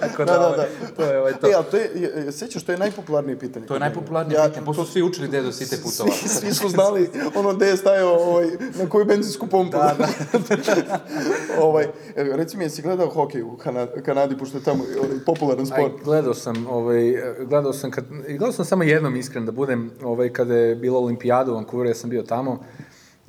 Tako 0.00 0.24
Da, 0.24 0.32
da, 0.32 0.46
ovaj, 0.46 0.56
da. 0.56 0.94
To 0.96 1.02
je 1.02 1.20
ovaj 1.20 1.32
to. 1.32 1.48
E, 1.48 1.52
ali 1.56 1.64
to 1.70 1.76
je, 1.76 2.32
sećaš, 2.32 2.62
to 2.62 2.72
je 2.72 2.78
najpopularnije 2.78 3.38
pitanje. 3.38 3.66
To 3.66 3.74
je 3.74 3.80
najpopularnije 3.80 4.36
Ja- 4.36 4.44
pitanje, 4.44 4.66
pošto 4.66 4.84
svi 4.84 5.02
učili 5.02 5.28
gde 5.28 5.36
je 5.36 5.42
do 5.42 5.52
sita 5.52 5.76
i 5.76 5.78
putova. 5.78 6.10
Svi, 6.12 6.28
svi 6.28 6.54
su 6.54 6.68
znali 6.68 7.10
ono 7.34 7.54
gde 7.54 7.66
je 7.66 7.76
stajao 7.76 8.14
ovaj, 8.14 8.46
na 8.74 8.88
koju 8.88 9.04
benzinsku 9.04 9.46
pompu. 9.46 9.76
Da, 9.78 9.94
da. 9.98 10.06
ovaj, 11.66 11.84
e, 11.84 11.90
reci 12.16 12.56
mi, 12.56 12.64
jesi 12.64 12.82
gledao 12.82 13.08
hokej 13.08 13.42
u 13.42 13.56
Kana, 13.56 13.86
Kanadi, 14.04 14.38
pošto 14.38 14.58
je 14.58 14.64
tamo 14.64 14.84
ovaj, 14.98 15.18
popularan 15.26 15.60
Aj, 15.60 15.66
sport? 15.66 16.04
gledao 16.04 16.34
sam, 16.34 16.66
ovaj, 16.70 17.14
gledao 17.48 17.72
sam, 17.72 17.90
kad, 17.90 18.04
gledao 18.28 18.52
sam 18.52 18.64
samo 18.64 18.82
jednom 18.82 19.16
iskren 19.16 19.46
da 19.46 19.52
budem, 19.52 19.90
ovaj, 20.02 20.28
kada 20.28 20.54
je 20.54 20.74
bila 20.76 20.98
olimpijada 20.98 21.52
u 21.52 21.54
Vancouveru, 21.54 21.90
ja 21.90 21.94
sam 21.94 22.10
bio 22.10 22.22
tamo, 22.22 22.58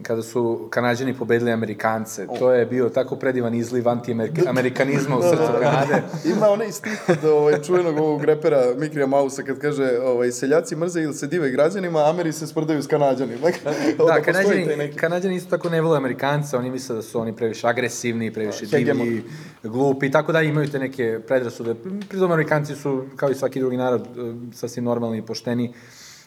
kada 0.03 0.21
su 0.21 0.67
Kanadjani 0.69 1.13
pobedili 1.13 1.51
Amerikance. 1.51 2.27
To 2.39 2.51
je 2.51 2.65
bio 2.65 2.89
tako 2.89 3.15
predivan 3.15 3.55
izliv 3.55 3.89
anti-amerikanizma 3.89 5.17
u 5.17 5.21
srcu 5.21 5.43
Kanade. 5.61 6.01
Ima 6.25 6.49
onaj 6.49 6.71
stih 6.71 7.01
od 7.07 7.25
ovaj, 7.25 7.61
čuvenog 7.61 7.97
ovog 7.97 8.23
repera 8.23 8.63
Mikrija 8.77 9.07
Mausa 9.07 9.43
kad 9.43 9.59
kaže 9.59 9.99
ovaj, 10.03 10.31
seljaci 10.31 10.75
mrze 10.75 11.01
ili 11.01 11.13
se 11.13 11.27
dive 11.27 11.49
građanima, 11.49 12.09
Ameri 12.09 12.31
se 12.33 12.47
sprdaju 12.47 12.83
s 12.83 12.87
Kanadjanima. 12.87 13.47
Da, 13.61 14.05
postoji 14.05 14.07
taj 14.07 14.23
Kanadjani, 14.23 14.93
Kanadjani 14.95 15.35
isto 15.35 15.49
tako 15.49 15.69
ne 15.69 15.81
vole 15.81 15.97
Amerikance, 15.97 16.57
oni 16.57 16.69
misle 16.71 16.95
da 16.95 17.01
su 17.01 17.19
oni 17.19 17.35
previše 17.35 17.67
agresivni, 17.67 18.33
previše 18.33 18.65
Hegemon. 18.67 19.05
divlji, 19.07 19.23
glupi 19.63 20.05
i 20.05 20.11
tako 20.11 20.31
da 20.31 20.41
imaju 20.41 20.67
te 20.69 20.79
neke 20.79 21.19
predrasude. 21.27 21.75
Pritom 22.09 22.31
Amerikanci 22.31 22.75
su, 22.75 23.03
kao 23.15 23.29
i 23.29 23.35
svaki 23.35 23.59
drugi 23.59 23.77
narod, 23.77 24.01
eh, 24.01 24.55
sasvim 24.55 24.83
normalni 24.83 25.17
i 25.17 25.21
pošteni, 25.21 25.73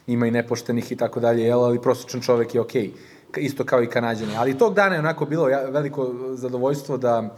ima 0.06 0.26
i 0.26 0.30
nepoštenih 0.30 0.92
i 0.92 0.96
tako 0.96 1.20
dalje, 1.20 1.42
jel, 1.42 1.64
ali 1.64 1.82
prosječan 1.82 2.20
čovek 2.20 2.54
je 2.54 2.60
okej. 2.60 2.90
Ka- 2.90 3.13
Isto 3.36 3.64
kao 3.64 3.82
i 3.82 3.86
Kanadjani. 3.86 4.36
Ali 4.36 4.58
tog 4.58 4.74
dana 4.74 4.94
je 4.94 4.98
onako 4.98 5.24
bilo 5.24 5.48
ja- 5.48 5.68
veliko 5.70 6.14
zadovoljstvo 6.34 6.96
da 6.96 7.36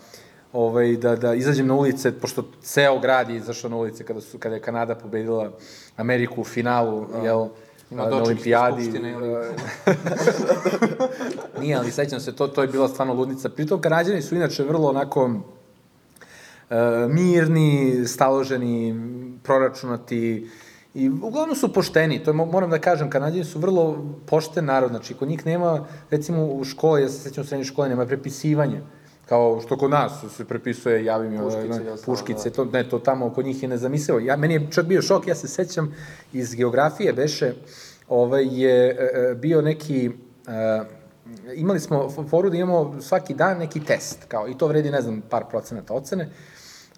ovaj, 0.53 0.97
da, 0.97 1.17
da 1.17 1.35
izađem 1.35 1.67
na 1.67 1.75
ulice, 1.75 2.13
pošto 2.13 2.45
ceo 2.63 2.99
grad 2.99 3.31
je 3.31 3.37
izašao 3.37 3.71
na 3.71 3.77
ulice 3.77 4.05
kada, 4.05 4.21
su, 4.21 4.39
kada 4.39 4.55
je 4.55 4.61
Kanada 4.61 4.95
pobedila 4.95 5.51
Ameriku 5.97 6.41
u 6.41 6.45
finalu, 6.45 7.07
jel, 7.25 7.47
Ima 7.91 8.07
na 8.07 8.17
olimpijadi. 8.17 8.93
Nije, 11.61 11.77
ali 11.77 11.91
sećam 11.91 12.21
se, 12.21 12.37
to, 12.37 12.49
to 12.49 12.63
je 12.63 12.69
bila 12.69 12.89
stvarno 12.89 13.15
ludnica. 13.15 13.49
Pritom, 13.49 13.81
Kanadjani 13.81 14.23
su 14.23 14.35
inače 14.35 14.63
vrlo 14.63 14.89
onako 14.89 15.31
e, 16.71 16.77
mirni, 17.09 18.05
staloženi, 18.07 18.95
proračunati 19.43 20.51
i 20.97 21.11
uglavnom 21.11 21.57
su 21.57 21.73
pošteni. 21.73 22.23
To 22.25 22.31
je, 22.31 22.35
mo- 22.35 22.51
moram 22.53 22.71
da 22.71 22.79
kažem, 22.79 23.11
Kanadjani 23.11 23.45
su 23.45 23.59
vrlo 23.59 24.05
pošten 24.27 24.65
narod. 24.65 24.91
Znači, 24.91 25.15
kod 25.15 25.29
njih 25.29 25.47
nema, 25.47 25.87
recimo 26.11 26.47
u 26.47 26.65
školi, 26.65 27.03
ja 27.03 27.09
se 27.09 27.19
sećam 27.19 27.43
u 27.43 27.47
srednjoj 27.47 27.65
školi, 27.65 27.89
nema 27.89 28.07
prepisivanja 28.07 28.81
kao 29.27 29.61
što 29.61 29.77
kod 29.77 29.91
nas 29.91 30.13
se 30.37 30.45
prepisuje, 30.45 31.05
javi 31.05 31.29
mi 31.29 31.39
Puškice 31.39 31.93
ostalo, 31.93 32.17
puškice, 32.17 32.51
to, 32.51 32.65
ne, 32.65 32.89
to 32.89 32.99
tamo 32.99 33.31
kod 33.31 33.47
njih 33.47 33.63
je 33.63 33.69
nezamislivo. 33.69 34.19
Ja, 34.21 34.37
meni 34.37 34.55
je 34.55 34.67
čak 34.71 34.87
bio 34.87 35.03
šok, 35.03 35.27
ja 35.27 35.35
se 35.35 35.49
sećam 35.49 35.95
iz 36.33 36.55
geografije, 36.55 37.13
beše, 37.13 37.55
ovaj, 38.09 38.47
je 38.51 38.91
e, 38.91 39.21
e, 39.31 39.35
bio 39.35 39.63
neki, 39.63 40.11
e, 40.47 40.85
imali 41.55 41.81
smo 41.81 42.11
foru 42.31 42.51
da 42.51 42.57
imamo 42.57 43.01
svaki 43.01 43.35
dan 43.35 43.59
neki 43.59 43.81
test, 43.81 44.25
kao, 44.29 44.49
i 44.49 44.59
to 44.59 44.67
vredi, 44.67 44.91
ne 44.91 45.03
znam, 45.03 45.23
par 45.31 45.45
procenata 45.51 45.95
ocene, 45.95 46.31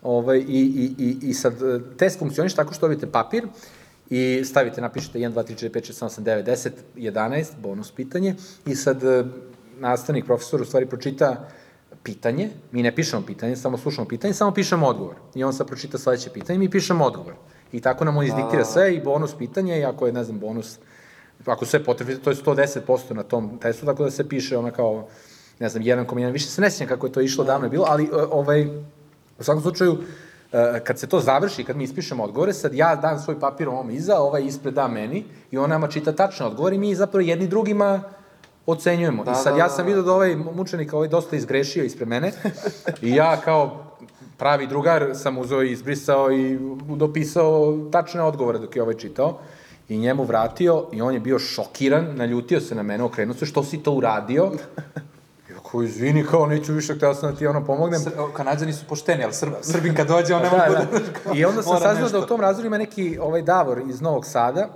ovaj, 0.03 0.39
i, 0.39 0.43
i, 0.49 0.95
i, 0.99 1.17
i 1.23 1.35
sad 1.35 1.55
test 1.97 2.19
funkcioniš 2.19 2.55
tako 2.55 2.75
što 2.75 2.81
dobijete 2.81 3.07
papir 3.07 3.47
i 4.11 4.45
stavite, 4.45 4.81
napišete 4.81 5.19
1, 5.19 5.33
2, 5.33 5.45
3, 5.45 5.69
4, 5.69 5.71
5, 5.71 5.93
6, 5.93 6.05
7, 6.05 6.21
8, 6.21 6.23
9, 6.23 6.45
10, 6.45 6.71
11, 6.97 7.47
bonus 7.59 7.93
pitanje, 7.93 8.35
i 8.67 8.75
sad 8.75 9.05
e, 9.05 9.25
nastavnik, 9.79 10.25
profesor, 10.25 10.63
u 10.63 10.65
stvari 10.65 10.87
pročita 10.87 11.49
pitanje, 12.03 12.51
mi 12.73 12.83
ne 12.83 12.95
pišemo 12.95 13.23
pitanje, 13.27 13.57
samo 13.57 13.79
slušamo 13.79 14.09
pitanje, 14.09 14.35
samo 14.35 14.55
pišemo 14.55 14.87
odgovor. 14.87 15.15
I 15.35 15.45
on 15.45 15.53
sad 15.53 15.67
pročita 15.67 15.99
sledeće 15.99 16.31
pitanje 16.31 16.57
i 16.57 16.59
mi 16.59 16.71
pišemo 16.71 17.05
odgovor. 17.05 17.35
I 17.73 17.81
tako 17.81 18.05
nam 18.05 18.17
on 18.17 18.25
izdiktira 18.25 18.65
sve 18.65 18.95
i 18.95 19.01
bonus 19.01 19.35
pitanje 19.39 19.79
i 19.81 19.85
ako 19.85 20.07
je, 20.07 20.13
ne 20.13 20.25
znam, 20.25 20.39
bonus, 20.39 20.79
ako 21.45 21.67
sve 21.67 21.85
potrebite, 21.85 22.23
to 22.23 22.31
je 22.31 22.37
110% 22.37 23.13
na 23.15 23.23
tom 23.23 23.59
testu, 23.59 23.87
tako 23.87 24.05
da 24.05 24.11
se 24.11 24.29
piše 24.29 24.57
ona 24.57 24.71
kao, 24.71 25.09
ne 25.59 25.69
znam, 25.69 25.85
1,1, 25.85 26.33
više 26.33 26.47
se 26.47 26.61
ne 26.61 26.71
sjećam 26.71 26.87
kako 26.87 27.07
je 27.07 27.13
to 27.13 27.21
išlo, 27.21 27.45
davno 27.45 27.67
je 27.67 27.71
bilo, 27.71 27.85
ali 27.89 28.05
e, 28.05 28.09
ovaj, 28.31 28.67
u 29.39 29.43
svakom 29.43 29.63
slučaju, 29.63 29.93
e, 29.93 30.28
kad 30.85 30.99
se 30.99 31.07
to 31.07 31.21
završi, 31.21 31.65
kad 31.65 31.77
mi 31.77 31.85
ispišemo 31.85 32.25
odgovore, 32.25 32.53
sad 32.53 32.75
ja 32.75 32.97
dam 32.97 33.19
svoj 33.19 33.41
papir 33.41 33.69
ovom 33.69 33.91
iza, 33.91 34.19
ovaj 34.19 34.43
ispred 34.45 34.75
da 34.75 34.89
meni 34.89 35.25
i 35.51 35.59
on 35.59 35.71
nama 35.71 35.89
čita 35.89 36.13
tačne 36.13 36.47
odgovore 36.47 36.77
i 36.77 36.79
mi 36.79 36.95
zapravo 36.95 37.21
jedni 37.21 37.47
drugima 37.47 38.03
ocenjujemo. 38.67 39.25
Da, 39.25 39.33
I 39.33 39.35
sad 39.35 39.53
da, 39.53 39.59
ja 39.59 39.65
da, 39.65 39.71
sam 39.71 39.85
da. 39.85 39.89
vidio 39.89 40.03
da 40.03 40.13
ovaj 40.13 40.37
mučenik 40.37 40.93
ovaj 40.93 41.09
dosta 41.09 41.37
izgrešio 41.37 41.85
ispred 41.85 42.09
mene 42.09 42.33
i 43.03 43.15
ja 43.15 43.37
kao 43.37 43.85
pravi 44.37 44.67
drugar 44.67 45.11
sam 45.15 45.39
uzeo 45.39 45.63
i 45.63 45.73
izbrisao 45.73 46.33
i 46.33 46.59
dopisao 46.97 47.79
tačne 47.93 48.23
odgovore 48.23 48.59
dok 48.59 48.77
je 48.77 48.83
ovaj 48.83 48.95
čitao 48.95 49.39
i 49.89 49.99
njemu 49.99 50.25
vratio 50.25 50.87
i 50.93 51.03
on 51.03 51.15
je 51.15 51.21
bio 51.21 51.39
šokiran, 51.39 52.17
naljutio 52.17 52.61
se 52.61 52.75
na 52.75 52.83
mene, 52.83 53.05
okrenuo 53.05 53.35
se, 53.35 53.47
što 53.47 53.63
si 53.65 53.83
to 53.83 53.93
uradio? 53.93 54.53
I 55.69 55.71
ako, 55.71 55.83
izvini, 55.83 56.25
kao, 56.25 56.47
neću 56.47 56.73
više, 56.73 56.95
hteo 56.95 57.15
sam 57.15 57.31
da 57.31 57.39
ti 57.39 57.47
ono 57.47 57.65
pomognem. 57.65 58.01
Sr 58.01 58.11
Kanadjani 58.37 58.73
su 58.73 58.87
pošteni, 58.89 59.25
ali 59.25 59.33
Srb, 59.33 59.53
Srbin 59.63 59.95
kad 59.95 60.09
dođe, 60.09 60.35
on 60.35 60.43
ne 60.43 60.51
mogu 60.51 60.63
Da, 60.69 60.79
da... 60.79 60.99
da. 60.99 61.39
I 61.39 61.45
onda 61.45 61.63
sam 61.63 61.81
saznao 61.81 62.09
da 62.09 62.19
u 62.19 62.27
tom 62.27 62.41
razredu 62.41 62.67
ima 62.67 62.79
neki 62.79 63.19
ovaj 63.21 63.43
Davor 63.43 63.83
iz 63.89 64.01
Novog 64.01 64.27
Sada, 64.27 64.69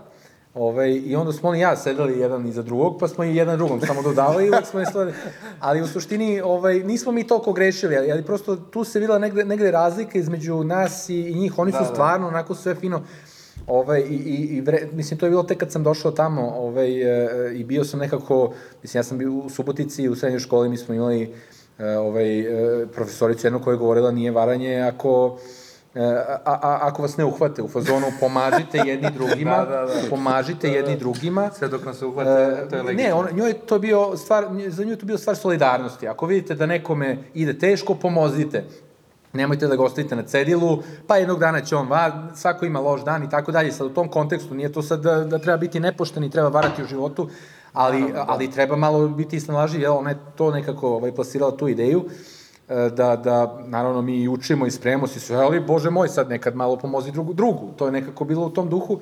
Ovaj, 0.54 0.90
I 0.90 1.16
onda 1.16 1.32
smo 1.32 1.48
on 1.48 1.56
i 1.56 1.60
ja 1.60 1.76
sedeli 1.76 2.18
jedan 2.18 2.46
iza 2.46 2.62
drugog, 2.62 2.96
pa 3.00 3.08
smo 3.08 3.24
i 3.24 3.36
jedan 3.36 3.56
drugom 3.56 3.80
samo 3.80 4.02
dodavali 4.02 4.48
uvek 4.48 4.66
smo 4.66 4.80
isledali. 4.80 5.12
Ali 5.60 5.82
u 5.82 5.86
suštini 5.86 6.40
ovaj, 6.40 6.74
nismo 6.80 7.12
mi 7.12 7.26
toliko 7.26 7.52
grešili, 7.52 7.96
ali, 7.96 8.12
ali 8.12 8.22
prosto 8.22 8.56
tu 8.56 8.84
se 8.84 9.00
videla 9.00 9.18
negde, 9.18 9.44
negde 9.44 9.70
razlika 9.70 10.18
između 10.18 10.64
nas 10.64 11.08
i, 11.08 11.20
i 11.20 11.34
njih. 11.34 11.58
Oni 11.58 11.72
su 11.72 11.78
Da, 11.78 11.84
da. 11.84 11.90
stvarno 11.94 12.28
onako 12.28 12.54
sve 12.54 12.74
fino 12.74 13.02
Ovaj, 13.66 14.00
i, 14.00 14.14
i, 14.14 14.56
i 14.56 14.60
vre, 14.60 14.88
mislim, 14.92 15.18
to 15.18 15.26
je 15.26 15.30
bilo 15.30 15.42
tek 15.42 15.58
kad 15.58 15.72
sam 15.72 15.82
došao 15.82 16.10
tamo 16.10 16.54
ovaj, 16.56 17.02
e, 17.02 17.28
i 17.54 17.64
bio 17.64 17.84
sam 17.84 18.00
nekako, 18.00 18.52
mislim, 18.82 18.98
ja 18.98 19.04
sam 19.04 19.18
bio 19.18 19.32
u 19.32 19.50
Subotici, 19.50 20.08
u 20.08 20.16
srednjoj 20.16 20.40
školi, 20.40 20.68
mi 20.68 20.76
smo 20.76 20.94
imali 20.94 21.34
e, 21.78 21.86
ovaj, 21.88 22.40
e, 22.40 22.86
profesoricu 22.86 23.46
jednu 23.46 23.60
koja 23.62 23.72
je 23.72 23.78
govorila 23.78 24.10
nije 24.10 24.30
varanje 24.30 24.80
ako 24.80 25.38
e, 25.94 26.00
a, 26.44 26.58
a, 26.62 26.78
ako 26.82 27.02
vas 27.02 27.16
ne 27.16 27.24
uhvate 27.24 27.62
u 27.62 27.68
fazonu, 27.68 28.06
pomažite 28.20 28.78
jedni 28.86 29.10
drugima, 29.10 29.56
Da, 29.56 29.64
da, 29.66 29.86
da. 29.86 29.92
pomažite 30.10 30.68
jedni 30.68 30.96
drugima. 30.96 31.50
Sve 31.50 31.68
dok 31.68 31.84
nas 31.84 31.98
se 31.98 32.06
uhvate, 32.06 32.30
to 32.70 32.76
je 32.76 32.80
E, 32.80 32.82
legitimno. 32.82 32.92
ne, 32.92 33.14
on, 33.14 33.26
njoj 33.34 33.48
je 33.48 33.54
to 33.54 33.78
bio 33.78 34.16
stvar, 34.16 34.44
za 34.68 34.84
nju 34.84 34.90
je 34.90 34.98
to 34.98 35.06
bio 35.06 35.18
stvar 35.18 35.36
solidarnosti. 35.36 36.08
Ako 36.08 36.26
vidite 36.26 36.54
da 36.54 36.66
nekome 36.66 37.18
ide 37.34 37.58
teško, 37.58 37.94
pomozite. 37.94 38.64
Nemojte 39.32 39.66
da 39.66 39.76
ga 39.76 39.82
ostavite 39.82 40.16
na 40.16 40.22
cedilu, 40.22 40.78
pa 41.06 41.16
jednog 41.16 41.38
dana 41.38 41.60
će 41.60 41.76
on 41.76 41.88
va, 41.88 42.28
svako 42.34 42.64
ima 42.64 42.80
loš 42.80 43.04
dan 43.04 43.24
i 43.24 43.30
tako 43.30 43.52
dalje. 43.52 43.72
Sad 43.72 43.86
u 43.86 43.94
tom 43.94 44.08
kontekstu 44.08 44.54
nije 44.54 44.72
to 44.72 44.82
sad 44.82 45.00
da, 45.00 45.24
da 45.24 45.38
treba 45.38 45.56
biti 45.56 45.80
nepošten 45.80 46.24
i 46.24 46.30
treba 46.30 46.48
varati 46.48 46.82
u 46.82 46.86
životu, 46.86 47.28
ali, 47.72 48.00
Naravno, 48.00 48.24
da. 48.24 48.24
ali 48.28 48.50
treba 48.50 48.76
malo 48.76 49.08
biti 49.08 49.40
snalažljiv, 49.40 49.82
jel, 49.82 49.96
ona 49.96 50.10
je 50.10 50.18
to 50.36 50.50
nekako 50.50 50.88
ovaj, 50.88 51.14
plasirala 51.14 51.56
tu 51.56 51.68
ideju 51.68 52.04
e, 52.68 52.90
da, 52.96 53.16
da 53.16 53.58
naravno 53.66 54.02
mi 54.02 54.28
učimo 54.28 54.66
i 54.66 54.70
spremamo 54.70 55.06
se 55.06 55.20
sve, 55.20 55.36
ali 55.36 55.60
bože 55.60 55.90
moj 55.90 56.08
sad 56.08 56.28
nekad 56.28 56.56
malo 56.56 56.76
pomozi 56.76 57.12
drugu, 57.12 57.32
drugu. 57.32 57.72
To 57.76 57.86
je 57.86 57.92
nekako 57.92 58.24
bilo 58.24 58.46
u 58.46 58.50
tom 58.50 58.68
duhu. 58.68 59.00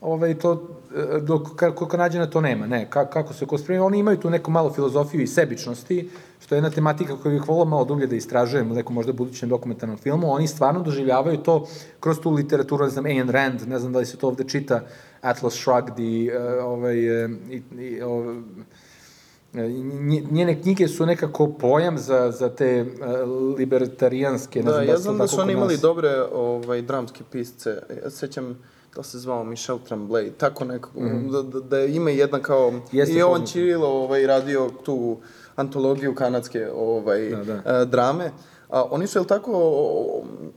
Ovaj, 0.00 0.34
to, 0.34 0.68
e, 0.96 1.20
dok 1.20 1.56
kako 1.56 1.86
Kanadjana 1.86 2.26
to 2.26 2.40
nema, 2.40 2.66
ne, 2.66 2.90
ka, 2.90 3.06
kako 3.06 3.34
se 3.34 3.46
ko 3.46 3.58
spremi, 3.58 3.80
oni 3.80 3.98
imaju 3.98 4.16
tu 4.16 4.30
neku 4.30 4.50
malo 4.50 4.72
filozofiju 4.72 5.22
i 5.22 5.26
sebičnosti, 5.26 6.10
što 6.40 6.54
je 6.54 6.58
jedna 6.58 6.70
tematika 6.70 7.16
koju 7.16 7.32
bih 7.32 7.48
volao 7.48 7.64
malo 7.64 7.84
dublje 7.84 8.06
da 8.06 8.16
istražujem 8.16 8.70
u 8.70 8.74
nekom 8.74 8.94
možda 8.94 9.12
budućem 9.12 9.48
dokumentarnom 9.48 9.98
filmu, 9.98 10.32
oni 10.32 10.46
stvarno 10.46 10.82
doživljavaju 10.82 11.36
to 11.38 11.66
kroz 12.00 12.18
tu 12.20 12.30
literaturu, 12.30 12.84
ne 12.84 12.90
znam, 12.90 13.04
Ayn 13.04 13.30
Rand, 13.30 13.68
ne 13.68 13.78
znam 13.78 13.92
da 13.92 13.98
li 13.98 14.06
se 14.06 14.16
to 14.16 14.28
ovde 14.28 14.44
čita, 14.44 14.80
Atlas 15.20 15.54
Shrugged 15.54 15.98
i, 15.98 16.30
uh, 16.58 16.64
ovaj, 16.64 17.24
uh, 17.24 17.30
i, 17.50 17.62
i 17.78 18.00
Nje- 19.54 20.24
njene 20.30 20.62
knjige 20.62 20.88
su 20.88 21.06
nekako 21.06 21.48
pojam 21.48 21.98
za, 21.98 22.30
za 22.30 22.48
te 22.48 22.82
uh, 22.82 23.28
libertarijanske, 23.58 24.58
ne 24.58 24.64
Da, 24.64 24.72
znam 24.72 24.84
ja 24.84 24.96
su 24.96 25.02
znam 25.02 25.18
da 25.18 25.26
su 25.26 25.40
oni 25.40 25.52
imali 25.52 25.74
nas. 25.74 25.80
dobre 25.80 26.08
ovaj, 26.32 26.82
dramske 26.82 27.24
pisce. 27.32 27.70
Ja 28.04 28.10
se 28.10 28.16
sećam 28.16 28.58
to 28.94 29.02
se 29.02 29.18
zvao 29.18 29.44
Michel 29.44 29.78
Tremblay, 29.80 30.30
tako 30.38 30.64
nekako, 30.64 31.00
da, 31.32 31.42
da, 31.42 31.60
da 31.60 31.80
ima 31.80 32.10
jedna 32.10 32.38
kao. 32.40 32.72
Jeste 32.92 33.14
i 33.14 33.22
on. 33.22 33.46
Ćirilo 33.46 33.88
ovaj, 33.88 34.26
radio 34.26 34.70
tu 34.84 35.16
antologiju 35.56 36.14
kanadske 36.14 36.70
ovaj, 36.70 37.30
Da, 37.30 37.44
da. 37.44 37.72
e, 37.72 37.84
drame, 37.84 38.30
a 38.68 38.84
oni 38.84 39.06
su, 39.06 39.18
jel 39.18 39.24
tako, 39.24 39.52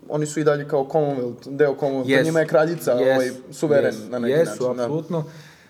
oni 0.09 0.25
su 0.25 0.39
i 0.39 0.43
dalje 0.43 0.67
kao 0.67 0.83
Commonwealth, 0.83 1.47
deo 1.47 1.75
Commonwealtha, 1.75 2.09
Jesu. 2.09 2.25
njima 2.25 2.39
je 2.39 2.47
kraljica 2.47 2.91
Jesu, 2.91 3.03
ovaj, 3.11 3.29
suveren 3.51 3.85
jesu, 3.85 4.09
na 4.09 4.19
neki 4.19 4.31
jesu, 4.31 4.51
način. 4.51 4.65
da. 4.67 4.83
apsolutno. 4.83 5.23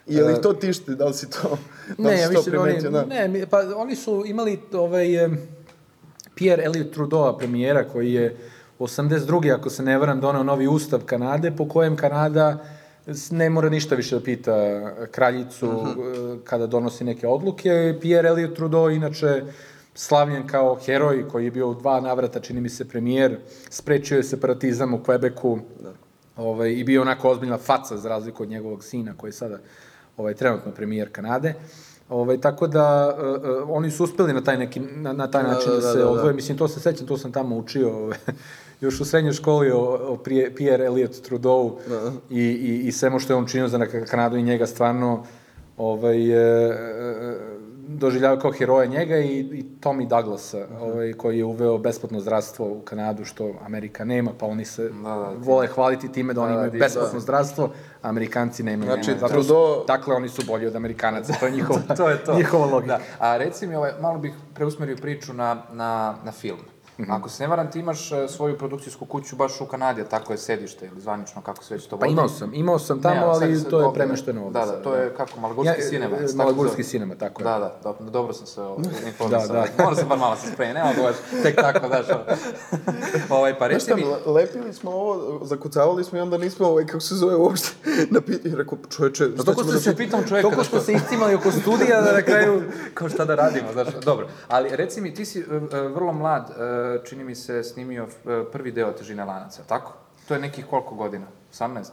Je 0.08 0.24
li 0.24 0.32
E, 0.32 0.36
ih 0.36 0.40
to 0.40 0.54
tišti, 0.54 0.96
da 0.96 1.06
li 1.06 1.14
si 1.14 1.30
to, 1.30 1.58
da 1.98 2.10
li 2.10 2.12
Ne, 2.12 2.18
si 2.18 2.24
ja 2.24 2.42
to 2.44 2.50
da 2.52 2.62
oni, 2.62 2.72
primetio, 2.72 2.92
da? 2.92 3.06
ne, 3.06 3.46
pa 3.50 3.64
oni 3.76 3.96
su 3.96 4.24
imali 4.26 4.60
ovaj 4.74 5.24
em, 5.26 5.38
Pierre 6.36 6.64
Elliot 6.64 6.92
Trudeau, 6.92 7.38
premijera, 7.38 7.84
koji 7.84 8.14
je 8.14 8.38
82. 8.80 9.54
ako 9.54 9.70
se 9.70 9.84
ne 9.84 9.98
varam, 9.98 10.22
doneo 10.22 10.44
novi 10.44 10.68
ustav 10.68 11.00
Kanade, 11.00 11.52
po 11.52 11.68
kojem 11.68 11.96
Kanada 11.96 12.58
ne 13.32 13.50
mora 13.50 13.70
ništa 13.70 13.96
više 13.96 14.16
da 14.16 14.24
pita 14.24 14.56
kraljicu 15.12 15.68
eh, 15.68 16.38
kada 16.44 16.68
donosi 16.68 17.04
neke 17.04 17.28
odluke. 17.28 17.98
Pierre 18.02 18.30
Elliot 18.30 18.56
Trudeau, 18.56 18.90
inače, 18.90 19.44
slavljen 19.96 20.48
kao 20.48 20.78
heroj 20.86 21.28
koji 21.28 21.46
je 21.46 21.52
bio 21.52 21.70
u 21.70 21.74
dva 21.74 22.02
navrata, 22.02 22.40
čini 22.40 22.62
mi 22.62 22.70
se, 22.70 22.88
premijer, 22.88 23.38
sprečio 23.70 24.18
je 24.18 24.24
separatizam 24.24 24.94
u 24.94 25.00
Quebecu 25.00 25.60
ovaj, 26.38 26.72
i 26.72 26.84
bio 26.84 27.02
onako 27.02 27.30
ozbiljna 27.30 27.58
faca 27.58 27.98
za 27.98 28.10
razliku 28.10 28.44
od 28.44 28.50
njegovog 28.50 28.84
sina 28.84 29.14
koji 29.18 29.30
je 29.30 29.34
sada 29.34 29.58
ovaj, 30.18 30.34
trenutno 30.34 30.72
premijer 30.72 31.10
Kanade. 31.12 31.54
Ovaj, 32.10 32.42
tako 32.42 32.68
da 32.68 33.16
uh, 33.18 33.64
uh, 33.64 33.70
oni 33.70 33.92
su 33.92 34.04
uspeli 34.04 34.34
na 34.34 34.44
taj, 34.44 34.58
neki, 34.58 34.80
na, 34.80 35.14
na 35.14 35.32
taj 35.32 35.44
Da, 35.44 35.50
način 35.50 35.70
da, 35.70 35.76
da, 35.76 35.82
da, 35.82 35.92
se 35.92 35.98
da, 35.98 36.04
da. 36.04 36.10
odvoje. 36.10 36.34
Mislim, 36.34 36.58
to 36.58 36.68
se 36.68 36.80
sećam, 36.80 37.08
to 37.08 37.18
sam 37.18 37.32
tamo 37.32 37.58
učio 37.58 37.98
ovaj, 37.98 38.18
još 38.82 39.02
u 39.02 39.06
srednjoj 39.06 39.34
školi 39.34 39.72
o, 39.72 39.78
o 40.04 40.18
Prije- 40.18 40.56
Pierre 40.56 40.86
Elliot 40.86 41.12
Trudeau 41.14 41.78
Da. 41.88 42.12
i, 42.30 42.42
i, 42.42 42.80
i 42.80 42.92
svemu 42.92 43.20
što 43.20 43.34
je 43.34 43.38
on 43.38 43.46
činio 43.46 43.68
za 43.68 43.80
Kanadu 44.06 44.38
i 44.38 44.44
njega 44.44 44.68
stvarno 44.68 45.24
ovaj, 45.78 46.32
e, 46.32 46.70
e, 46.70 47.38
doživljavaju 47.90 48.40
kao 48.40 48.52
heroja 48.52 48.86
njega 48.88 49.18
i, 49.18 49.40
i 49.40 49.66
Tommy 49.82 50.08
Douglasa, 50.08 50.68
ovaj, 50.82 51.14
koji 51.14 51.38
je 51.38 51.46
uveo 51.46 51.78
besplatno 51.78 52.20
zdravstvo 52.20 52.68
u 52.68 52.82
Kanadu, 52.82 53.26
što 53.26 53.52
Amerika 53.62 54.06
nema, 54.06 54.32
pa 54.34 54.46
oni 54.46 54.66
se 54.66 54.84
Da, 54.84 54.90
da, 55.02 55.34
vole 55.38 55.68
hvaliti 55.68 56.12
time 56.12 56.34
da 56.34 56.42
oni 56.42 56.50
Da, 56.50 56.54
da, 56.54 56.58
imaju 56.58 56.72
ti- 56.72 56.78
besplatno 56.80 57.20
zdravstvo, 57.20 57.66
a 58.02 58.10
Amerikanci 58.10 58.64
nemaju. 58.64 58.92
Znači, 58.94 59.12
Zato 59.12 59.44
su- 59.44 59.50
Trudeau- 59.50 59.86
Dakle, 59.88 60.16
oni 60.16 60.30
su 60.30 60.42
bolji 60.48 60.68
od 60.68 60.76
Amerikanaca, 60.76 61.34
to 61.34 61.46
je 61.46 61.52
njihova, 61.52 61.80
to 61.98 62.10
je 62.10 62.18
to. 62.18 62.36
njihova 62.36 62.66
logika. 62.66 62.98
Da. 62.98 63.04
A 63.20 63.38
reci 63.38 63.68
mi, 63.68 63.76
ovaj, 63.76 63.92
malo 64.02 64.18
bih 64.20 64.34
preusmerio 64.54 64.96
priču 64.98 65.34
na, 65.34 65.64
na, 65.72 66.16
na 66.24 66.32
film. 66.32 66.60
Mhm. 67.00 67.12
Ako 67.12 67.30
se 67.30 67.44
ne 67.44 67.48
varam, 67.48 67.72
ti 67.72 67.80
imaš 67.80 68.12
e, 68.12 68.28
svoju 68.28 68.58
produkcijsku 68.58 69.06
kuću 69.06 69.36
baš 69.36 69.62
u 69.62 69.66
Kanadi, 69.66 70.04
tako 70.06 70.34
je 70.34 70.38
sedište 70.40 70.86
ili 70.86 71.02
zvanično, 71.02 71.42
kako 71.42 71.64
se 71.64 71.74
već 71.74 71.86
to 71.86 71.90
Pa 71.92 71.96
vodi. 71.98 72.12
imao 72.14 72.30
sam, 72.30 72.54
imao 72.54 72.80
sam 72.80 73.02
tamo, 73.02 73.16
Ne, 73.16 73.22
ali 73.24 73.64
to 73.64 73.80
je 73.80 73.86
ovde- 73.86 73.96
premešteno 73.96 74.46
ovde. 74.46 74.60
Da, 74.60 74.66
da, 74.66 74.72
to 74.74 74.96
je 74.96 75.14
kako, 75.16 75.40
Malagurski 75.40 75.82
Ja, 75.82 75.88
sinema. 75.90 76.16
e, 76.16 76.20
tako 76.20 76.38
Malagurski 76.38 76.74
zove. 76.74 76.84
sinema, 76.84 77.16
tako 77.16 77.42
je. 77.42 77.44
Da, 77.44 77.60
da, 77.60 77.76
dobro, 77.84 78.06
dobro 78.06 78.34
sam 78.34 78.48
se 78.48 78.62
ovaj, 78.62 78.78
informisao. 79.08 79.28
Da, 79.48 79.54
da, 79.54 79.66
da. 79.78 79.84
Moram 79.84 79.96
se 79.96 80.06
bar 80.06 80.18
malo 80.18 80.36
se 80.36 80.52
spreje, 80.52 80.74
nema 80.74 80.90
baš 80.98 81.16
tek 81.44 81.56
tako, 81.56 81.86
ono. 81.86 82.20
ovaj, 83.38 83.60
pa 83.60 83.80
šta, 83.80 83.96
mi, 83.96 84.04
le- 84.04 84.32
lepili 84.34 84.74
smo 84.74 84.92
ovo, 84.92 85.40
zakucavali 85.44 86.04
smo 86.04 86.18
i 86.18 86.22
onda 86.22 86.38
nismo, 86.38 86.68
ovaj, 86.68 86.86
kako 86.86 87.00
se 87.00 87.16
zove 87.16 87.36
uopšte, 87.36 87.70
na 88.12 88.22
pitanje, 88.22 88.56
rekao, 88.56 88.78
čoveče, 88.90 89.24
šta 89.26 89.44
Toliko 89.44 89.62
ćemo 89.62 89.74
da 89.74 89.80
se 89.80 89.96
pitam? 89.96 90.22
da 90.22 90.52
smo 90.54 90.64
što- 90.64 90.80
se 90.82 90.94
iscimali 90.94 91.36
oko 91.36 91.52
studija 91.54 92.02
da 92.02 92.14
na 92.14 92.22
kraju... 92.22 92.64
kao 92.94 93.10
šta 93.10 93.26
da 93.26 93.36
radimo, 93.36 93.68
znaš, 93.74 93.88
dobro. 93.96 94.28
Ali 94.48 94.70
reci 94.72 95.02
mi, 95.02 95.14
ti 95.14 95.26
si 95.26 95.40
e, 95.40 95.44
vrlo 95.88 96.14
mlad, 96.14 96.50
čini 97.06 97.24
mi 97.24 97.36
se 97.36 97.64
snimio 97.64 98.04
e, 98.04 98.44
prvi 98.52 98.72
deo 98.72 98.92
Težine 98.92 99.26
lanaca, 99.26 99.64
tako? 99.64 99.94
To 100.28 100.34
je 100.34 100.40
nekih 100.40 100.66
koliko 100.70 100.96
godina? 100.96 101.26
18, 101.54 101.84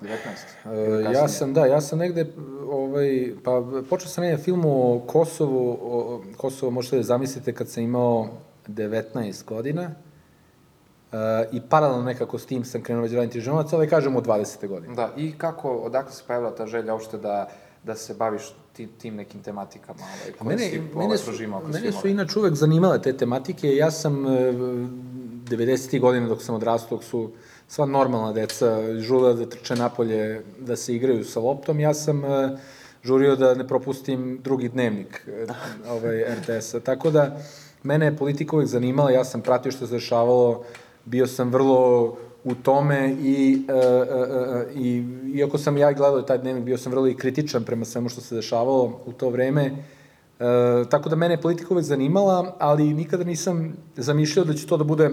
19? 0.65 1.09
E, 1.09 1.13
ja 1.13 1.29
sam, 1.29 1.55
da, 1.55 1.67
ja 1.67 1.81
sam 1.81 1.99
negde, 1.99 2.27
ovaj, 2.71 3.33
pa 3.45 3.63
počeo 3.91 4.09
sam 4.09 4.25
jedan 4.25 4.41
film 4.41 4.65
o 4.65 5.01
Kosovu, 5.07 5.79
o, 5.83 6.23
Kosovo 6.37 6.71
možete 6.71 6.97
da 6.97 7.03
zamislite 7.03 7.53
kad 7.53 7.69
sam 7.69 7.83
imao 7.83 8.29
19 8.69 9.45
godina, 9.45 9.83
e, 9.83 11.17
i 11.53 11.61
paralelno 11.69 12.05
nekako 12.05 12.39
s 12.39 12.47
tim 12.47 12.65
sam 12.65 12.83
krenuo 12.83 13.03
već 13.03 13.13
raditi 13.13 13.41
ženovac, 13.41 13.73
ali 13.73 13.89
kažem 13.89 14.17
od 14.17 14.27
20. 14.27 14.69
godine. 14.69 14.95
Da, 14.95 15.11
i 15.17 15.39
kako, 15.39 15.71
odakle 15.71 16.13
se 16.13 16.23
pojavila 16.27 16.55
ta 16.55 16.67
želja 16.67 16.93
uopšte 16.93 17.19
da, 17.19 17.49
da 17.83 17.95
se 17.95 18.15
baviš 18.15 18.55
ti, 18.77 18.89
tim 18.99 19.17
nekim 19.17 19.43
tematikama 19.43 19.99
ovaj, 20.03 20.33
koje 20.39 20.49
Mene, 20.49 20.71
si 20.71 20.79
mene, 20.79 21.05
ovaj, 21.05 21.19
su, 21.19 21.25
prožimao 21.25 21.63
mene 21.73 21.93
su 21.93 22.09
inače 22.09 22.39
uvek 22.39 22.55
zanimale 22.55 23.03
te 23.03 23.17
tematike. 23.17 23.77
Ja 23.77 23.91
sam 23.91 24.27
e, 24.27 24.29
90. 24.31 26.01
godina 26.01 26.29
dok 26.29 26.43
sam 26.43 26.55
odrastao, 26.55 26.99
dok 26.99 27.05
su 27.05 27.31
sva 27.69 27.87
normalna 27.87 28.33
deca 28.33 29.01
žula 29.01 29.33
da 29.33 29.49
trče 29.49 29.77
napolje, 29.77 30.43
da 30.59 30.77
se 30.77 30.95
igraju 30.95 31.25
sa 31.25 31.41
loptom, 31.41 31.81
ja 31.81 31.95
sam 31.95 32.25
e, 32.25 32.59
žurio 33.05 33.37
da 33.37 33.55
ne 33.55 33.69
propustim 33.69 34.41
drugi 34.45 34.69
dnevnik 34.69 35.23
e, 35.27 35.47
ovaj, 35.95 36.25
RTS-a. 36.35 36.81
Tako 36.81 37.11
da, 37.11 37.41
mene 37.83 38.07
je 38.07 38.17
politika 38.17 38.57
uvek 38.57 38.69
zanimala, 38.69 39.11
ja 39.11 39.25
sam 39.25 39.41
pratio 39.41 39.73
što 39.73 39.87
se 39.87 39.93
dešavalo, 39.93 40.65
bio 41.05 41.27
sam 41.27 41.51
vrlo 41.53 42.17
u 42.47 42.55
tome 42.55 43.17
i, 43.23 43.63
e, 43.69 43.73
e, 43.73 43.79
e, 43.79 44.67
i 44.75 45.05
iako 45.35 45.59
sam 45.59 45.77
ja 45.77 45.93
gledao 45.93 46.23
taj 46.23 46.39
dnevnik, 46.39 46.65
bio 46.65 46.79
sam 46.79 46.93
vrlo 46.93 47.09
i 47.09 47.17
kritičan 47.17 47.65
prema 47.65 47.85
svemu 47.85 48.09
što 48.09 48.21
se 48.21 48.35
dešavalo 48.35 49.01
u 49.07 49.13
to 49.13 49.31
vreme, 49.31 49.71
E, 50.41 50.85
tako 50.91 51.09
da 51.09 51.17
mene 51.17 51.35
je 51.35 51.41
politika 51.41 51.75
uvek 51.75 51.85
zanimala, 51.85 52.57
ali 52.59 52.95
nikada 52.95 53.25
nisam 53.25 53.77
zamišljao 53.97 54.45
da 54.45 54.55
će 54.55 54.67
to 54.67 54.77
da 54.77 54.85
bude 54.85 55.11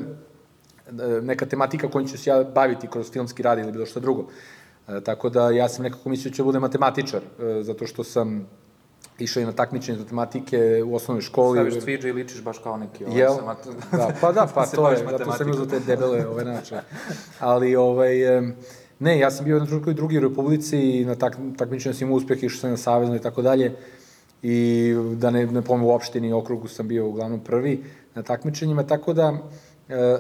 neka 1.22 1.46
tematika 1.46 1.89
kojom 1.89 2.08
ću 2.08 2.17
se 2.17 2.30
ja 2.30 2.43
baviti 2.43 2.88
kroz 2.88 3.12
filmski 3.12 3.43
rad 3.43 3.60
ili 3.60 3.72
bilo 3.72 3.86
šta 3.86 4.00
drugo. 4.00 4.26
E, 4.88 5.02
tako 5.02 5.30
da 5.30 5.50
ja 5.50 5.69
sam 5.69 5.84
nekako 5.84 6.10
mislio 6.10 6.30
da 6.30 6.36
ću 6.36 6.41
da 6.41 6.46
budem 6.46 6.62
matematičar, 6.62 7.22
e, 7.22 7.63
zato 7.63 7.88
što 7.88 8.04
sam 8.04 8.48
išao 9.19 9.41
i 9.41 9.45
na 9.45 9.52
takmičenje 9.52 9.97
za 9.97 10.04
matematike 10.04 10.84
u 10.86 10.95
osnovnoj 10.95 11.21
školi. 11.21 11.58
Staviš 11.58 11.84
cviđe 11.84 12.10
i 12.10 12.12
ličiš 12.12 12.43
baš 12.43 12.58
kao 12.58 12.78
neki 12.78 13.06
ovaj, 13.06 13.19
Jel? 13.19 13.36
mat... 13.45 13.58
Da, 13.91 14.12
pa 14.21 14.32
da, 14.32 14.47
pa 14.54 14.65
to 14.76 14.89
je, 14.89 14.97
zato 14.97 15.32
sam 15.32 15.49
uzao 15.49 15.65
te 15.65 15.80
debele 15.80 16.28
ove 16.28 16.45
nače. 16.45 16.82
Ali, 17.39 17.76
ovaj, 17.76 18.15
ne, 18.99 19.19
ja 19.19 19.32
sam 19.32 19.45
bio 19.45 19.60
na 19.60 19.65
trenutku 19.65 19.91
i 19.91 19.93
drugi 19.93 20.17
u 20.17 20.21
Republici 20.21 20.80
i 20.80 21.06
na 21.06 21.15
tak, 21.15 21.38
takmičenju 21.58 21.93
sam 21.93 22.08
imao 22.08 22.17
uspeh, 22.17 22.43
išao 22.43 22.60
sam 22.60 22.69
na 22.69 22.78
savezno 22.78 23.15
i 23.15 23.19
tako 23.19 23.41
dalje. 23.41 23.76
I 24.41 24.95
da 25.15 25.32
ne, 25.32 25.45
ne 25.45 25.62
pomenu 25.62 25.88
u 25.88 25.91
opštini 25.91 26.28
i 26.28 26.34
okrugu 26.34 26.67
sam 26.67 26.88
bio 26.88 27.08
uglavnom 27.08 27.39
prvi 27.39 27.84
na 28.15 28.23
takmičenjima, 28.23 28.84
tako 28.84 29.13
da 29.13 29.34
e, 29.89 29.95
e, 29.95 30.19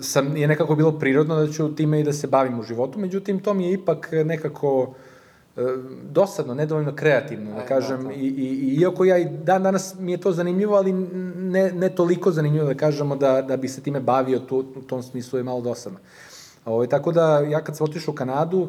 sam, 0.00 0.36
je 0.36 0.48
nekako 0.48 0.74
bilo 0.74 0.98
prirodno 0.98 1.36
da 1.36 1.52
ću 1.52 1.74
time 1.74 2.00
i 2.00 2.04
da 2.04 2.12
se 2.12 2.26
bavim 2.26 2.58
u 2.58 2.62
životu, 2.62 2.98
međutim 2.98 3.40
to 3.40 3.54
mi 3.54 3.66
je 3.66 3.72
ipak 3.72 4.08
nekako 4.24 4.94
dosadno, 6.10 6.54
nedovoljno 6.54 6.94
kreativno, 6.94 7.54
da 7.54 7.66
kažem, 7.66 8.02
da, 8.02 8.08
da. 8.08 8.14
I, 8.14 8.26
i, 8.26 8.46
i 8.46 8.76
iako 8.80 9.04
ja 9.04 9.18
i 9.18 9.24
dan 9.24 9.62
danas 9.62 9.94
mi 9.98 10.12
je 10.12 10.20
to 10.20 10.32
zanimljivo, 10.32 10.76
ali 10.76 10.92
ne, 10.92 11.72
ne 11.72 11.88
toliko 11.88 12.30
zanimljivo 12.30 12.66
da 12.66 12.74
kažemo 12.74 13.16
da, 13.16 13.42
da 13.42 13.56
bi 13.56 13.68
se 13.68 13.80
time 13.80 14.00
bavio, 14.00 14.38
tu, 14.38 14.64
u 14.76 14.82
tom 14.82 15.02
smislu 15.02 15.38
je 15.38 15.42
malo 15.42 15.60
dosadno. 15.60 15.98
Ovaj, 16.64 16.86
tako 16.86 17.12
da, 17.12 17.38
ja 17.38 17.64
kad 17.64 17.76
sam 17.76 17.84
otišao 17.84 18.12
u 18.12 18.14
Kanadu, 18.14 18.68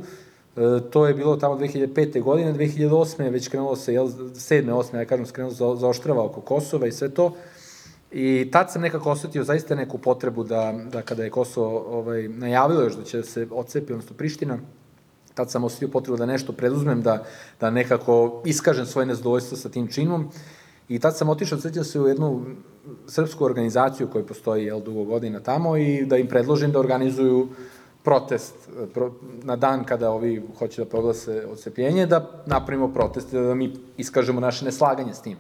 e, 0.58 0.62
to 0.90 1.08
je 1.08 1.14
bilo 1.14 1.36
tamo 1.36 1.56
2005. 1.56 2.22
godine, 2.24 2.54
2008. 2.54 3.22
je 3.24 3.30
već 3.30 3.48
krenulo 3.48 3.76
se, 3.76 3.94
jel, 3.94 4.08
7. 4.08 4.74
8. 4.74 4.98
ja 4.98 5.06
kažem, 5.06 5.26
skrenulo 5.26 5.54
za, 5.54 5.76
zaoštrava 5.76 6.24
oko 6.24 6.42
Kosova 6.42 6.88
i 6.88 6.92
sve 6.92 7.10
to. 7.10 7.34
I 8.12 8.50
tad 8.52 8.72
sam 8.72 8.82
nekako 8.82 9.12
osetio 9.12 9.44
zaista 9.44 9.76
neku 9.76 9.98
potrebu 9.98 10.44
da, 10.44 10.74
da 10.92 11.02
kada 11.02 11.24
je 11.24 11.30
Kosovo 11.30 11.86
ovaj, 11.90 12.28
najavilo 12.28 12.82
još 12.82 12.96
da 12.96 13.04
će 13.04 13.24
se 13.24 13.48
odcepi, 13.52 13.94
odnosno 13.94 14.16
Priština, 14.16 14.58
tad 15.34 15.52
sam 15.52 15.64
osetio 15.64 15.88
potrebu 15.88 16.18
da 16.18 16.26
nešto 16.26 16.54
preduzmem, 16.54 17.02
da, 17.02 17.24
da 17.60 17.70
nekako 17.70 18.42
iskažem 18.46 18.86
svoje 18.86 19.06
nezadovoljstvo 19.06 19.58
sa 19.58 19.70
tim 19.70 19.88
činom. 19.88 20.30
I 20.90 21.00
tad 21.00 21.18
sam 21.18 21.30
otišao, 21.30 21.60
sećam 21.60 21.84
se, 21.84 22.00
u 22.00 22.08
jednu 22.08 22.42
srpsku 23.08 23.46
organizaciju 23.46 24.08
koja 24.12 24.26
postoji 24.26 24.66
jel, 24.66 24.82
dugo 24.82 25.04
godina 25.04 25.40
tamo 25.40 25.78
i 25.78 26.06
da 26.06 26.18
im 26.18 26.28
predložim 26.28 26.72
da 26.72 26.80
organizuju 26.80 27.48
protest 28.04 28.54
pro, 28.94 29.12
na 29.44 29.56
dan 29.56 29.84
kada 29.84 30.12
ovi 30.12 30.44
hoće 30.60 30.84
da 30.84 30.90
proglase 30.90 31.46
odcepljenje, 31.52 32.06
da 32.06 32.44
napravimo 32.46 32.94
protest 32.94 33.34
da 33.34 33.56
mi 33.56 33.74
iskažemo 33.98 34.40
naše 34.40 34.66
neslaganje 34.66 35.14
s 35.14 35.22
tim. 35.22 35.38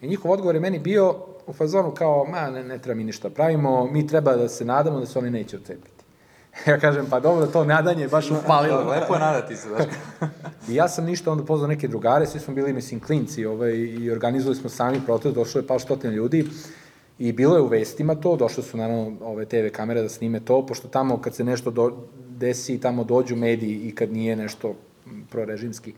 I 0.00 0.08
njihov 0.08 0.30
odgovor 0.30 0.54
je 0.54 0.60
meni 0.60 0.78
bio 0.78 1.14
u 1.46 1.52
fazonu 1.52 1.90
kao, 1.90 2.24
ma 2.24 2.50
ne, 2.50 2.64
ne 2.64 2.78
treba 2.78 2.96
mi 2.96 3.04
ništa 3.04 3.30
pravimo, 3.30 3.86
mi 3.86 4.06
treba 4.06 4.36
da 4.36 4.48
se 4.48 4.64
nadamo 4.64 5.00
da 5.00 5.06
se 5.06 5.18
oni 5.18 5.30
neće 5.30 5.56
odcepiti. 5.56 5.99
Ja 6.66 6.78
kažem, 6.78 7.06
pa 7.10 7.20
dobro, 7.20 7.46
to 7.46 7.64
nadanje 7.64 8.02
je 8.02 8.08
baš 8.08 8.30
upalilo. 8.30 8.90
Lepo 8.90 9.14
je 9.14 9.20
nadati 9.20 9.56
se, 9.56 9.68
znaš. 9.68 9.84
I 10.68 10.74
ja 10.74 10.88
sam 10.88 11.04
ništa 11.04 11.32
onda 11.32 11.44
pozvao 11.44 11.68
neke 11.68 11.88
drugare, 11.88 12.26
svi 12.26 12.40
smo 12.40 12.54
bili, 12.54 12.72
mislim, 12.72 13.00
klinci 13.00 13.44
ovaj, 13.46 13.72
i 13.72 14.10
organizovali 14.10 14.56
smo 14.56 14.70
sami 14.70 15.00
protest, 15.06 15.34
došlo 15.34 15.60
je 15.60 15.66
par 15.66 15.80
stotina 15.80 16.12
ljudi 16.12 16.46
i 17.18 17.32
bilo 17.32 17.56
je 17.56 17.62
u 17.62 17.66
vestima 17.66 18.14
to, 18.14 18.36
došle 18.36 18.62
su 18.62 18.76
naravno 18.76 19.16
ove 19.20 19.44
TV 19.44 19.68
kamere 19.72 20.02
da 20.02 20.08
snime 20.08 20.40
to, 20.40 20.66
pošto 20.66 20.88
tamo 20.88 21.20
kad 21.20 21.34
se 21.34 21.44
nešto 21.44 21.70
do, 21.70 21.92
desi, 22.28 22.80
tamo 22.80 23.04
dođu 23.04 23.36
mediji 23.36 23.80
i 23.84 23.94
kad 23.94 24.12
nije 24.12 24.36
nešto 24.36 24.74
prorežimski, 25.30 25.94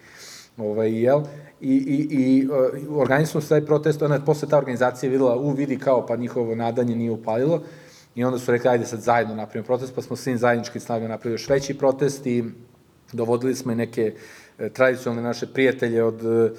ovaj, 0.57 1.03
jel? 1.03 1.21
I, 1.61 1.75
i, 1.75 2.09
i 2.11 2.47
uh, 2.47 2.99
organizovali 2.99 3.47
smo 3.47 3.57
taj 3.57 3.67
protest, 3.67 4.03
onda 4.03 4.15
je 4.15 4.25
posle 4.25 4.49
ta 4.49 4.59
organizacija 4.59 5.11
videla, 5.11 5.37
u, 5.37 5.51
vidi 5.51 5.79
kao, 5.79 6.07
pa 6.07 6.17
njihovo 6.17 6.55
nadanje 6.55 6.97
nije 6.97 7.11
upalilo, 7.11 7.63
i 8.15 8.25
onda 8.25 8.39
su 8.39 8.51
rekli, 8.51 8.71
ajde 8.71 8.87
sad 8.87 9.01
zajedno 9.01 9.35
napravimo 9.35 9.67
protest, 9.67 9.95
pa 9.95 10.03
smo 10.03 10.17
svim 10.17 10.39
zajednički 10.39 10.81
snagama 10.81 11.09
napravili 11.09 11.35
još 11.35 11.49
veći 11.49 11.79
protest 11.79 12.27
i 12.27 12.45
Dovodili 13.13 13.55
smo 13.55 13.73
i 13.73 13.75
neke 13.75 14.15
e, 14.59 14.69
tradicionalne 14.69 15.23
naše 15.23 15.47
prijatelje 15.47 16.05
od 16.05 16.21
e, 16.25 16.51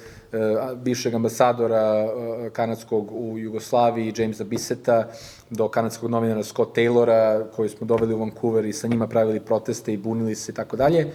bivšeg 0.76 1.14
ambasadora 1.14 1.82
e, 1.82 2.50
kanadskog 2.50 3.12
u 3.12 3.38
Jugoslaviji, 3.38 4.12
Jamesa 4.16 4.44
Bisseta, 4.44 5.08
do 5.50 5.68
kanadskog 5.68 6.10
novinara 6.10 6.42
Scott 6.42 6.76
Taylora, 6.76 7.44
koji 7.56 7.68
smo 7.68 7.86
doveli 7.86 8.14
u 8.14 8.18
Vancouver 8.18 8.64
i 8.64 8.72
sa 8.72 8.88
njima 8.88 9.06
pravili 9.06 9.40
proteste 9.40 9.92
i 9.92 9.96
bunili 9.96 10.34
se 10.34 10.52
i 10.52 10.54
tako 10.54 10.76
dalje. 10.76 11.12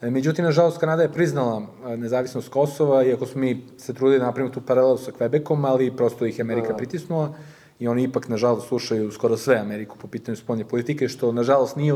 Međutim, 0.00 0.44
nažalost, 0.44 0.78
Kanada 0.78 1.02
je 1.02 1.12
priznala 1.12 1.62
nezavisnost 1.96 2.48
Kosova, 2.48 3.04
iako 3.04 3.26
smo 3.26 3.40
mi 3.40 3.66
se 3.78 3.94
trudili 3.94 4.18
da 4.18 4.26
napravimo 4.26 4.54
tu 4.54 4.60
paralelu 4.60 4.98
sa 4.98 5.12
Quebecom, 5.12 5.66
ali 5.68 5.96
prosto 5.96 6.26
ih 6.26 6.40
Amerika 6.40 6.76
pritisnula 6.76 7.34
i 7.78 7.88
oni 7.88 8.02
ipak, 8.02 8.28
nažalost, 8.28 8.68
slušaju 8.68 9.12
skoro 9.12 9.36
sve 9.36 9.56
Ameriku 9.56 9.98
po 9.98 10.08
pitanju 10.08 10.36
spoljne 10.36 10.64
politike, 10.64 11.08
što, 11.08 11.32
nažalost, 11.32 11.76
nije, 11.76 11.94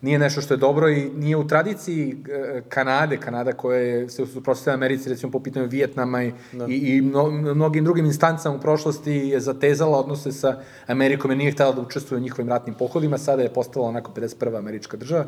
nije 0.00 0.18
nešto 0.18 0.40
što 0.40 0.54
je 0.54 0.58
dobro 0.58 0.88
i 0.88 1.10
nije 1.10 1.36
u 1.36 1.46
tradiciji 1.46 2.16
e, 2.28 2.62
Kanade, 2.68 3.16
Kanada 3.16 3.52
koja 3.52 3.78
je 3.78 4.08
se 4.08 4.26
suprotstavila 4.26 4.74
Americi, 4.74 5.08
recimo 5.08 5.32
po 5.32 5.40
pitanju 5.40 5.66
Vijetnama 5.66 6.24
i, 6.24 6.32
i, 6.68 6.96
i 6.96 7.00
mno, 7.02 7.30
mnogim 7.30 7.84
drugim 7.84 8.06
instancama 8.06 8.56
u 8.56 8.60
prošlosti 8.60 9.12
je 9.12 9.40
zatezala 9.40 9.98
odnose 9.98 10.32
sa 10.32 10.58
Amerikom 10.86 11.30
jer 11.30 11.38
nije 11.38 11.52
htela 11.52 11.72
da 11.72 11.80
učestvuje 11.80 12.18
u 12.18 12.22
njihovim 12.22 12.48
ratnim 12.48 12.74
pohodima, 12.74 13.18
sada 13.18 13.42
je 13.42 13.52
postala 13.52 13.88
onako 13.88 14.12
51. 14.12 14.58
američka 14.58 14.96
država. 14.96 15.26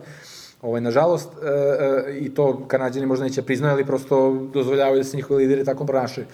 Ovaj, 0.62 0.80
nažalost, 0.80 1.28
e, 1.42 1.48
e, 2.10 2.18
i 2.18 2.34
to 2.34 2.64
Kanadjani 2.68 3.06
možda 3.06 3.24
neće 3.24 3.42
priznaju, 3.42 3.74
ali 3.74 3.86
prosto 3.86 4.48
dozvoljavaju 4.52 4.98
da 4.98 5.04
se 5.04 5.16
njihovi 5.16 5.42
lideri 5.42 5.64
tako 5.64 5.86
ponašaju. 5.86 6.26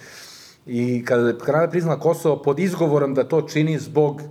I 0.65 1.05
kada 1.05 1.27
je 1.27 1.37
Kanada 1.39 1.71
priznala 1.71 1.99
Kosovo 1.99 2.43
pod 2.43 2.59
izgovorom 2.59 3.13
da 3.13 3.23
to 3.23 3.41
čini 3.41 3.79
zbog 3.79 4.21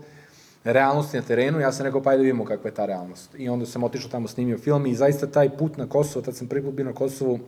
realnosti 0.64 1.16
na 1.16 1.22
terenu, 1.22 1.60
ja 1.60 1.72
sam 1.72 1.86
rekao 1.86 2.02
pa 2.02 2.10
ajde 2.10 2.18
da 2.18 2.22
vidimo 2.22 2.44
kakva 2.44 2.68
je 2.68 2.74
ta 2.74 2.86
realnost. 2.86 3.34
I 3.38 3.48
onda 3.48 3.66
sam 3.66 3.84
otišao 3.84 4.10
tamo 4.10 4.28
snimio 4.28 4.58
film 4.58 4.86
i 4.86 4.94
zaista 4.94 5.26
taj 5.26 5.56
put 5.56 5.76
na 5.76 5.88
Kosovo, 5.88 6.24
tad 6.24 6.36
sam 6.36 6.48
prvi 6.48 6.62
put 6.62 6.74
bio 6.74 6.84
na 6.84 6.92
Kosovu, 6.92 7.38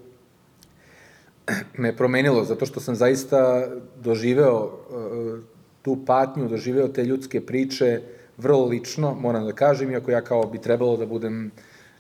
me 1.83 1.97
promenilo, 1.97 2.45
zato 2.45 2.67
što 2.67 2.81
sam 2.81 2.95
zaista 2.95 3.69
doživeo 4.03 4.65
uh, 4.65 5.39
tu 5.83 5.99
patnju, 6.07 6.49
doživeo 6.49 6.89
te 6.89 7.05
ljudske 7.05 7.47
priče 7.47 8.01
vrlo 8.37 8.67
lično, 8.67 9.15
moram 9.15 9.47
da 9.47 9.53
kažem, 9.53 9.91
iako 9.91 10.11
ja 10.11 10.21
kao 10.21 10.47
bi 10.47 10.59
trebalo 10.59 10.97
da 10.97 11.07
budem 11.07 11.51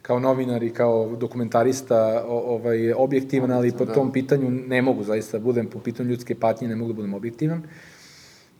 kao 0.06 0.18
novinar 0.20 0.62
i 0.62 0.70
kao 0.70 1.16
dokumentarista 1.16 2.24
ovaj, 2.28 2.92
objektivan, 2.92 3.50
ali 3.50 3.72
po 3.72 3.86
tom 3.86 4.12
pitanju 4.12 4.50
ne 4.50 4.82
mogu 4.82 5.04
zaista 5.04 5.38
da 5.38 5.44
budem, 5.44 5.66
po 5.66 5.78
pitanju 5.78 6.10
ljudske 6.10 6.34
patnje 6.34 6.68
ne 6.68 6.76
mogu 6.76 6.92
da 6.92 6.96
budem 6.96 7.14
objektivan. 7.14 7.62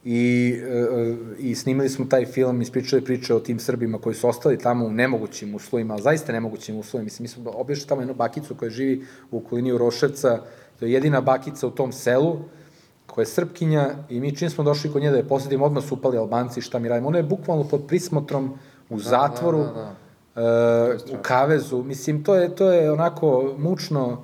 I, 0.03 0.53
e, 0.63 1.15
i 1.39 1.55
snimali 1.55 1.89
smo 1.89 2.05
taj 2.05 2.25
film, 2.25 2.61
ispričali 2.61 3.01
priče 3.01 3.33
o 3.33 3.39
tim 3.39 3.59
Srbima 3.59 3.97
koji 3.97 4.15
su 4.15 4.27
ostali 4.27 4.57
tamo 4.57 4.85
u 4.85 4.91
nemogućim 4.91 5.55
uslovima, 5.55 5.93
ali 5.93 6.03
zaista 6.03 6.31
nemogućim 6.31 6.77
uslovima. 6.77 7.03
Mislim, 7.03 7.23
mi 7.23 7.27
smo 7.27 7.51
obješli 7.51 7.87
tamo 7.87 8.01
jednu 8.01 8.13
bakicu 8.13 8.55
koja 8.55 8.69
živi 8.69 9.05
u 9.31 9.37
okolini 9.37 9.71
Uroševca, 9.71 10.41
to 10.79 10.85
je 10.85 10.91
jedina 10.91 11.21
bakica 11.21 11.67
u 11.67 11.71
tom 11.71 11.91
selu, 11.91 12.39
koja 13.05 13.23
je 13.23 13.25
Srpkinja 13.25 13.89
i 14.09 14.19
mi 14.19 14.35
čim 14.35 14.49
smo 14.49 14.63
došli 14.63 14.91
kod 14.91 15.01
nje 15.01 15.11
da 15.11 15.17
je 15.17 15.27
posetimo, 15.27 15.65
odmah 15.65 15.83
su 15.83 15.95
upali 15.95 16.17
Albanci, 16.17 16.61
šta 16.61 16.79
mi 16.79 16.89
radimo. 16.89 17.07
Ona 17.07 17.17
je 17.17 17.23
bukvalno 17.23 17.63
pod 17.63 17.87
prismotrom 17.87 18.53
u 18.89 18.99
zatvoru, 18.99 19.63
da, 19.63 19.71
da, 19.71 19.81
uh, 19.81 20.06
u 21.13 21.17
kavezu. 21.21 21.83
Mislim, 21.83 22.23
to 22.23 22.35
je, 22.35 22.55
to 22.55 22.71
je 22.71 22.91
onako 22.91 23.55
mučno 23.57 24.23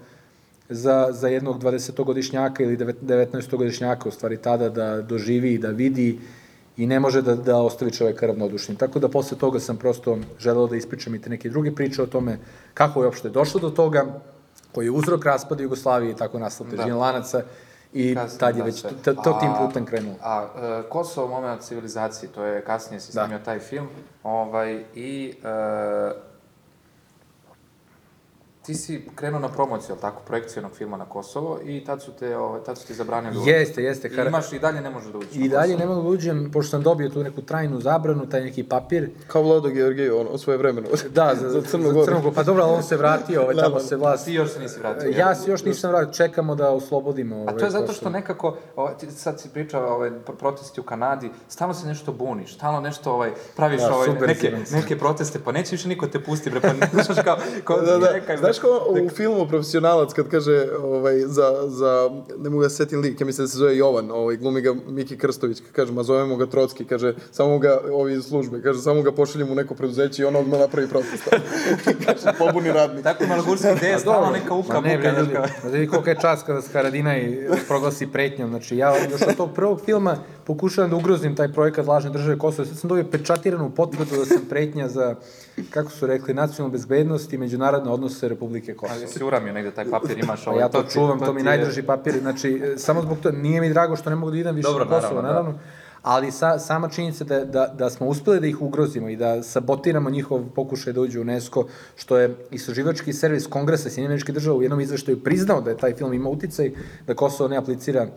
za, 0.69 1.07
za 1.11 1.27
jednog 1.27 1.63
20-godišnjaka 1.63 2.63
ili 2.63 2.77
19-godišnjaka, 2.77 4.07
u 4.07 4.11
stvari 4.11 4.37
tada 4.37 4.69
da 4.69 5.01
doživi 5.01 5.53
i 5.53 5.57
da 5.57 5.69
vidi 5.69 6.19
i 6.77 6.87
ne 6.87 6.99
može 6.99 7.21
da, 7.21 7.35
da 7.35 7.57
ostavi 7.57 7.91
čoveka 7.91 8.27
ravnodušnim. 8.27 8.77
Tako 8.77 8.99
da 8.99 9.09
posle 9.09 9.37
toga 9.37 9.59
sam 9.59 9.77
prosto 9.77 10.17
želeo 10.39 10.67
da 10.67 10.75
ispričam 10.75 11.15
i 11.15 11.21
te 11.21 11.29
neke 11.29 11.49
druge 11.49 11.71
priče 11.71 12.03
o 12.03 12.05
tome 12.05 12.37
kako 12.73 13.01
je 13.01 13.05
uopšte 13.05 13.29
došlo 13.29 13.59
do 13.59 13.69
toga, 13.69 14.05
koji 14.71 14.85
je 14.85 14.91
uzrok 14.91 15.25
raspada 15.25 15.63
Jugoslavije 15.63 16.11
i 16.11 16.15
tako 16.15 16.39
nastao 16.39 16.67
težina 16.67 16.87
da. 16.87 16.95
lanaca 16.95 17.43
i 17.93 18.15
Kasnije, 18.15 18.39
tad 18.39 18.55
je 18.55 18.59
da, 18.59 18.65
već 18.65 18.81
to, 18.81 19.13
to 19.13 19.33
tim 19.33 19.49
A- 19.51 19.57
putem 19.57 19.85
krenulo. 19.85 20.15
A 20.21 20.45
e, 20.55 20.89
Kosovo 20.89 21.27
moment 21.29 21.61
civilizacije, 21.61 22.31
to 22.31 22.43
je 22.43 22.61
kasnije 22.61 22.99
se 22.99 23.13
Da. 23.13 23.21
snimio 23.21 23.39
taj 23.39 23.59
film, 23.59 23.87
ovaj, 24.23 24.83
i 24.95 25.33
e, 25.43 26.11
ti 28.65 28.75
si 28.75 29.05
krenuo 29.15 29.39
na 29.39 29.49
promociju, 29.49 29.91
ali 29.91 30.01
tako, 30.01 30.21
projekcijonog 30.27 30.71
filma 30.71 30.97
na 30.97 31.05
Kosovo 31.05 31.59
i 31.65 31.83
tad 31.85 32.01
su 32.01 32.11
te, 32.11 32.37
ovaj, 32.37 32.61
tad 32.63 32.77
su 32.77 32.87
ti 32.87 32.93
zabranili. 32.93 33.49
Jeste, 33.49 33.83
jeste. 33.83 34.07
I 34.07 34.15
Kar... 34.15 34.27
imaš 34.27 34.53
i 34.53 34.59
dalje 34.59 34.81
ne 34.81 34.89
možeš 34.89 35.11
da 35.11 35.17
uđeš 35.17 35.35
I 35.35 35.49
dalje 35.49 35.77
ne 35.77 35.85
mogu 35.85 36.01
da 36.01 36.09
uđem, 36.09 36.49
pošto 36.53 36.69
sam 36.69 36.81
dobio 36.83 37.09
tu 37.09 37.23
neku 37.23 37.41
trajnu 37.41 37.79
zabranu, 37.79 38.29
taj 38.29 38.41
neki 38.41 38.63
papir. 38.63 39.09
Kao 39.27 39.41
Vlado 39.41 39.69
Georgiju, 39.69 40.19
ono, 40.19 40.37
svoje 40.37 40.57
vremeno. 40.57 40.87
Da, 41.09 41.35
za, 41.35 41.49
za 41.51 41.61
Crnu 41.61 41.87
za 41.87 41.93
Goru. 41.93 42.05
Crnu 42.05 42.21
Goru. 42.21 42.35
Pa 42.35 42.43
dobro, 42.43 42.63
ali 42.63 42.73
on 42.73 42.83
se 42.83 42.97
vratio, 42.97 43.41
ovaj, 43.41 43.55
Da, 43.55 43.61
tamo 43.61 43.75
da. 43.75 43.81
se 43.81 43.95
vlast... 43.95 44.25
Ti 44.25 44.33
još 44.33 44.51
se 44.51 44.59
nisi 44.59 44.79
vratio. 44.79 45.09
Ja 45.09 45.35
se 45.35 45.51
još 45.51 45.65
nisam 45.65 45.91
vratio, 45.91 46.13
čekamo 46.13 46.55
da 46.55 46.69
oslobodimo 46.69 47.35
ovaj, 47.35 47.53
A 47.53 47.57
to 47.57 47.65
je 47.65 47.71
zato 47.71 47.93
što 47.93 48.09
nekako, 48.09 48.57
ovaj, 48.75 48.97
ti 48.97 49.11
sad 49.11 49.39
si 49.41 49.49
pričao 49.49 49.95
ovaj, 49.95 50.11
pro- 50.25 50.35
protesti 50.35 50.79
u 50.79 50.83
Kanadi, 50.83 51.29
stalno 51.47 51.73
se 51.73 51.87
nešto 51.87 52.11
buniš, 52.11 52.55
stalno 52.55 52.79
nešto 52.79 53.11
ovaj, 53.13 53.31
praviš 53.55 53.81
Da, 53.81 53.95
ovaj, 53.95 54.09
neke, 54.27 54.57
neke 54.71 54.97
proteste, 54.97 55.39
pa 55.45 55.51
neće 55.51 55.71
više 55.71 55.87
niko 55.87 56.07
te 56.07 56.19
pusti, 56.19 56.49
bre, 56.49 56.61
pa 56.61 56.73
ne 56.73 56.89
znaš 57.03 57.17
kao, 57.23 57.37
kao 57.63 57.81
Da, 57.81 57.97
da. 57.97 58.13
neka- 58.13 58.52
Znaš 58.53 58.61
kao 58.61 58.95
u 59.05 59.09
filmu 59.09 59.47
Profesionalac 59.47 60.13
kad 60.13 60.29
kaže 60.29 60.67
ovaj, 60.83 61.19
za, 61.19 61.67
za, 61.67 62.09
ne 62.37 62.49
mogu 62.49 62.63
da 62.63 62.69
se 62.69 62.75
setim 62.75 63.01
lik, 63.01 63.21
ja 63.21 63.25
mislim 63.25 63.45
da 63.45 63.49
se 63.51 63.57
zove 63.57 63.77
Jovan, 63.77 64.11
ovaj, 64.11 64.37
glumi 64.37 64.61
ga 64.61 64.73
Miki 64.87 65.17
Krstović, 65.17 65.59
kad 65.59 65.71
kaže, 65.71 65.91
ma 65.91 66.03
zovemo 66.03 66.35
ga 66.35 66.45
Trocki, 66.45 66.85
kaže, 66.85 67.15
samo 67.31 67.59
ga, 67.59 67.79
ovi 67.91 68.13
iz 68.13 68.23
službe, 68.23 68.61
kaže, 68.61 68.81
samo 68.81 69.01
ga 69.01 69.11
pošaljemo 69.11 69.51
u 69.51 69.55
neko 69.55 69.75
preduzeće 69.75 70.21
i 70.21 70.25
on 70.25 70.35
odmah 70.35 70.59
napravi 70.59 70.87
protest. 70.87 71.23
kaže, 72.05 72.37
pobuni 72.37 72.71
radnik. 72.71 73.03
Tako 73.03 73.27
malogurski 73.27 73.67
ideje, 73.77 73.99
stalno 74.03 74.31
neka 74.31 74.53
uka 74.53 74.81
ne, 74.81 74.97
buka, 74.97 75.11
znaš 75.11 75.21
ljudi, 75.21 75.33
kao. 75.33 75.71
vidi 75.71 75.87
koliko 75.87 76.09
je 76.09 76.17
čas 76.21 76.43
kada 76.43 76.61
se 76.61 76.73
Haradinaj 76.73 77.47
proglasi 77.67 78.07
pretnjom. 78.07 78.49
Znači, 78.49 78.77
ja 78.77 78.93
još 79.11 79.21
od 79.21 79.35
tog 79.37 79.53
prvog 79.55 79.81
filma 79.85 80.17
pokušavam 80.45 80.89
da 80.89 80.95
ugrozim 80.95 81.35
taj 81.35 81.53
projekat 81.53 81.87
lažne 81.87 82.09
države 82.09 82.37
Kosova. 82.37 82.67
Sad 82.67 82.77
sam 82.77 82.87
dobio 82.87 83.03
pečatiranu 83.11 83.69
potvrdu 83.69 84.15
da 84.15 84.25
sam 84.25 84.41
pretnja 84.49 84.87
za, 84.87 85.15
kako 85.69 85.91
su 85.91 86.07
rekli, 86.07 86.33
nacionalnu 86.33 86.71
bezbednost 86.71 87.33
i 87.33 87.37
međunarodne 87.37 87.91
odnose 87.91 88.29
Republike 88.29 88.73
Kosovo. 88.73 88.99
Ali 88.99 89.07
si 89.07 89.23
uramio 89.23 89.53
negde 89.53 89.71
taj 89.71 89.89
papir, 89.89 90.19
imaš 90.19 90.47
ovaj, 90.47 90.59
ja 90.59 90.69
to 90.69 90.83
ti- 90.83 90.93
čuvam, 90.93 91.19
to 91.19 91.33
mi 91.33 91.41
ti 91.41 91.47
je 91.47 91.57
najdrži 91.57 91.83
papir. 91.83 92.19
Znači, 92.19 92.61
e, 92.63 92.77
samo 92.77 93.01
zbog 93.01 93.19
toga, 93.19 93.37
nije 93.37 93.61
mi 93.61 93.69
drago 93.69 93.95
što 93.95 94.09
ne 94.09 94.15
mogu 94.15 94.31
da 94.31 94.37
idem 94.37 94.55
više 94.55 94.67
Dobro, 94.67 94.85
na 94.85 94.91
Kosovo, 94.91 95.21
naravno, 95.21 95.21
da. 95.21 95.27
naravno. 95.27 95.59
Ali 96.01 96.31
sa, 96.31 96.59
sama 96.59 96.89
činjenica 96.89 97.23
da, 97.23 97.45
da, 97.45 97.73
da 97.77 97.89
smo 97.89 98.07
uspeli 98.07 98.39
da 98.39 98.47
ih 98.47 98.61
ugrozimo 98.61 99.09
i 99.09 99.15
da 99.15 99.43
sabotiramo 99.43 100.09
njihov 100.09 100.43
pokušaj 100.55 100.93
da 100.93 101.01
uđu 101.01 101.19
u 101.19 101.21
UNESCO, 101.21 101.67
što 101.95 102.17
je 102.17 102.35
istraživački 102.51 103.13
servis 103.13 103.47
Kongresa 103.47 103.89
Sjedinjeničke 103.89 104.31
države 104.31 104.57
u 104.57 104.61
jednom 104.61 104.81
izveštaju 104.81 105.23
priznao 105.23 105.61
da 105.61 105.69
je 105.69 105.77
taj 105.77 105.93
film 105.93 106.13
ima 106.13 106.29
uticaj, 106.29 106.71
da 107.07 107.13
Kosovo 107.13 107.49
ne 107.49 107.57
aplicira 107.57 108.07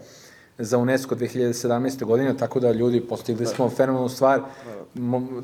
za 0.58 0.78
UNESCO 0.78 1.14
2017. 1.14 2.04
godine, 2.04 2.36
tako 2.36 2.60
da 2.60 2.72
ljudi 2.72 3.00
postigli 3.00 3.46
smo 3.46 3.70
fenomenalnu 3.70 4.08
stvar. 4.08 4.40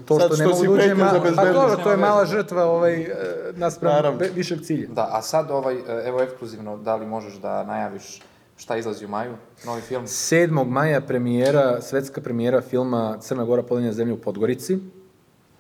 To 0.07 0.21
Sad 0.21 0.35
što 0.35 0.45
ne 0.45 0.55
što 0.55 0.65
mogu 0.65 0.77
da 0.77 0.85
uđe, 0.85 0.95
ma, 0.95 1.11
pa 1.37 1.53
dobro, 1.53 1.77
to 1.77 1.91
je 1.91 1.97
mala 1.97 2.27
žrtva 2.27 2.65
ovaj, 2.65 3.03
e, 3.03 3.15
naspram 3.53 4.19
višeg 4.35 4.61
cilja. 4.61 4.89
Da, 4.89 5.09
a 5.13 5.23
sad 5.23 5.51
ovaj, 5.51 5.75
e, 5.75 6.03
evo 6.07 6.23
ekskluzivno, 6.23 6.77
da 6.77 6.97
li 6.97 7.07
možeš 7.07 7.35
da 7.35 7.65
najaviš 7.65 8.21
šta 8.57 8.77
izlazi 8.77 9.05
u 9.05 9.09
maju, 9.09 9.33
novi 9.67 9.81
film? 9.81 10.07
7. 10.07 10.67
maja 10.67 11.01
premijera, 11.01 11.81
svetska 11.81 12.21
premijera 12.21 12.61
filma 12.61 13.19
Crna 13.21 13.45
Gora 13.45 13.63
polenja 13.63 13.93
zemlje 13.93 14.15
u 14.15 14.21
Podgorici. 14.21 14.79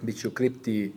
Biće 0.01 0.29
u 0.29 0.31
kripti 0.31 0.93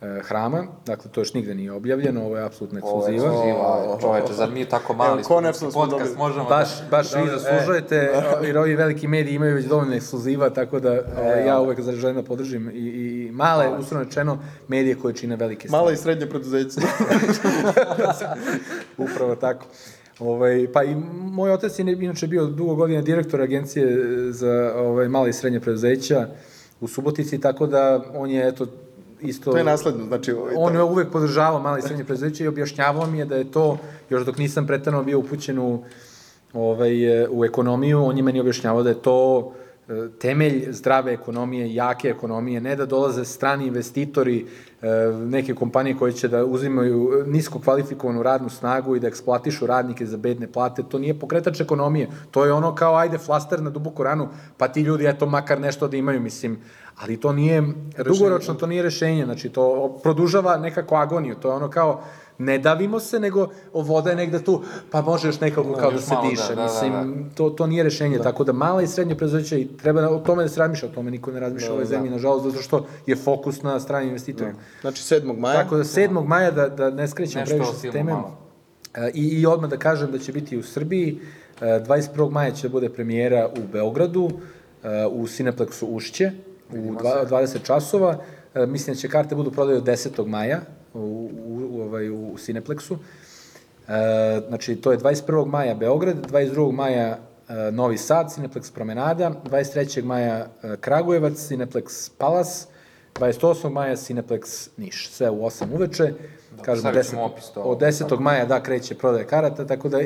hrama, 0.00 0.66
dakle 0.86 1.10
to 1.10 1.20
još 1.20 1.34
nigde 1.34 1.54
nije 1.54 1.72
objavljeno, 1.72 2.24
ovo 2.24 2.36
je 2.36 2.44
apsolutna 2.44 2.80
Ovo 2.82 3.06
je 3.06 3.14
ekskluziva. 3.14 3.34
ekskluziva, 3.34 3.98
čoveče, 4.00 4.32
zar 4.32 4.50
mi 4.50 4.64
tako 4.64 4.94
mali 4.94 5.12
Evo, 5.12 5.22
konačno 5.24 5.70
smo 5.70 5.80
podcast 5.80 5.98
dobili. 6.02 6.18
možemo 6.18 6.44
Baš, 6.44 6.78
da... 6.78 6.84
baš 6.90 7.14
vi 7.14 7.26
da- 7.26 7.38
zaslužujete, 7.38 8.10
jer 8.42 8.58
ovi 8.58 8.76
veliki 8.76 9.08
mediji 9.08 9.34
imaju 9.34 9.54
već 9.54 9.64
dovoljno 9.64 9.94
ekskluziva, 9.94 10.50
tako 10.50 10.80
da 10.80 10.92
e, 10.92 11.44
ja 11.46 11.60
uvek 11.60 11.80
želim 11.82 12.16
da 12.16 12.22
podržim 12.22 12.70
i, 12.70 12.78
i, 12.78 13.30
male, 13.32 13.78
uslovno 13.78 14.04
rečeno, 14.04 14.38
medije 14.68 14.94
koje 14.94 15.14
čine 15.14 15.36
velike 15.36 15.68
stvari. 15.68 15.80
Mala 15.82 15.92
i 15.92 15.96
srednje 15.96 16.26
preduzeće. 16.26 16.80
Upravo 18.98 19.36
tako. 19.36 19.66
Ovaj, 20.18 20.68
pa 20.72 20.82
i 20.82 20.94
moj 21.12 21.50
otac 21.50 21.78
je 21.78 21.92
inače 21.92 22.26
bio 22.26 22.46
dugo 22.46 22.74
godina 22.74 23.02
direktor 23.02 23.40
agencije 23.40 23.86
za 24.32 24.72
ovaj, 24.76 25.08
male 25.08 25.30
i 25.30 25.32
srednje 25.32 25.60
preduzeća 25.60 26.28
u 26.80 26.88
Subotici, 26.88 27.40
tako 27.40 27.66
da 27.66 28.04
on 28.14 28.30
je 28.30 28.48
eto 28.48 28.66
isto... 29.20 29.50
to 29.50 29.58
je 29.58 29.64
nasledno, 29.64 30.04
znači... 30.04 30.32
Ovaj, 30.32 30.54
On 30.56 30.74
je 30.74 30.82
uvek 30.82 31.12
podržavao 31.12 31.60
male 31.60 31.78
i 31.78 31.82
srednje 31.82 32.04
preduzeće 32.04 32.44
i 32.44 32.48
objašnjavao 32.48 33.06
mi 33.06 33.18
je 33.18 33.24
da 33.24 33.36
je 33.36 33.50
to, 33.50 33.78
još 34.10 34.24
dok 34.24 34.38
nisam 34.38 34.66
pretano 34.66 35.02
bio 35.02 35.18
upućen 35.18 35.58
u, 35.58 35.82
ovaj, 36.52 36.92
u 37.30 37.44
ekonomiju, 37.44 38.04
on 38.04 38.16
je 38.16 38.22
meni 38.22 38.40
objašnjavao 38.40 38.82
da 38.82 38.88
je 38.88 39.02
to 39.02 39.52
temelj 40.18 40.72
zdrave 40.72 41.12
ekonomije, 41.12 41.74
jake 41.74 42.08
ekonomije, 42.08 42.60
ne 42.60 42.76
da 42.76 42.86
dolaze 42.86 43.24
strani 43.24 43.66
investitori, 43.66 44.46
e, 44.82 44.88
neke 45.12 45.54
kompanije 45.54 45.96
koje 45.96 46.12
će 46.12 46.28
da 46.28 46.44
uzimaju 46.44 47.24
nisko 47.26 47.60
kvalifikovanu 47.60 48.22
radnu 48.22 48.48
snagu 48.48 48.96
i 48.96 49.00
da 49.00 49.08
eksploatišu 49.08 49.66
radnike 49.66 50.06
za 50.06 50.16
bedne 50.16 50.52
plate, 50.52 50.82
to 50.88 50.98
nije 50.98 51.18
pokretač 51.18 51.60
ekonomije, 51.60 52.08
to 52.30 52.44
je 52.44 52.52
ono 52.52 52.74
kao 52.74 52.96
ajde 52.96 53.18
flaster 53.18 53.62
na 53.62 53.70
duboku 53.70 54.02
ranu, 54.02 54.28
pa 54.56 54.68
ti 54.68 54.80
ljudi 54.80 55.06
eto 55.06 55.26
makar 55.26 55.60
nešto 55.60 55.88
da 55.88 55.96
imaju, 55.96 56.20
mislim, 56.20 56.58
ali 56.96 57.20
to 57.20 57.32
nije, 57.32 57.62
dugoročno 58.04 58.54
to 58.54 58.66
nije 58.66 58.82
rešenje, 58.82 59.24
znači 59.24 59.48
to 59.48 59.98
produžava 60.02 60.56
nekako 60.56 60.96
agoniju, 60.96 61.34
to 61.34 61.48
je 61.48 61.54
ono 61.54 61.70
kao 61.70 62.02
ne 62.38 62.58
davimo 62.58 63.00
se, 63.00 63.20
nego 63.20 63.40
o, 63.72 63.82
voda 63.82 64.10
je 64.10 64.16
negde 64.16 64.38
tu, 64.40 64.60
pa 64.90 65.00
može 65.00 65.28
još 65.28 65.40
nekako 65.40 65.72
kao 65.72 65.90
da 65.90 66.00
se 66.00 66.14
malo, 66.14 66.24
da, 66.24 66.30
diše. 66.30 66.48
da, 66.48 66.54
da, 66.54 66.62
Mislim, 66.62 67.30
to, 67.30 67.50
to 67.50 67.66
nije 67.66 67.82
rešenje, 67.82 68.18
tako 68.18 68.44
da 68.44 68.52
mala 68.52 68.82
i 68.82 68.86
srednje 68.86 69.14
preduzeća 69.14 69.56
i 69.56 69.68
treba 69.68 70.00
na- 70.00 70.10
o 70.10 70.18
tome 70.18 70.42
da 70.42 70.48
se 70.48 70.60
razmišlja, 70.60 70.88
o 70.88 70.92
tome 70.92 71.10
niko 71.10 71.30
ne 71.30 71.40
razmišlja 71.40 71.70
u 71.70 71.74
ovoj 71.74 71.84
zemlji, 71.86 72.10
nažalost, 72.10 72.44
zato 72.44 72.62
što 72.62 72.76
je 73.06 73.16
fokus 73.16 73.62
na 73.62 73.80
stranim 73.80 74.08
investitorima. 74.08 74.58
Znači 74.80 75.02
7. 75.04 75.38
maja. 75.38 75.54
Tako 75.54 75.76
da 75.76 75.84
7. 75.84 76.24
maja, 76.24 76.50
da, 76.50 76.68
da 76.68 76.90
ne 76.90 77.08
skrećemo 77.08 77.40
Nešto 77.40 77.54
o 77.54 77.58
previše 77.58 77.80
filmu 77.80 77.92
teme, 77.92 78.12
e, 78.98 79.10
i, 79.14 79.22
i 79.22 79.46
odmah 79.46 79.70
da 79.70 79.76
kažem 79.76 80.10
da 80.12 80.18
će 80.18 80.32
biti 80.32 80.58
u 80.58 80.62
Srbiji, 80.62 81.18
e, 81.60 81.64
21. 81.80 82.30
maja 82.30 82.50
će 82.50 82.68
da 82.68 82.72
bude 82.72 82.88
premijera 82.88 83.48
u 83.48 83.72
Beogradu, 83.72 84.30
e, 84.84 85.06
u 85.06 85.22
Cineplexu 85.24 85.84
Ušće, 85.86 86.30
u 86.70 86.94
dva- 86.94 87.24
20 87.24 87.62
časova, 87.62 88.18
E, 88.54 88.66
mislim 88.66 88.94
da 88.94 89.00
će 89.00 89.08
karte 89.08 89.34
budu 89.34 89.50
prodaje 89.50 89.78
od 89.78 89.84
10. 89.84 90.26
maja 90.26 90.60
u, 90.94 91.30
ovaj, 91.86 92.10
u 92.10 92.34
Cineplexu. 92.36 92.96
E, 93.88 94.40
znači, 94.48 94.76
to 94.76 94.92
je 94.92 94.98
21. 94.98 95.46
maja 95.46 95.74
Beograd, 95.74 96.30
22. 96.30 96.72
maja 96.72 97.18
e, 97.48 97.70
Novi 97.72 97.98
Sad, 97.98 98.26
Cineplex 98.26 98.72
Promenada, 98.74 99.30
23. 99.50 100.04
maja 100.04 100.46
e, 100.62 100.76
Kragujevac, 100.80 101.32
Cineplex 101.32 102.10
Palas, 102.18 102.68
28. 103.14 103.70
maja 103.70 103.96
Cineplex 103.96 104.68
Niš, 104.76 105.08
sve 105.10 105.30
u 105.30 105.40
8 105.42 105.74
uveče. 105.74 106.12
Kažemo, 106.62 106.80
stavit 106.80 107.06
10, 107.06 107.10
ćemo 107.10 107.24
opis 107.24 107.44
to. 107.44 107.60
od 107.60 107.78
10. 107.78 108.20
maja, 108.20 108.44
da, 108.44 108.62
kreće 108.62 108.94
prodaje 108.94 109.26
karata, 109.26 109.66
tako 109.66 109.88
da, 109.88 109.98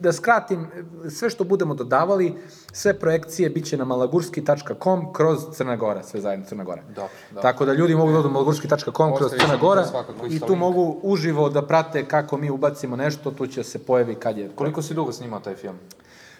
da 0.00 0.12
skratim, 0.12 0.66
sve 1.10 1.30
što 1.30 1.44
budemo 1.44 1.74
dodavali, 1.74 2.34
sve 2.72 2.98
projekcije 2.98 3.50
bit 3.50 3.66
će 3.66 3.76
na 3.76 3.84
malagurski.com 3.84 5.12
kroz 5.12 5.38
Crna 5.52 5.76
Gora, 5.76 6.02
sve 6.02 6.20
zajedno 6.20 6.46
Crna 6.46 6.64
Gora. 6.64 6.82
Dobro, 6.88 7.10
dobro. 7.30 7.42
Tako 7.42 7.64
da 7.64 7.72
ljudi 7.72 7.94
mogu 7.94 8.12
da 8.12 8.18
odu 8.18 8.30
malagurski.com 8.30 9.16
kroz 9.16 9.30
Crna 9.30 9.56
Gora 9.56 9.84
i 10.30 10.40
tu 10.40 10.46
link. 10.46 10.58
mogu 10.58 11.00
uživo 11.02 11.48
da 11.48 11.62
prate 11.66 12.04
kako 12.04 12.36
mi 12.36 12.50
ubacimo 12.50 12.96
nešto, 12.96 13.30
tu 13.30 13.46
će 13.46 13.64
se 13.64 13.78
pojavi 13.78 14.14
kad 14.14 14.38
je. 14.38 14.50
Koliko 14.54 14.82
si 14.82 14.94
dugo 14.94 15.12
snimao 15.12 15.40
taj 15.40 15.54
film? 15.54 15.76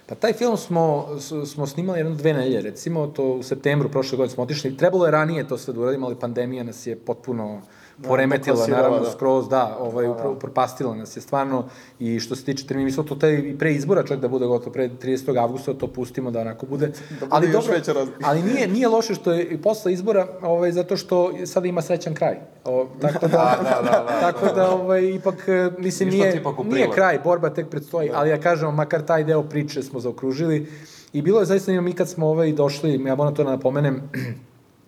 Pa 0.07 0.15
taj 0.15 0.33
film 0.33 0.57
smo, 0.57 1.07
smo 1.45 1.67
snimali 1.67 1.99
jedno 1.99 2.15
dve 2.15 2.33
nedelje, 2.33 2.61
recimo, 2.61 3.07
to 3.07 3.23
u 3.23 3.43
septembru 3.43 3.89
prošle 3.89 4.17
godine 4.17 4.33
smo 4.33 4.43
otišli. 4.43 4.77
Trebalo 4.77 5.05
je 5.05 5.11
ranije 5.11 5.47
to 5.47 5.57
sve 5.57 5.73
da 5.73 5.79
uradimo, 5.79 6.05
ali 6.05 6.15
pandemija 6.15 6.63
nas 6.63 6.87
je 6.87 6.95
potpuno 6.95 7.61
poremetila, 8.03 8.53
poklasirala, 8.55 8.83
naravno, 8.83 9.05
da. 9.05 9.11
skroz, 9.11 9.49
da, 9.49 9.77
ovaj, 9.79 10.05
upro- 10.05 10.31
upropastila 10.31 10.95
nas 10.95 11.17
je 11.17 11.21
stvarno 11.21 11.65
i 11.99 12.19
što 12.19 12.35
se 12.35 12.45
tiče 12.45 12.67
termina, 12.67 12.91
mi 12.97 13.07
to 13.07 13.15
taj 13.15 13.33
i 13.33 13.57
pre 13.57 13.73
izbora 13.73 14.03
čak 14.03 14.19
da 14.19 14.27
bude 14.27 14.45
gotovo, 14.45 14.71
pre 14.71 14.89
30. 14.89 15.41
avgusta 15.41 15.73
to 15.73 15.87
pustimo 15.87 16.31
da 16.31 16.39
onako 16.39 16.65
bude. 16.65 16.91
Da 17.19 17.25
bude 17.39 17.51
još 17.51 17.67
veća 17.67 17.93
razlika. 17.93 18.19
ali 18.23 18.41
nije, 18.43 18.67
nije 18.67 18.87
loše 18.87 19.15
što 19.15 19.31
je 19.31 19.43
i 19.43 19.57
posle 19.61 19.93
izbora, 19.93 20.27
ovaj, 20.41 20.71
zato 20.71 20.97
što 20.97 21.33
sada 21.45 21.67
ima 21.67 21.81
srećan 21.81 22.13
kraj. 22.13 22.35
O, 22.65 22.87
tako 23.01 23.27
da, 23.27 23.57
da, 23.63 23.81
da, 23.81 24.05
da, 24.05 24.19
tako 24.19 24.55
da, 24.55 24.69
ovaj, 24.71 25.09
ipak, 25.09 25.47
e, 25.47 25.71
mislim, 25.77 26.09
nije, 26.09 26.43
nije 26.63 26.91
kraj, 26.91 27.19
borba 27.23 27.49
tek 27.49 27.69
predstoji, 27.69 28.11
ali 28.13 28.29
ja 28.29 28.39
kažem, 28.39 28.75
makar 28.75 29.01
taj 29.01 29.23
deo 29.23 29.43
priče 29.43 29.83
smo 29.83 29.99
zaokružili 29.99 30.67
i 31.13 31.21
bilo 31.21 31.39
je 31.39 31.45
zaista 31.45 31.71
mi 31.71 31.93
kad 31.93 32.09
smo 32.09 32.27
ovaj, 32.27 32.51
došli, 32.51 33.03
ja 33.05 33.15
moram 33.15 33.35
to 33.35 33.43
da 33.43 33.49
napomenem, 33.49 34.01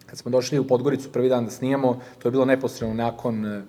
kad 0.07 0.19
smo 0.19 0.31
došli 0.31 0.59
u 0.59 0.67
Podgoricu 0.67 1.11
prvi 1.11 1.29
dan 1.29 1.45
da 1.45 1.51
snijamo, 1.51 1.99
to 2.19 2.27
je 2.27 2.31
bilo 2.31 2.45
neposredno 2.45 2.95
nakon, 2.95 3.45
e, 3.45 3.61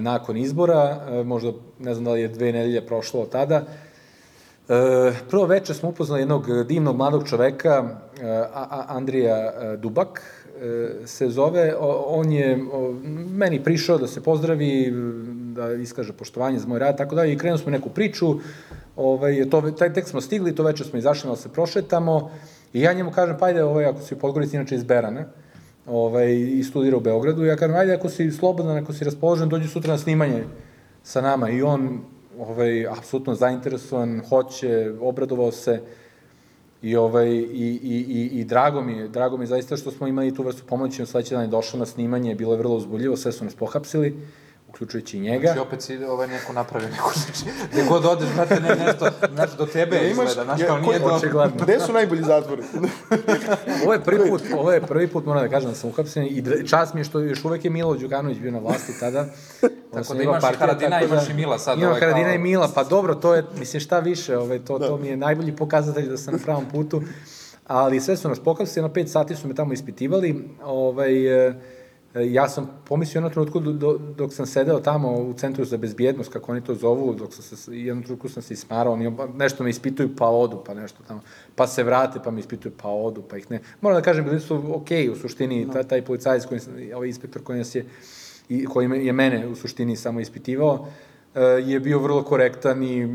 nakon 0.00 0.36
izbora, 0.36 1.06
e, 1.08 1.24
možda 1.24 1.52
ne 1.78 1.94
znam 1.94 2.04
da 2.04 2.12
li 2.12 2.20
je 2.20 2.28
dve 2.28 2.52
nedelje 2.52 2.86
prošlo 2.86 3.20
od 3.20 3.30
tada, 3.30 3.64
E, 4.68 5.12
prvo 5.30 5.46
veče 5.46 5.74
smo 5.74 5.88
upoznali 5.88 6.20
jednog 6.22 6.64
divnog 6.66 6.96
mladog 6.96 7.28
čoveka, 7.28 7.88
Andrija 8.88 9.52
Dubak, 9.76 10.22
se 11.04 11.28
zove, 11.28 11.74
on 12.06 12.32
je 12.32 12.58
meni 13.30 13.64
prišao 13.64 13.98
da 13.98 14.06
se 14.06 14.22
pozdravi, 14.22 14.92
da 15.54 15.72
iskaže 15.72 16.12
poštovanje 16.12 16.58
za 16.58 16.68
moj 16.68 16.78
rad, 16.78 16.96
tako 16.96 17.14
da 17.14 17.24
i 17.24 17.36
krenuli 17.36 17.58
smo 17.58 17.70
neku 17.70 17.90
priču, 17.90 18.34
ovaj, 18.96 19.50
to, 19.50 19.70
taj 19.70 19.92
tek 19.92 20.08
smo 20.08 20.20
stigli, 20.20 20.54
to 20.54 20.62
veče 20.62 20.84
smo 20.84 20.98
izašli 20.98 21.30
da 21.30 21.36
se 21.36 21.48
prošetamo, 21.48 22.30
i 22.72 22.80
ja 22.80 22.92
njemu 22.92 23.10
kažem, 23.10 23.36
pa 23.38 23.46
ajde, 23.46 23.64
ovaj, 23.64 23.84
ako 23.84 24.00
si 24.00 24.14
u 24.14 24.18
Podgorici, 24.18 24.56
inače 24.56 24.74
iz 24.74 24.84
Berana, 24.84 25.24
ovaj, 25.86 26.32
i 26.32 26.62
studira 26.64 26.96
u 26.96 27.00
Beogradu, 27.00 27.44
ja 27.44 27.56
kažem, 27.56 27.76
ajde, 27.76 27.94
ako 27.94 28.08
si 28.08 28.30
slobodan, 28.30 28.76
ako 28.76 28.92
si 28.92 29.04
raspoložen, 29.04 29.48
dođi 29.48 29.68
sutra 29.68 29.92
na 29.92 29.98
snimanje 29.98 30.44
sa 31.02 31.20
nama, 31.20 31.50
i 31.50 31.62
on, 31.62 32.00
ovaj, 32.38 32.86
apsolutno 32.86 33.34
zainteresovan, 33.34 34.20
hoće, 34.28 34.92
obradovao 35.00 35.52
se, 35.52 35.80
I, 36.82 36.96
ovaj, 36.96 37.30
i, 37.30 37.78
i, 37.82 37.96
i, 38.08 38.40
i 38.40 38.44
drago 38.44 38.80
mi 38.82 38.92
je, 38.92 39.08
drago 39.08 39.36
mi 39.36 39.44
je 39.44 39.54
zaista 39.54 39.76
što 39.76 39.90
smo 39.90 40.06
imali 40.06 40.34
tu 40.34 40.42
vrstu 40.42 40.64
pomoći, 40.66 41.02
on 41.02 41.06
sledeći 41.06 41.34
dan 41.34 41.44
je 41.44 41.48
došao 41.48 41.78
na 41.78 41.86
snimanje, 41.86 42.34
bilo 42.34 42.52
je 42.52 42.58
vrlo 42.58 42.76
uzbudljivo, 42.76 43.16
sve 43.16 43.32
su 43.32 43.44
nas 43.44 43.54
pohapsili, 43.54 44.16
uključujući 44.72 45.16
i 45.16 45.20
njega. 45.20 45.46
Znači, 45.46 45.60
opet 45.60 45.82
si 45.82 46.04
ovaj 46.04 46.28
neko 46.28 46.52
napravio 46.52 46.88
neku 46.88 47.10
znači, 47.16 47.44
gde 47.72 47.84
god 47.84 48.04
odeš, 48.06 48.28
znate, 48.28 48.60
ne, 48.60 48.76
nešto, 48.76 49.08
znači, 49.34 49.56
do 49.58 49.66
tebe 49.66 49.96
Ja, 49.96 50.02
izgleda, 50.02 50.30
imaš- 50.32 50.44
znaš, 50.44 50.60
ja, 50.60 50.66
kao 50.66 50.78
nije 50.78 50.98
do... 50.98 51.06
Očigledno. 51.06 51.56
Gde 51.62 51.80
su 51.80 51.92
najbolji 51.92 52.22
zatvori? 52.22 52.62
Ovo 53.84 53.92
je 53.92 54.00
prvi 54.00 54.30
put, 54.30 54.42
ovo 54.54 54.72
je 54.72 54.80
prvi 54.80 55.08
put, 55.08 55.26
moram 55.26 55.42
da 55.42 55.48
kažem 55.48 55.70
da 55.70 55.76
sam 55.76 55.90
uhapšen 55.90 56.24
i 56.24 56.44
čast 56.66 56.94
mi 56.94 57.00
je 57.00 57.04
što 57.04 57.20
još 57.20 57.44
uvek 57.44 57.64
je 57.64 57.70
Milo 57.70 57.94
Đukanović 57.94 58.38
bio 58.38 58.50
na 58.50 58.58
vlasti 58.58 58.92
tada. 59.00 59.26
Tako 59.92 60.14
da 60.14 60.22
imaš 60.22 60.42
i 60.44 60.56
Haradina, 60.56 61.00
imaš 61.02 61.28
i 61.28 61.34
Mila 61.34 61.58
sad, 61.58 61.78
Imam 61.78 61.88
ovaj, 61.88 62.00
Haradina 62.00 62.26
kao- 62.26 62.34
i 62.34 62.38
Mila, 62.38 62.68
pa 62.74 62.84
dobro, 62.84 63.14
to 63.14 63.34
je, 63.34 63.44
mislim, 63.58 63.80
šta 63.80 63.98
više, 63.98 64.38
ovaj, 64.38 64.58
to, 64.58 64.78
to 64.78 64.96
mi 64.96 65.08
je 65.08 65.16
najbolji 65.16 65.56
pokazatelj 65.56 66.08
da 66.08 66.16
sam 66.16 66.34
na 66.34 66.40
pravom 66.44 66.64
putu. 66.66 67.02
Ali 67.66 68.00
sve 68.00 68.16
su 68.16 68.28
nas 68.28 68.40
pokazali, 68.40 68.82
na 68.82 68.92
pet 68.92 69.10
sati 69.10 69.36
su 69.36 69.48
me 69.48 69.54
tamo 69.54 69.72
ispitivali, 69.72 70.44
ovaj, 70.64 71.46
e, 71.48 71.54
ja 72.14 72.48
sam 72.48 72.70
pomislio 72.84 73.18
jednom 73.18 73.32
trenutku 73.32 73.60
do, 73.60 73.72
do, 73.72 73.98
dok 74.16 74.32
sam 74.32 74.46
sedeo 74.46 74.80
tamo 74.80 75.12
u 75.12 75.34
centru 75.34 75.64
za 75.64 75.76
bezbjednost, 75.76 76.32
kako 76.32 76.52
oni 76.52 76.60
to 76.60 76.74
zovu, 76.74 77.14
dok 77.14 77.34
sam 77.34 77.42
se, 77.42 77.78
jednom 77.78 78.02
trenutku 78.04 78.28
sam 78.28 78.42
se 78.42 78.54
ismarao, 78.54 78.92
oni 78.92 79.16
nešto 79.34 79.64
me 79.64 79.70
ispituju 79.70 80.16
pa 80.16 80.28
odu, 80.28 80.62
pa 80.66 80.74
nešto 80.74 80.98
tamo, 81.08 81.20
pa 81.56 81.66
se 81.66 81.82
vrate 81.82 82.20
pa 82.24 82.30
me 82.30 82.40
ispituju 82.40 82.72
pa 82.82 82.88
odu, 82.88 83.22
pa 83.22 83.36
ih 83.36 83.50
ne. 83.50 83.60
Moram 83.80 83.98
da 83.98 84.02
kažem, 84.02 84.24
bili 84.24 84.40
su 84.40 84.62
okej 84.74 85.10
u 85.10 85.16
suštini, 85.16 85.68
taj, 85.72 85.82
taj 85.82 86.02
policajac, 86.02 86.46
koji, 86.46 86.60
ovaj 86.94 87.08
inspektor 87.08 87.42
koji 87.42 87.58
nas 87.58 87.74
je, 87.74 87.86
i 88.48 88.64
koji 88.64 89.06
je 89.06 89.12
mene 89.12 89.46
u 89.48 89.56
suštini 89.56 89.96
samo 89.96 90.20
ispitivao, 90.20 90.86
e, 90.88 91.11
je 91.64 91.80
bio 91.80 91.98
vrlo 91.98 92.22
korektan 92.22 92.82
i 92.82 93.08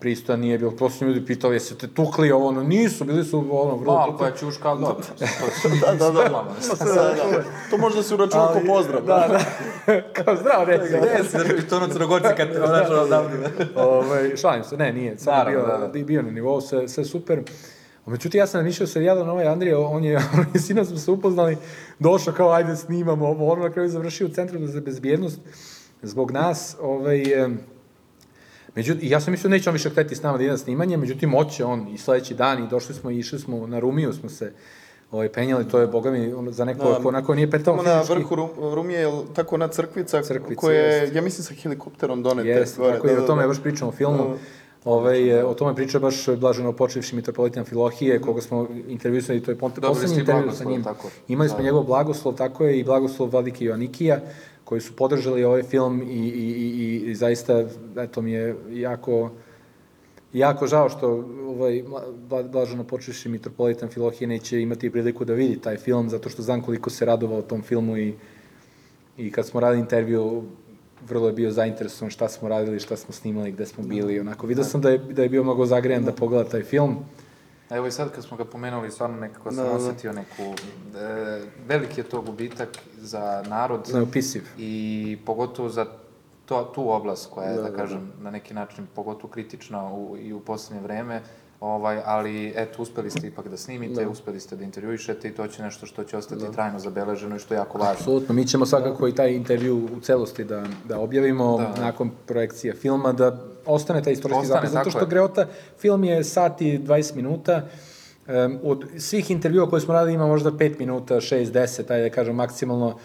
pristojan, 0.00 0.40
nije 0.40 0.58
bilo, 0.58 0.70
to 0.70 0.90
su 0.90 1.06
ljudi 1.06 1.26
pitali, 1.26 1.56
jeste 1.56 1.74
te 1.74 1.88
tukli 1.94 2.32
ovo, 2.32 2.48
ono, 2.48 2.62
nisu, 2.62 3.04
bili 3.04 3.24
su 3.24 3.38
ono, 3.50 3.76
vrlo 3.76 3.94
Malo 3.94 4.06
tukli. 4.06 4.18
koja 4.18 4.36
ćuška, 4.36 4.68
ali 4.68 4.80
dobro. 4.80 5.04
da, 5.86 5.92
da, 5.92 6.10
da. 6.10 6.22
Da, 6.22 6.84
da, 6.84 6.94
da. 7.30 7.44
To 7.70 7.78
može 7.78 7.96
da 7.96 8.02
se 8.02 8.14
uračuna 8.14 8.48
kao 8.52 8.62
pozdrav. 8.66 9.02
Da, 9.02 9.26
da. 9.28 9.40
Kao 10.24 10.36
zdravo, 10.36 10.64
reci. 10.64 10.94
Gde 10.96 11.24
si, 11.24 11.30
znači, 11.30 11.68
to 11.68 11.76
ono 11.76 11.88
crnogorci 11.88 12.28
kad 12.36 12.48
onaš 12.56 12.90
odavde. 12.90 13.36
ovaj, 13.76 14.36
šalim 14.36 14.64
se, 14.64 14.76
ne, 14.76 14.92
nije, 14.92 15.18
samo 15.18 15.36
Naravno, 15.36 15.60
bio, 15.60 15.72
da, 15.72 15.78
da. 15.78 15.98
da, 15.98 16.04
bio 16.04 16.22
na 16.22 16.30
nivou, 16.30 16.60
sve, 16.60 16.88
sve 16.88 17.04
super. 17.04 17.42
A 18.06 18.10
međutim, 18.10 18.38
ja 18.38 18.46
sam 18.46 18.64
mišljao 18.64 18.86
se 18.86 19.04
jadan 19.04 19.28
ovaj 19.28 19.46
Andrija, 19.46 19.78
on 19.78 20.04
je, 20.04 20.20
sina 20.66 20.84
smo 20.84 20.98
se 20.98 21.10
upoznali, 21.10 21.56
došao 21.98 22.34
kao, 22.34 22.50
ajde 22.50 22.76
snimamo 22.76 23.28
ovo, 23.28 23.52
ono 23.52 23.62
na 23.62 23.70
kraju 23.70 23.88
završio 23.88 24.26
u 24.26 24.30
centru 24.30 24.66
za 24.66 24.80
bezbjednost 24.80 25.40
zbog 26.02 26.30
nas, 26.30 26.76
ovaj, 26.80 27.44
em, 27.44 27.58
Međutim, 28.74 29.08
ja 29.08 29.20
sam 29.20 29.30
mislio 29.30 29.48
da 29.48 29.56
neće 29.56 29.70
on 29.70 29.74
više 29.74 29.90
hteti 29.90 30.16
s 30.16 30.22
nama 30.22 30.38
da 30.38 30.44
ide 30.44 30.52
na 30.52 30.58
snimanje, 30.58 30.96
međutim, 30.96 31.34
oće 31.34 31.64
on 31.64 31.88
i 31.88 31.98
sledeći 31.98 32.34
dan 32.34 32.64
i 32.64 32.68
došli 32.68 32.94
smo 32.94 33.10
i 33.10 33.18
išli 33.18 33.38
smo 33.38 33.66
na 33.66 33.78
Rumiju, 33.78 34.12
smo 34.12 34.28
se 34.28 34.52
ovaj, 35.10 35.28
penjali, 35.28 35.68
to 35.68 35.78
je, 35.78 35.86
boga 35.86 36.10
mi, 36.10 36.32
ono, 36.32 36.50
za 36.50 36.64
neko 36.64 36.84
Da. 36.84 36.94
ko 36.94 37.08
onako 37.08 37.34
nije 37.34 37.50
petao 37.50 37.76
Tamo 37.76 37.82
na 37.84 37.94
fizički. 37.96 38.14
vrhu 38.14 38.36
Rum- 38.36 38.74
Rumije, 38.74 39.06
tako 39.34 39.56
na 39.56 39.68
crkvica, 39.68 40.22
Crkvica, 40.22 40.60
koja 40.60 40.76
je, 40.76 40.96
jest. 40.96 41.14
ja 41.14 41.22
mislim, 41.22 41.44
sa 41.44 41.54
helikopterom 41.54 42.22
donete. 42.22 42.48
Jeste, 42.48 42.82
tako 42.84 43.08
i 43.08 43.12
o 43.12 43.22
tome 43.22 43.46
baš 43.46 43.62
pričamo 43.62 43.88
u 43.88 43.94
filmu. 43.94 44.16
Da. 44.18 44.34
Ovaj, 44.84 45.30
e, 45.30 45.44
o 45.44 45.54
tome 45.54 45.74
priča 45.74 45.98
baš 45.98 46.26
blaženo 46.30 46.72
počevši 46.72 47.16
mitropolitan 47.16 47.60
Amfilohije, 47.60 48.20
koga 48.20 48.40
smo 48.40 48.68
intervjuisali, 48.88 49.40
to 49.40 49.50
je 49.50 49.58
poslednji 49.58 50.18
intervju 50.18 50.52
sa 50.52 50.64
njim. 50.64 50.84
tako? 50.84 51.08
Imali 51.28 51.48
smo 51.48 51.58
Da. 51.58 51.64
njegov 51.64 51.82
blagoslov, 51.82 52.34
tako 52.34 52.64
je, 52.64 52.78
i 52.78 52.84
blagoslov 52.84 53.28
vladike 53.28 53.64
Joannikija, 53.64 54.20
koji 54.70 54.80
su 54.80 54.92
podržali 54.96 55.44
ovaj 55.44 55.62
film 55.62 56.02
i, 56.02 56.14
i, 56.14 56.46
i, 56.50 57.10
i, 57.10 57.14
zaista, 57.14 57.64
eto 57.96 58.22
mi 58.22 58.32
je 58.32 58.56
jako, 58.72 59.30
jako 60.32 60.66
žao 60.66 60.88
što 60.88 61.08
ovaj, 61.46 61.82
mla- 61.82 62.12
bla- 62.28 62.50
blaženo 62.50 62.84
počevši 62.84 63.28
mitropolitan 63.28 63.88
Amfilohije 63.88 64.28
neće 64.28 64.60
imati 64.62 64.90
priliku 64.90 65.24
da 65.24 65.34
vidi 65.34 65.58
taj 65.60 65.76
film, 65.76 66.08
zato 66.08 66.28
što 66.28 66.42
znam 66.42 66.62
koliko 66.62 66.90
se 66.90 67.04
radovao 67.04 67.42
tom 67.42 67.62
filmu 67.62 67.96
i 67.96 68.14
I 69.18 69.30
kad 69.30 69.46
smo 69.46 69.60
radili 69.60 69.80
intervju, 69.80 70.42
vrlo 71.08 71.26
je 71.26 71.32
bio 71.32 71.50
zainteresovan 71.50 72.10
šta 72.10 72.28
smo 72.28 72.48
radili, 72.48 72.80
šta 72.80 72.96
smo 72.96 73.12
snimali, 73.12 73.52
gde 73.52 73.66
smo 73.66 73.84
bili, 73.84 74.20
onako. 74.20 74.46
Vidio 74.46 74.64
sam 74.64 74.80
da 74.80 74.90
je, 74.90 74.98
da 74.98 75.22
je 75.22 75.28
bio 75.28 75.42
mnogo 75.42 75.66
zagrejan 75.66 76.04
da 76.04 76.12
pogleda 76.12 76.48
taj 76.50 76.62
film. 76.62 76.94
A 76.94 77.29
Evo 77.70 77.86
i 77.86 77.90
sad 77.90 78.12
kad 78.12 78.24
smo 78.24 78.36
ga 78.36 78.44
pomenuli, 78.44 78.90
stvarno 78.90 79.16
nekako 79.16 79.52
sam 79.52 79.64
Da, 79.64 79.70
da. 79.70 79.76
osetio 79.76 80.12
neku... 80.12 80.42
E, 80.96 81.40
veliki 81.66 82.00
je 82.00 82.04
to 82.04 82.20
gubitak 82.20 82.68
za 82.98 83.44
narod 83.48 83.90
Neopisiv. 83.94 84.42
i 84.58 85.18
pogotovo 85.26 85.68
za 85.68 85.86
to, 86.46 86.72
tu 86.74 86.92
oblast 86.92 87.30
koja 87.30 87.48
je, 87.48 87.56
da, 87.56 87.62
Da, 87.62 87.70
da, 87.70 87.76
kažem, 87.76 88.12
na 88.20 88.30
neki 88.30 88.54
način 88.54 88.86
pogotovo 88.94 89.32
kritična 89.32 89.92
u, 89.92 90.16
i 90.18 90.32
u 90.32 90.40
poslednje 90.40 90.82
vreme. 90.82 91.22
Ovaj, 91.60 92.00
ali 92.04 92.52
eto, 92.56 92.82
uspeli 92.82 93.10
ste 93.10 93.26
ipak 93.26 93.48
da 93.48 93.56
snimite, 93.56 94.06
uspeli 94.06 94.40
ste 94.40 94.56
da 94.56 94.64
intervjuišete 94.64 95.28
i 95.28 95.34
to 95.34 95.46
će 95.46 95.62
nešto 95.62 95.86
što 95.86 96.04
će 96.04 96.16
ostati 96.16 96.52
trajno 96.52 96.78
zabeleženo 96.78 97.36
i 97.36 97.38
što 97.38 97.54
je 97.54 97.58
jako 97.58 97.78
važno. 97.78 97.92
Apsolutno, 97.92 98.34
mi 98.34 98.46
ćemo 98.46 98.66
svakako 98.66 99.08
i 99.08 99.14
taj 99.14 99.34
intervju 99.34 99.88
u 99.96 100.00
celosti 100.00 100.44
da, 100.44 100.64
da 100.88 101.00
objavimo 101.00 101.58
Da. 101.58 101.74
nakon 101.80 102.10
projekcija 102.26 102.74
filma, 102.74 103.12
da 103.12 103.38
ostane 103.66 104.02
taj 104.02 104.12
istorijski 104.12 104.42
Ostane, 104.42 104.60
zapis, 104.60 104.70
zato 104.70 104.90
što 104.90 105.00
je. 105.00 105.06
Greota, 105.06 105.46
film 105.78 106.04
je 106.04 106.24
sat 106.24 106.60
i 106.60 106.78
20 106.78 107.16
minuta, 107.16 107.62
Um, 108.28 108.58
od 108.62 108.84
svih 108.98 109.30
intervjua 109.30 109.70
koje 109.70 109.80
smo 109.80 109.94
radili 109.94 110.14
ima 110.14 110.26
možda 110.26 110.50
5 110.50 110.78
minuta, 110.78 111.14
6, 111.14 111.52
10, 111.52 111.92
ajde 111.92 112.08
da 112.08 112.14
kažem 112.14 112.36
maksimalno 112.36 112.98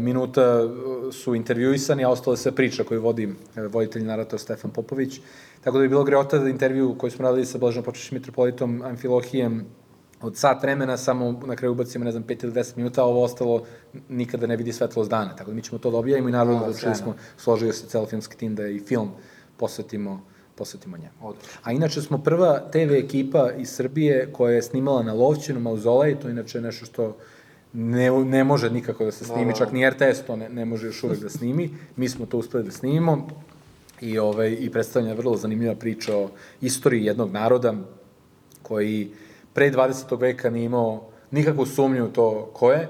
minuta 0.00 0.42
e, 0.42 1.12
su 1.12 1.34
intervjuisani, 1.34 2.04
a 2.04 2.10
ostale 2.10 2.36
sve 2.36 2.52
priča 2.52 2.84
koju 2.84 3.02
vodi 3.02 3.34
e, 3.56 3.62
voditelj 3.62 4.04
narator 4.04 4.40
Stefan 4.40 4.70
Popović. 4.70 5.20
Tako 5.60 5.78
da 5.78 5.82
bi 5.82 5.88
bilo 5.88 6.04
greota 6.04 6.38
da 6.38 6.48
intervju 6.48 6.94
koji 6.98 7.10
smo 7.10 7.22
radili 7.22 7.46
sa 7.46 7.58
Blažnom 7.58 7.84
Počešim 7.84 8.18
mitropolitom 8.18 8.82
Amfilohijem 8.82 9.66
od 10.20 10.36
sat 10.36 10.62
vremena, 10.62 10.96
samo 10.96 11.40
na 11.46 11.56
kraju 11.56 11.72
ubacimo, 11.72 12.04
ne 12.04 12.12
znam, 12.12 12.24
5 12.24 12.44
ili 12.44 12.52
10 12.52 12.76
minuta, 12.76 13.02
a 13.02 13.04
ovo 13.04 13.24
ostalo 13.24 13.64
nikada 14.08 14.46
ne 14.46 14.56
vidi 14.56 14.72
svetlost 14.72 15.10
dana. 15.10 15.36
Tako 15.36 15.50
da 15.50 15.54
mi 15.54 15.62
ćemo 15.62 15.78
to 15.78 15.90
da 15.90 15.96
objavimo 15.96 16.28
i 16.28 16.32
naravno 16.32 16.72
Da, 16.84 16.94
smo 16.94 17.14
složio 17.36 17.72
se 17.72 17.86
celo 17.86 18.06
filmski 18.06 18.36
tim 18.36 18.54
da 18.54 18.66
i 18.66 18.78
film 18.78 19.10
posvetimo 19.56 20.22
posvetimo 20.54 20.96
njemu. 20.96 21.14
Odlično. 21.20 21.50
A 21.62 21.72
inače 21.72 22.02
smo 22.02 22.18
prva 22.18 22.60
TV 22.70 22.94
ekipa 22.94 23.50
iz 23.58 23.70
Srbije 23.70 24.32
koja 24.32 24.54
je 24.54 24.62
snimala 24.62 25.02
na 25.02 25.12
Lovćinu, 25.12 25.60
Mauzolej, 25.60 26.20
to 26.20 26.28
je 26.28 26.32
inače 26.32 26.60
nešto 26.60 26.86
što 26.86 27.16
ne, 27.72 28.10
ne 28.10 28.44
može 28.44 28.70
nikako 28.70 29.04
da 29.04 29.12
se 29.12 29.24
snimi, 29.24 29.56
čak 29.56 29.72
ni 29.72 29.90
RTS 29.90 30.26
to 30.26 30.36
ne, 30.36 30.48
ne 30.48 30.64
može 30.64 30.86
još 30.86 31.02
uvek 31.02 31.20
da 31.20 31.28
snimi. 31.28 31.70
Mi 31.96 32.08
smo 32.08 32.26
to 32.26 32.38
uspeli 32.38 32.64
da 32.64 32.70
snimimo 32.70 33.28
i, 34.00 34.18
ovaj, 34.18 34.56
i 34.60 34.70
predstavlja 34.70 35.14
vrlo 35.14 35.36
zanimljiva 35.36 35.74
priča 35.74 36.16
o 36.16 36.30
istoriji 36.60 37.04
jednog 37.04 37.30
naroda 37.32 37.74
koji 38.62 39.10
pre 39.52 39.70
20. 39.70 40.20
veka 40.20 40.50
nije 40.50 40.64
imao 40.64 41.08
nikakvu 41.30 41.66
sumnju 41.66 42.08
to 42.12 42.50
ko 42.54 42.72
je, 42.72 42.88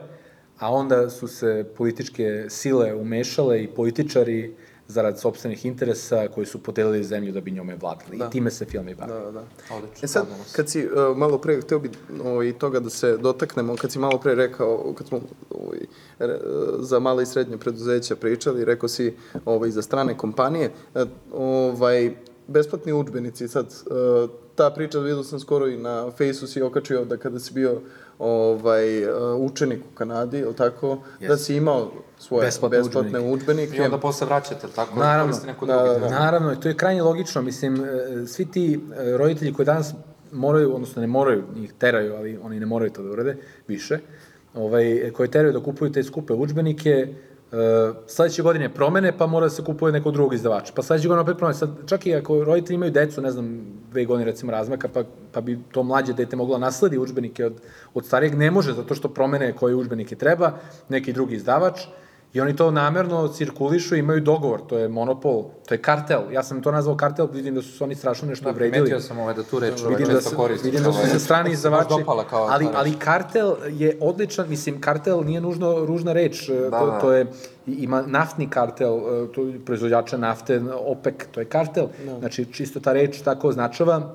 a 0.59 0.72
onda 0.72 1.11
su 1.11 1.28
se 1.28 1.66
političke 1.76 2.47
sile 2.49 2.95
umešale 2.95 3.62
i 3.62 3.68
političari 3.68 4.55
zarad 4.89 5.20
sopstvenih 5.20 5.66
interesa 5.66 6.28
koji 6.35 6.47
su 6.47 6.59
podelili 6.59 7.05
zemlju 7.05 7.33
da 7.33 7.41
bi 7.41 7.51
njome 7.51 7.76
vladali. 7.76 8.16
Da. 8.18 8.26
I 8.26 8.30
time 8.30 8.51
se 8.51 8.64
film 8.64 8.89
i 8.89 8.95
bavi. 8.95 9.12
Da, 9.12 9.30
da. 9.30 9.45
Odlično. 9.76 10.05
E 10.05 10.07
sad, 10.07 10.26
kad 10.53 10.68
si 10.68 10.87
uh, 10.87 11.16
malo 11.16 11.39
pre, 11.39 11.61
hteo 11.61 11.78
bi 11.78 11.91
ovaj, 12.24 12.49
i 12.49 12.53
toga 12.53 12.80
da 12.80 12.91
se 12.91 13.16
dotaknemo, 13.16 13.76
kad 13.76 13.93
si 13.93 13.99
malo 13.99 14.18
pre 14.18 14.35
rekao, 14.35 14.95
kad 14.99 15.07
smo 15.07 15.20
ovaj, 15.51 15.78
re, 16.18 16.39
za 16.78 16.99
male 16.99 17.22
i 17.22 17.26
srednje 17.26 17.59
preduzeća 17.59 18.16
pričali, 18.16 18.64
rekao 18.64 18.89
si 18.89 19.14
ovaj, 19.45 19.70
za 19.70 19.83
strane 19.83 20.16
kompanije, 20.16 20.70
e, 20.95 21.05
ovaj, 21.33 22.14
besplatni 22.47 22.93
udžbenici, 22.93 23.49
sad, 23.49 23.66
uh, 23.66 24.30
ta 24.55 24.70
priča, 24.70 24.99
vidio 24.99 25.22
sam 25.22 25.41
skoro 25.41 25.68
i 25.68 25.76
na 25.76 26.11
Fejsu 26.11 26.47
si 26.47 26.62
okačio 26.62 27.05
da 27.05 27.16
kada 27.16 27.39
si 27.39 27.55
bio 27.55 27.80
ovaj, 28.18 29.04
uh, 29.04 29.40
učenik 29.40 29.80
u 29.92 29.94
Kanadi, 29.94 30.38
ili 30.38 30.54
tako, 30.54 30.98
da 31.20 31.36
si 31.36 31.56
imao 31.56 31.90
svoje 32.18 32.44
Besplatne 32.44 32.78
besplatne, 32.78 33.20
udžbenike. 33.20 33.76
I 33.76 33.80
onda 33.80 33.98
posle 33.98 34.26
vraćate, 34.26 34.66
tako? 34.74 34.98
Naravno. 34.98 35.32
Koriste 35.32 35.46
neko 35.46 35.66
Da, 35.66 35.82
drugi. 35.84 36.00
da, 36.00 36.08
da. 36.08 36.18
Naravno, 36.18 36.52
i 36.52 36.60
to 36.60 36.68
je 36.68 36.76
krajnje 36.76 37.02
logično, 37.02 37.42
mislim, 37.42 37.84
e, 37.84 38.26
svi 38.26 38.50
ti 38.50 38.80
e, 38.96 39.16
roditelji 39.16 39.52
koji 39.52 39.66
danas 39.66 39.94
moraju, 40.32 40.74
odnosno 40.74 41.00
ne 41.00 41.06
moraju, 41.06 41.44
njih 41.54 41.72
teraju, 41.78 42.14
ali 42.14 42.38
oni 42.42 42.60
ne 42.60 42.66
moraju 42.66 42.90
to 42.90 43.02
da 43.02 43.10
urade 43.10 43.36
više, 43.68 43.98
ovaj, 44.54 45.10
koji 45.16 45.28
teraju 45.30 45.52
da 45.52 45.60
kupuju 45.60 45.92
te 45.92 46.02
skupe 46.02 46.32
udžbenike, 46.32 47.14
Uh, 47.53 47.59
sledeće 48.07 48.42
godine 48.42 48.74
promene, 48.74 49.18
pa 49.18 49.26
mora 49.26 49.46
da 49.46 49.50
se 49.50 49.64
kupuje 49.64 49.92
neko 49.92 50.11
drugog 50.11 50.34
izdavača. 50.34 50.72
Pa 50.76 50.82
sledeće 50.82 51.09
godine 51.09 51.22
opet 51.22 51.36
promene. 51.36 51.59
Sad, 51.59 51.70
čak 51.86 52.07
i 52.07 52.14
ako 52.14 52.44
roditelji 52.44 52.74
imaju 52.74 52.92
decu, 52.92 53.20
ne 53.20 53.30
znam, 53.30 53.64
dve 53.90 54.05
godine 54.05 54.24
recimo 54.24 54.53
razmaka, 54.53 54.88
pa, 54.88 55.05
pa 55.32 55.40
bi 55.40 55.59
to 55.72 55.82
mlađe 55.82 56.12
dete 56.12 56.36
moglo 56.36 56.55
da 56.55 56.64
nasledi 56.64 56.98
udžbenike 56.98 57.46
od, 57.46 57.61
od 57.94 58.07
starijeg, 58.07 58.34
ne 58.34 58.50
može, 58.50 58.72
zato 58.72 58.94
što 58.94 59.09
promene 59.09 59.53
koje 59.53 59.74
udžbenike 59.74 60.16
treba, 60.16 60.53
neki 60.88 61.12
drugi 61.12 61.34
izdavač, 61.34 61.80
I 62.35 62.41
oni 62.41 62.57
to 62.57 62.70
namerno 62.70 63.28
cirkulišu, 63.28 63.97
imaju 63.97 64.20
dogovor, 64.20 64.61
to 64.62 64.78
je 64.78 64.89
monopol, 64.89 65.45
to 65.66 65.74
je 65.74 65.78
kartel. 65.78 66.33
Ja 66.33 66.43
sam 66.43 66.62
to 66.62 66.72
nazvao 66.72 66.97
kartel, 66.97 67.26
vidim 67.26 67.55
da 67.55 67.62
su 67.62 67.72
se 67.72 67.85
oni 67.85 67.95
strašno 67.95 68.28
nešto 68.28 68.45
Da, 68.45 68.51
uvredili. 68.51 68.72
primetio 68.72 69.01
sam 69.01 69.18
ovaj 69.18 69.35
da 69.35 69.43
tu 69.43 69.59
reč 69.59 69.83
ovaj, 69.83 69.91
Vidim 69.91 70.07
da, 70.07 70.14
često 70.14 70.30
se, 70.30 70.37
koristiš. 70.37 70.64
vidim 70.64 70.85
da 70.85 70.93
su 70.93 70.99
ovaj, 70.99 71.11
se 71.11 71.18
strani 71.18 71.51
izdavači, 71.51 71.95
ali, 72.30 72.68
ali 72.74 72.93
kartel 72.95 73.53
je 73.70 73.99
odličan, 74.01 74.49
mislim, 74.49 74.80
kartel 74.80 75.24
nije 75.24 75.41
nužno 75.41 75.85
ružna 75.87 76.12
reč, 76.12 76.49
Da, 76.51 76.70
to, 76.70 76.87
da. 76.87 76.99
to 76.99 77.12
je, 77.12 77.26
ima 77.66 78.03
naftni 78.03 78.49
kartel, 78.49 78.95
e, 78.95 79.33
to 79.33 79.43
je 79.43 79.61
proizvođača 79.61 80.16
nafte, 80.16 80.61
OPEC, 80.78 81.14
to 81.30 81.41
je 81.41 81.47
kartel, 81.47 81.87
znači 82.18 82.45
čisto 82.47 82.80
ta 82.80 82.93
reč 82.93 83.20
tako 83.20 83.49
označava 83.49 84.14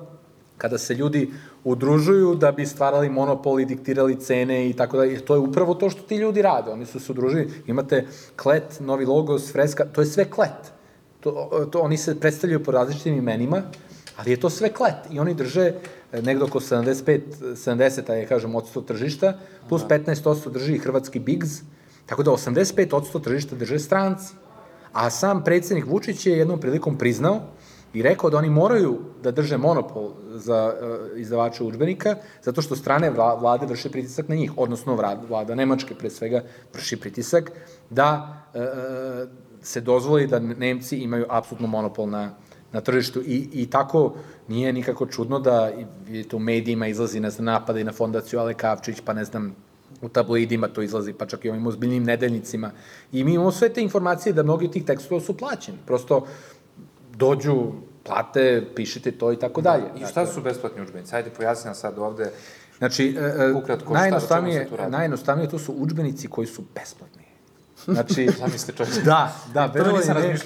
kada 0.56 0.78
se 0.78 0.94
ljudi 0.94 1.30
udružuju 1.64 2.34
da 2.34 2.52
bi 2.52 2.66
stvarali 2.66 3.10
monopol 3.10 3.60
i 3.60 3.64
diktirali 3.64 4.20
cene 4.20 4.70
i 4.70 4.72
tako 4.72 4.96
da, 4.96 5.20
to 5.20 5.34
je 5.34 5.40
upravo 5.40 5.74
to 5.74 5.90
što 5.90 6.02
ti 6.02 6.16
ljudi 6.16 6.42
rade, 6.42 6.70
oni 6.70 6.86
su 6.86 7.00
se 7.00 7.12
udružili, 7.12 7.50
imate 7.66 8.06
klet, 8.36 8.80
novi 8.80 9.06
logos, 9.06 9.52
freska, 9.52 9.84
to 9.84 10.00
je 10.00 10.06
sve 10.06 10.24
klet, 10.24 10.72
to, 11.20 11.68
to 11.72 11.80
oni 11.80 11.96
se 11.96 12.20
predstavljaju 12.20 12.64
po 12.64 12.72
različitim 12.72 13.18
imenima, 13.18 13.62
ali 14.16 14.30
je 14.30 14.40
to 14.40 14.50
sve 14.50 14.72
klet. 14.72 15.06
I 15.10 15.20
oni 15.20 15.34
drže 15.34 15.72
e, 16.12 16.22
negde 16.22 16.44
oko 16.44 16.60
75, 16.60 17.20
70, 17.40 18.12
je 18.12 18.26
kažem, 18.26 18.54
odsto 18.54 18.80
tržišta, 18.80 19.38
plus 19.68 19.84
15% 19.84 20.50
drži 20.52 20.74
i 20.74 20.78
hrvatski 20.78 21.18
Bigs, 21.18 21.50
tako 22.06 22.22
da 22.22 22.30
85% 22.30 23.22
tržišta 23.22 23.56
drže 23.56 23.78
stranci. 23.78 24.34
A 24.92 25.10
sam 25.10 25.44
predsednik 25.44 25.86
Vučić 25.86 26.26
je 26.26 26.38
jednom 26.38 26.60
prilikom 26.60 26.98
priznao 26.98 27.40
i 27.92 28.02
rekao 28.02 28.30
da 28.30 28.38
oni 28.38 28.50
moraju 28.50 28.98
da 29.22 29.30
drže 29.30 29.56
monopol 29.56 30.10
za 30.38 30.74
uh, 30.74 31.18
izdavače 31.20 31.64
udžbenika, 31.64 32.16
zato 32.42 32.62
što 32.62 32.76
strane 32.76 33.10
vla, 33.10 33.34
vlade 33.34 33.66
vrše 33.66 33.90
pritisak 33.90 34.28
na 34.28 34.34
njih, 34.34 34.52
odnosno 34.56 34.96
vlada, 35.28 35.54
Nemačke 35.54 35.94
pre 35.94 36.10
svega 36.10 36.42
vrši 36.74 36.96
pritisak 36.96 37.52
da 37.90 38.42
uh, 38.54 38.60
se 39.62 39.80
dozvoli 39.80 40.26
da 40.26 40.38
Nemci 40.38 40.96
imaju 40.96 41.26
apsolutno 41.28 41.66
monopol 41.66 42.08
na, 42.08 42.34
na 42.72 42.80
tržištu 42.80 43.20
i, 43.20 43.48
i 43.52 43.70
tako 43.70 44.14
nije 44.48 44.72
nikako 44.72 45.06
čudno 45.06 45.38
da 45.38 45.70
vidite 46.06 46.36
u 46.36 46.38
medijima 46.38 46.86
izlazi 46.86 47.20
ne 47.20 47.30
znam, 47.30 47.44
napada 47.44 47.80
i 47.80 47.84
na 47.84 47.92
fondaciju 47.92 48.40
Ale 48.40 48.54
Kavčić, 48.54 49.00
pa 49.04 49.12
ne 49.12 49.24
znam, 49.24 49.56
u 50.02 50.08
tabloidima 50.08 50.68
to 50.68 50.82
izlazi, 50.82 51.12
pa 51.12 51.26
čak 51.26 51.44
i 51.44 51.50
ovim 51.50 51.66
ozbiljnim 51.66 52.04
nedeljnicima. 52.04 52.70
I 53.12 53.24
mi 53.24 53.34
imamo 53.34 53.50
sve 53.52 53.68
te 53.68 53.82
informacije 53.82 54.32
da 54.32 54.42
mnogi 54.42 54.66
od 54.66 54.72
tih 54.72 54.84
tekstova 54.84 55.20
su 55.20 55.36
plaćeni. 55.36 55.78
Prosto 55.86 56.26
dođu, 57.16 57.72
plate, 58.08 58.64
pišite 58.76 59.12
to 59.12 59.32
i 59.32 59.36
tako 59.36 59.60
dalje. 59.60 59.84
I 59.96 60.06
šta 60.06 60.26
su 60.26 60.40
besplatni 60.42 60.82
udžbenici? 60.82 61.16
Ajde, 61.16 61.30
pojasni 61.30 61.68
nam 61.68 61.74
sad 61.74 61.98
ovde. 61.98 62.30
Znači, 62.78 63.16
e, 63.18 63.42
e, 63.44 63.52
Ukratko, 63.52 63.84
šta, 63.84 63.98
najjednostavnije, 63.98 64.68
tu 64.68 64.76
radi? 64.76 64.92
najjednostavnije 64.92 65.48
to 65.48 65.58
su 65.58 65.72
udžbenici 65.72 66.28
koji 66.28 66.46
su 66.46 66.62
besplatni. 66.74 67.22
Znači, 67.84 68.28
Zamisli 68.40 68.74
čovječe. 68.76 69.00
Da, 69.10 69.32
da, 69.54 69.66
verovali 69.66 70.04
ili 70.06 70.28
ne, 70.28 70.36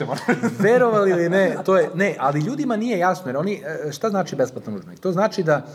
verovali 0.70 1.10
ili 1.10 1.28
ne, 1.28 1.56
to 1.64 1.78
je, 1.78 1.90
ne, 1.94 2.16
ali 2.18 2.40
ljudima 2.40 2.76
nije 2.76 2.98
jasno, 2.98 3.28
jer 3.28 3.36
oni, 3.36 3.62
e, 3.66 3.92
šta 3.92 4.10
znači 4.10 4.36
besplatan 4.36 4.74
udžbenik? 4.74 5.00
To 5.00 5.12
znači 5.12 5.42
da 5.42 5.66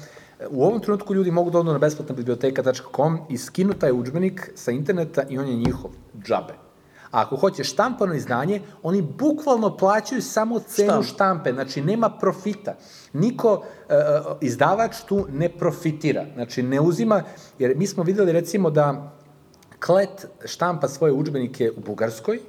u 0.49 0.63
ovom 0.63 0.79
trenutku 0.79 1.13
ljudi 1.13 1.31
mogu 1.31 1.49
da 1.49 1.59
odu 1.59 1.73
na 1.73 1.79
besplatnabiblioteka.com 1.79 3.19
i 3.29 3.37
skinu 3.37 3.73
taj 3.73 3.91
udžbenik 3.91 4.51
sa 4.55 4.71
interneta 4.71 5.23
i 5.29 5.37
on 5.37 5.47
je 5.47 5.55
njihov, 5.55 5.91
džabe. 6.23 6.66
A 7.11 7.21
ako 7.21 7.35
hoće 7.35 7.63
štampano 7.63 8.13
izdanje, 8.13 8.61
oni 8.83 9.01
bukvalno 9.01 9.77
plaćaju 9.77 10.21
samo 10.21 10.59
cenu 10.59 10.89
Štamp. 10.89 11.05
štampe, 11.05 11.53
znači 11.53 11.81
nema 11.81 12.09
profita. 12.09 12.75
Niko, 13.13 13.63
e, 13.89 13.95
e, 13.95 14.21
izdavač 14.41 14.95
tu 15.07 15.25
ne 15.31 15.49
profitira, 15.49 16.25
znači 16.33 16.63
ne 16.63 16.81
uzima, 16.81 17.23
jer 17.59 17.77
mi 17.77 17.87
smo 17.87 18.03
videli 18.03 18.31
recimo 18.31 18.69
da 18.69 19.13
Klet 19.79 20.27
štampa 20.45 20.87
svoje 20.87 21.13
udžbenike 21.13 21.71
u 21.77 21.79
Bugarskoj 21.79 22.39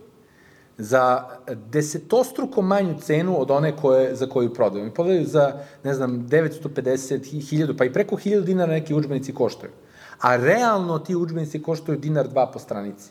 za 0.79 1.25
desetostruko 1.71 2.63
manju 2.63 2.95
cenu 3.01 3.41
od 3.41 3.51
one 3.51 3.77
koje, 3.77 4.15
za 4.15 4.27
koju 4.27 4.55
prodaju. 4.55 4.85
Mi 4.85 4.95
prodaju 4.95 5.27
za, 5.27 5.53
ne 5.85 5.95
znam, 5.95 6.29
950, 6.29 7.19
1000, 7.21 7.77
pa 7.77 7.85
i 7.85 7.93
preko 7.93 8.17
1000 8.17 8.45
dinara 8.45 8.73
neki 8.73 8.95
udžbenici 8.95 9.35
koštaju. 9.35 9.73
A 10.21 10.37
realno 10.37 10.99
ti 10.99 11.17
udžbenici 11.17 11.63
koštaju 11.63 11.99
dinar 11.99 12.29
dva 12.29 12.47
po 12.47 12.59
stranici. 12.59 13.11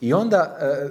I 0.00 0.12
onda 0.12 0.56
e, 0.60 0.88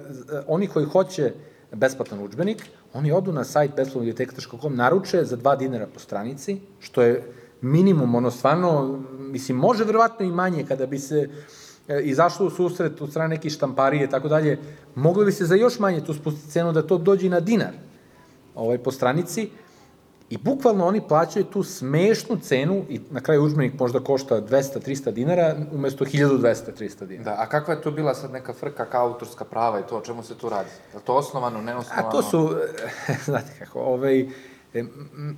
oni 0.48 0.68
koji 0.68 0.86
hoće 0.86 1.34
besplatan 1.72 2.24
udžbenik, 2.24 2.66
oni 2.94 3.12
odu 3.12 3.32
na 3.32 3.44
sajt 3.44 3.76
besplatnobiblioteka.com, 3.76 4.76
naruče 4.76 5.24
za 5.24 5.38
2 5.38 5.58
dinara 5.58 5.88
po 5.94 6.00
stranici, 6.00 6.60
što 6.80 7.02
je 7.02 7.24
minimum, 7.62 8.16
ono 8.16 8.32
stvarno, 8.32 9.00
mislim, 9.20 9.58
može 9.58 9.84
verovatno 9.84 10.26
i 10.26 10.32
manje 10.32 10.66
kada 10.68 10.86
bi 10.86 11.00
se 11.00 11.30
e, 11.88 12.02
izašlo 12.02 12.46
u 12.46 12.50
susret 12.50 13.02
od 13.02 13.10
strane 13.10 13.36
nekih 13.36 13.52
štamparije 13.52 14.06
i 14.06 14.10
tako 14.10 14.28
dalje, 14.28 14.60
moglo 14.96 15.26
bi 15.26 15.32
se 15.32 15.46
za 15.46 15.56
još 15.56 15.80
manje 15.80 16.06
tu 16.06 16.14
spustiti 16.14 16.52
cenu 16.52 16.72
da 16.72 16.88
to 16.88 16.98
dođe 16.98 17.30
na 17.30 17.40
dinar 17.40 17.74
ovaj, 18.56 18.78
po 18.78 18.92
stranici 18.92 19.50
i 20.36 20.38
bukvalno 20.38 20.86
oni 20.86 21.02
plaćaju 21.08 21.46
tu 21.46 21.64
smešnu 21.64 22.38
cenu 22.42 22.84
i 22.90 23.00
na 23.12 23.22
kraju 23.22 23.44
udžbenik 23.44 23.80
možda 23.80 24.00
košta 24.00 24.42
200-300 24.42 25.12
dinara 25.12 25.56
umesto 25.74 26.06
1200-300 26.06 27.06
dinara. 27.06 27.36
Da, 27.36 27.42
a 27.42 27.50
kakva 27.50 27.74
je 27.74 27.82
tu 27.82 27.92
bila 27.92 28.16
sad 28.16 28.32
neka 28.32 28.54
frka 28.54 28.86
kao 28.86 29.08
autorska 29.08 29.46
prava 29.46 29.80
i 29.80 29.84
to, 29.90 29.98
o 29.98 30.02
čemu 30.02 30.24
se 30.24 30.36
tu 30.36 30.50
radi? 30.50 30.70
Je 30.94 31.00
to 31.06 31.16
osnovano, 31.16 31.62
neosnovano? 31.62 32.08
A 32.08 32.12
to 32.12 32.22
su, 32.22 32.56
znate 33.26 33.52
kako, 33.60 33.80
ovaj, 33.80 34.28
E, 34.76 34.84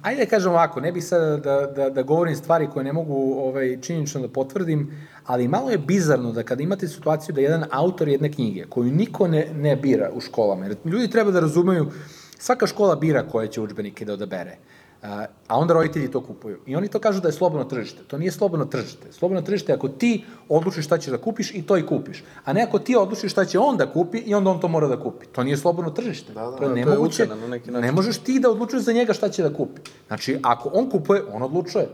ajde 0.02 0.26
da 0.26 0.30
kažem 0.30 0.52
ovako, 0.52 0.82
ne 0.82 0.92
bih 0.92 1.06
sad 1.06 1.44
da, 1.44 1.68
da, 1.76 1.90
da 1.90 2.02
govorim 2.04 2.36
stvari 2.36 2.68
koje 2.74 2.84
ne 2.84 2.94
mogu 2.94 3.34
ovaj, 3.40 3.78
činjenično 3.82 4.22
da 4.22 4.28
potvrdim, 4.28 5.08
ali 5.26 5.48
malo 5.48 5.70
je 5.70 5.78
bizarno 5.78 6.32
da 6.32 6.44
kada 6.44 6.64
imate 6.64 6.88
situaciju 6.88 7.36
da 7.36 7.42
jedan 7.42 7.66
autor 7.72 8.08
jedne 8.08 8.32
knjige, 8.32 8.66
koju 8.70 8.92
niko 8.92 9.28
ne, 9.28 9.48
ne 9.54 9.76
bira 9.76 10.10
u 10.14 10.22
školama, 10.22 10.66
jer 10.66 10.76
ljudi 10.86 11.10
treba 11.10 11.32
da 11.32 11.40
razumeju, 11.40 11.92
svaka 12.40 12.68
škola 12.68 12.96
bira 12.96 13.24
koje 13.30 13.48
će 13.48 13.62
učbenike 13.62 14.06
da 14.06 14.14
odabere, 14.14 14.58
a, 14.58 14.77
a 15.48 15.58
onda 15.58 15.74
roditelji 15.74 16.12
to 16.12 16.22
kupuju. 16.22 16.60
I 16.66 16.76
oni 16.76 16.88
to 16.88 17.00
kažu 17.00 17.22
da 17.22 17.28
je 17.28 17.32
slobodno 17.32 17.66
tržište. 17.66 18.04
To 18.08 18.18
nije 18.18 18.32
slobodno 18.32 18.66
tržište. 18.66 19.12
Slobodno 19.12 19.42
tržište 19.42 19.72
je 19.72 19.76
ako 19.76 19.88
ti 19.88 20.24
odlučiš 20.50 20.86
šta 20.86 20.98
ćeš 20.98 21.12
da 21.12 21.18
kupiš 21.18 21.52
i 21.56 21.62
to 21.62 21.78
i 21.78 21.86
kupiš. 21.86 22.24
A 22.46 22.54
ne 22.54 22.62
ako 22.62 22.80
ti 22.80 22.96
odlučiš 22.96 23.32
šta 23.32 23.46
će 23.46 23.60
on 23.60 23.78
da 23.78 23.92
kupi 23.94 24.18
i 24.18 24.36
onda 24.36 24.50
on 24.50 24.60
to 24.60 24.68
mora 24.68 24.88
da 24.88 25.00
kupi. 25.00 25.26
To 25.26 25.44
nije 25.44 25.58
slobodno 25.58 25.92
tržište. 25.92 26.34
Da, 26.34 26.42
da, 26.42 26.52
to 26.52 26.64
je 26.64 26.70
to 26.70 26.78
je 26.78 26.86
nemoguće. 26.86 27.24
ucena 27.24 27.36
na 27.36 27.48
neki 27.48 27.72
način. 27.72 27.86
Ne 27.86 27.92
možeš 27.92 28.18
ti 28.18 28.40
da 28.40 28.52
odlučuješ 28.52 28.84
za 28.84 28.94
njega 28.94 29.14
šta 29.14 29.30
će 29.30 29.44
da 29.44 29.54
kupi. 29.54 29.82
Znači, 30.08 30.40
ako 30.44 30.70
on 30.74 30.90
kupuje, 30.90 31.24
on 31.34 31.44
odlučuje. 31.44 31.88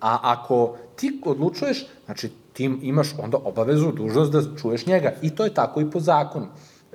A 0.00 0.18
ako 0.22 0.76
ti 0.96 1.20
odlučuješ, 1.24 1.86
znači 2.04 2.30
ti 2.52 2.64
imaš 2.82 3.14
onda 3.18 3.38
obavezu, 3.44 3.92
dužnost 3.92 4.32
da 4.32 4.42
čuješ 4.62 4.86
njega. 4.86 5.12
I 5.22 5.30
to 5.30 5.44
je 5.44 5.54
tako 5.54 5.80
i 5.80 5.90
po 5.90 6.00
zakonu. 6.00 6.46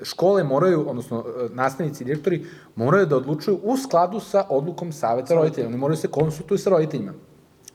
Škole 0.01 0.43
moraju, 0.43 0.89
odnosno 0.89 1.25
e, 1.27 1.49
nastavnici 1.53 2.03
i 2.03 2.05
direktori, 2.05 2.45
moraju 2.75 3.05
da 3.05 3.17
odlučuju 3.17 3.59
u 3.63 3.77
skladu 3.77 4.19
sa 4.19 4.45
odlukom 4.49 4.91
saveta 4.91 5.35
roditelja. 5.35 5.67
Oni 5.67 5.77
moraju 5.77 5.97
se 5.97 6.07
konsultuju 6.07 6.57
sa 6.57 6.69
roditeljima. 6.69 7.13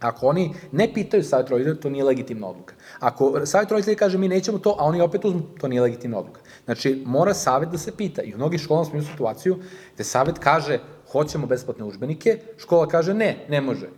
Ako 0.01 0.27
oni 0.27 0.55
ne 0.73 0.95
pitaju 0.95 1.25
savjet 1.25 1.51
roditelja, 1.51 1.81
to 1.81 1.91
nije 1.91 2.05
legitimna 2.05 2.47
odluka. 2.47 2.75
Ako 3.01 3.47
savjet 3.47 3.71
roditelja 3.71 3.97
kaže 3.97 4.19
mi 4.19 4.29
nećemo 4.29 4.59
to, 4.59 4.77
a 4.79 4.85
oni 4.85 5.01
opet 5.01 5.25
uzmu, 5.25 5.43
to 5.61 5.69
nije 5.69 5.81
legitimna 5.83 6.19
odluka. 6.19 6.41
Znači, 6.65 7.03
mora 7.07 7.35
savjet 7.35 7.71
da 7.71 7.79
se 7.79 7.97
pita. 7.97 8.23
I 8.23 8.35
u 8.35 8.37
mnogih 8.37 8.61
školama 8.61 8.85
smo 8.85 8.99
imali 8.99 9.11
situaciju 9.13 9.59
gde 9.95 10.05
savjet 10.05 10.39
kaže 10.39 10.79
hoćemo 11.13 11.47
besplatne 11.47 11.85
užbenike, 11.85 12.39
škola 12.57 12.89
kaže 12.89 13.15
ne, 13.15 13.47
ne 13.49 13.61
može. 13.61 13.89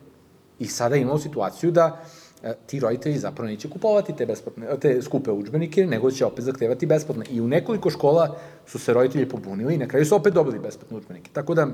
I 0.58 0.66
sada 0.66 0.96
imamo 0.96 1.18
situaciju 1.18 1.70
da 1.70 1.86
e, 1.86 2.19
ti 2.66 2.80
roditelji 2.80 3.18
zapravo 3.18 3.48
neće 3.48 3.70
kupovati 3.70 4.16
te, 4.16 4.26
besplatne, 4.26 4.66
te 4.80 5.02
skupe 5.02 5.30
udžbenike, 5.30 5.86
nego 5.86 6.10
će 6.10 6.26
opet 6.26 6.44
zahtevati 6.44 6.86
besplatne. 6.86 7.24
I 7.30 7.40
u 7.40 7.48
nekoliko 7.48 7.90
škola 7.90 8.36
su 8.66 8.78
se 8.78 8.94
roditelji 8.94 9.28
pobunili 9.28 9.74
i 9.74 9.78
na 9.78 9.88
kraju 9.88 10.06
su 10.06 10.16
opet 10.16 10.34
dobili 10.34 10.58
besplatne 10.58 10.96
udžbenike. 10.96 11.30
Tako 11.32 11.54
da, 11.54 11.66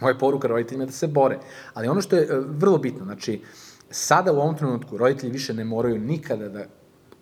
moja 0.00 0.14
poruka 0.18 0.48
roditeljima 0.48 0.82
je 0.82 0.86
da 0.86 0.92
se 0.92 1.06
bore. 1.06 1.38
Ali 1.74 1.88
ono 1.88 2.00
što 2.00 2.16
je 2.16 2.22
e, 2.22 2.40
vrlo 2.48 2.78
bitno, 2.78 3.04
znači, 3.04 3.40
sada 3.90 4.32
u 4.32 4.36
ovom 4.36 4.56
trenutku 4.56 4.96
roditelji 4.96 5.32
više 5.32 5.54
ne 5.54 5.64
moraju 5.64 5.98
nikada 5.98 6.48
da 6.48 6.64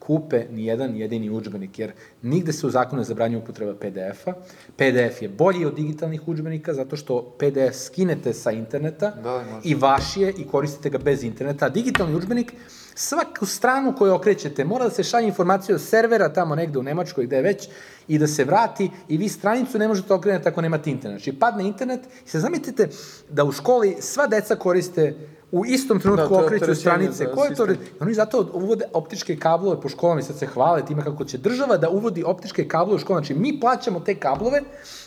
kupe 0.07 0.47
ni 0.51 0.65
jedan 0.65 0.97
jedini 0.97 1.31
udžbenik, 1.31 1.79
jer 1.79 1.93
nigde 2.23 2.53
se 2.53 2.67
u 2.67 2.71
zakonu 2.71 3.01
ne 3.01 3.05
zabranjuje 3.05 3.43
upotreba 3.43 3.75
PDF-a. 3.75 4.33
PDF 4.77 5.23
je 5.23 5.29
bolji 5.29 5.65
od 5.65 5.75
digitalnih 5.75 6.29
udžbenika, 6.29 6.75
zato 6.75 6.97
što 6.97 7.37
PDF 7.39 7.77
skinete 7.77 8.33
sa 8.33 8.51
interneta 8.51 9.11
Da, 9.23 9.45
i 9.65 9.75
vaš 9.75 10.17
je 10.17 10.33
i 10.39 10.47
koristite 10.47 10.91
ga 10.91 10.99
bez 10.99 11.25
interneta. 11.25 11.67
A 11.67 11.69
digitalni 11.69 12.15
udžbenik, 12.15 12.53
svaku 12.95 13.47
stranu 13.47 13.95
koju 13.99 14.15
okrećete, 14.15 14.65
mora 14.65 14.85
da 14.85 14.91
se 14.91 15.05
šalje 15.05 15.27
informacija 15.27 15.75
od 15.75 15.83
servera 15.83 16.33
tamo 16.33 16.55
negde 16.55 16.79
u 16.79 16.83
Nemačkoj, 16.83 17.27
gde 17.27 17.37
je 17.37 17.43
već, 17.43 17.69
i 18.09 18.19
da 18.19 18.27
se 18.27 18.45
vrati 18.45 18.91
i 19.09 19.17
vi 19.17 19.29
stranicu 19.29 19.79
ne 19.79 19.89
možete 19.89 20.15
okrenuti 20.15 20.49
ako 20.49 20.61
nemate 20.61 20.91
internet. 20.91 21.23
Znači, 21.23 21.39
padne 21.39 21.65
internet 21.65 22.01
i 22.27 22.29
se 22.29 22.41
zamislite 22.41 22.89
da 23.31 23.45
u 23.45 23.53
školi 23.53 23.97
sva 24.01 24.27
deca 24.27 24.57
koriste 24.57 25.15
u 25.53 25.65
istom 25.67 26.01
trenutku 26.01 26.35
Da, 26.35 26.45
okreću 26.45 26.75
stranice. 26.75 27.13
za 27.13 27.35
Ko 27.35 27.45
je 27.45 27.55
to? 27.55 27.67
Oni 28.01 28.15
zato 28.15 28.51
uvode 28.53 28.85
optičke 28.93 29.37
kablove 29.37 29.81
po 29.81 29.89
školama 29.89 30.21
i 30.21 30.23
sad 30.23 30.39
se 30.39 30.47
hvale 30.47 30.87
time 30.87 31.03
kako 31.03 31.25
će 31.25 31.39
država 31.39 31.77
da 31.77 31.91
uvodi 31.91 32.25
optičke 32.27 32.69
kablove 32.69 32.97
u 32.97 32.99
školama. 32.99 33.25
Znači, 33.25 33.41
mi 33.41 33.61
plaćamo 33.61 34.01
te 34.01 34.15
kablove 34.15 34.61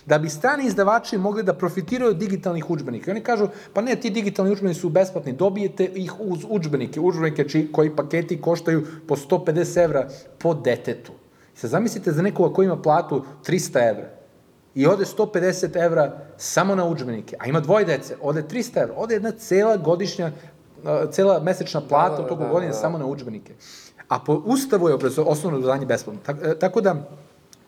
da 0.06 0.18
bi 0.18 0.30
strani 0.30 0.66
izdavači 0.66 1.18
mogli 1.18 1.44
da 1.44 1.54
profitiraju 1.54 2.12
od 2.12 2.18
digitalnih 2.18 2.70
udžbenika. 2.70 3.12
I 3.12 3.14
oni 3.14 3.22
kažu, 3.22 3.48
pa 3.74 3.82
ne, 3.82 3.96
ti 3.96 4.10
digitalni 4.10 4.52
udžbenici 4.52 4.80
su 4.80 4.90
besplatni, 4.90 5.34
dobijete 5.34 5.86
ih 5.86 6.20
uz 6.20 6.46
udžbenike, 6.50 7.00
udžbenike 7.00 7.48
čiji, 7.50 7.72
koji 7.72 7.96
paketi 7.96 8.42
koštaju 8.42 8.86
po 9.08 9.16
150 9.16 9.84
evra 9.84 10.10
po 10.38 10.54
detetu. 10.54 11.12
I 11.56 11.58
sad 11.58 11.70
zamislite 11.70 12.12
za 12.12 12.22
nekoga 12.22 12.54
ko 12.54 12.64
ima 12.64 12.82
platu 12.82 13.24
300 13.48 13.90
evra 13.90 14.15
i 14.76 14.88
ode 14.88 15.06
150 15.06 15.86
evra 15.86 16.18
samo 16.38 16.76
na 16.76 16.86
udžbenike, 16.86 17.36
a 17.40 17.48
ima 17.48 17.60
dvoje 17.60 17.86
dece, 17.86 18.16
ode 18.22 18.44
300 18.44 18.82
evra, 18.82 18.96
ode 18.98 19.16
jedna 19.16 19.32
cela 19.32 19.78
godišnja, 19.78 20.32
cela 21.12 21.40
mesečna 21.40 21.82
plata 21.82 22.18
Da, 22.18 22.24
u 22.24 22.28
toku 22.28 22.44
da, 22.44 22.50
godine 22.50 22.72
da. 22.72 22.78
samo 22.78 22.98
na 22.98 23.06
udžbenike. 23.06 23.54
A 24.08 24.20
po 24.20 24.42
ustavu 24.46 24.90
je 24.90 24.96
obrazo, 24.96 25.24
osnovno 25.24 25.58
obrazovanje 25.58 25.86
besplatno. 25.86 26.22
E, 26.44 26.60
tako 26.60 26.82
da, 26.82 26.96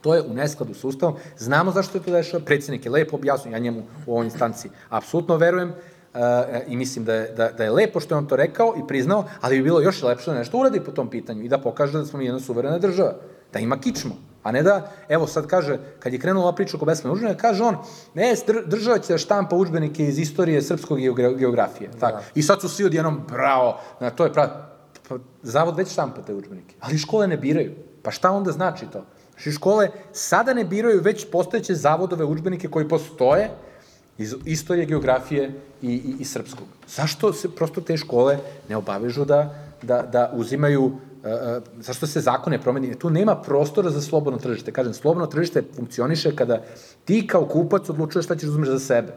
to 0.02 0.16
je 0.16 0.22
u 0.22 0.34
neskladu 0.34 0.74
s 0.74 0.84
ustavom. 0.84 1.16
Znamo 1.38 1.72
zašto 1.72 1.98
je 1.98 2.04
to 2.04 2.12
dešava, 2.12 2.44
predsjednik 2.46 2.86
je 2.86 2.92
lepo 2.92 3.16
objasnio, 3.16 3.52
ja 3.52 3.60
njemu 3.60 3.84
u 4.06 4.14
ovoj 4.14 4.26
instanciji 4.26 4.72
apsolutno 4.90 5.38
verujem, 5.38 5.74
Uh, 6.14 6.22
i 6.68 6.78
mislim 6.78 7.06
da 7.06 7.14
je, 7.14 7.32
da, 7.32 7.52
da 7.52 7.64
je 7.64 7.72
lepo 7.72 8.00
što 8.00 8.16
je 8.16 8.18
on 8.18 8.26
to 8.28 8.36
rekao 8.36 8.74
i 8.78 8.88
priznao, 8.88 9.26
ali 9.42 9.58
bi 9.58 9.64
bilo 9.64 9.82
još 9.82 10.04
lepše 10.04 10.32
da 10.32 10.38
nešto 10.38 10.58
uradi 10.58 10.80
po 10.80 10.92
tom 10.92 11.10
pitanju 11.10 11.44
i 11.44 11.50
da 11.50 11.58
pokaže 11.58 11.98
da 11.98 12.06
smo 12.06 12.20
mi 12.20 12.26
jedna 12.26 12.40
suverena 12.40 12.78
država, 12.78 13.16
da 13.54 13.60
ima 13.60 13.80
kičmu, 13.80 14.16
a 14.44 14.52
ne 14.52 14.64
da, 14.64 14.92
evo 15.10 15.28
sad 15.28 15.48
kaže, 15.48 15.80
kad 16.00 16.14
je 16.14 16.20
krenula 16.20 16.46
ova 16.46 16.56
priča 16.56 16.78
oko 16.78 16.86
besplatne 16.86 17.12
udžbenike, 17.12 17.42
kaže 17.42 17.64
on, 17.64 17.78
ne, 18.14 18.36
dr- 18.48 18.68
država 18.68 19.00
će 19.00 19.14
da 19.14 19.18
štampa 19.18 19.56
udžbenike 19.56 20.08
iz 20.08 20.20
istorije 20.20 20.62
srpskog 20.62 21.00
geogra 21.00 21.34
geografije. 21.34 21.90
Da. 21.90 22.00
Tako. 22.00 22.24
I 22.36 22.44
sad 22.44 22.62
su 22.62 22.70
svi 22.70 22.86
odjednom, 22.86 23.22
bravo, 23.28 23.80
na 24.00 24.10
to 24.10 24.24
je 24.24 24.34
pravo. 24.34 24.50
Pa, 25.10 25.16
zavod 25.44 25.78
već 25.78 25.92
štampa 25.92 26.22
te 26.22 26.34
udžbenike, 26.34 26.76
ali 26.80 26.98
škole 26.98 27.28
ne 27.28 27.38
biraju. 27.38 27.76
Pa 28.04 28.12
šta 28.12 28.32
onda 28.32 28.52
znači 28.52 28.86
to? 28.86 29.04
Znači 29.32 29.52
škole 29.52 29.90
sada 30.12 30.54
ne 30.54 30.64
biraju 30.64 31.02
već 31.02 31.28
postojeće 31.32 31.76
zavodove 31.76 32.26
udžbenike 32.26 32.68
koji 32.68 32.88
postoje 32.88 33.50
iz 34.18 34.36
istorije, 34.46 34.86
geografije 34.86 35.52
i, 35.82 35.92
i, 35.92 36.16
i 36.20 36.26
srpskog. 36.26 36.68
Zašto 36.88 37.34
se 37.34 37.56
prosto 37.56 37.82
te 37.82 37.98
škole 37.98 38.38
ne 38.70 38.78
obavežu 38.78 39.26
da, 39.26 39.56
da, 39.82 40.02
da 40.02 40.32
uzimaju 40.34 40.92
zašto 41.80 42.08
se 42.08 42.22
zakon 42.22 42.52
ne 42.52 42.62
promeni? 42.62 42.96
Tu 42.96 43.10
nema 43.10 43.36
prostora 43.36 43.90
za 43.90 44.02
slobodno 44.02 44.40
tržište. 44.40 44.72
Kažem, 44.72 44.94
slobodno 44.94 45.28
tržište 45.28 45.64
funkcioniše 45.76 46.36
kada 46.36 46.62
ti 47.06 47.28
kao 47.28 47.46
kupac 47.46 47.90
odlučuješ 47.90 48.26
šta 48.26 48.36
ćeš 48.36 48.50
da 48.50 48.52
uzmeš 48.52 48.70
za 48.70 48.80
sebe. 48.80 49.14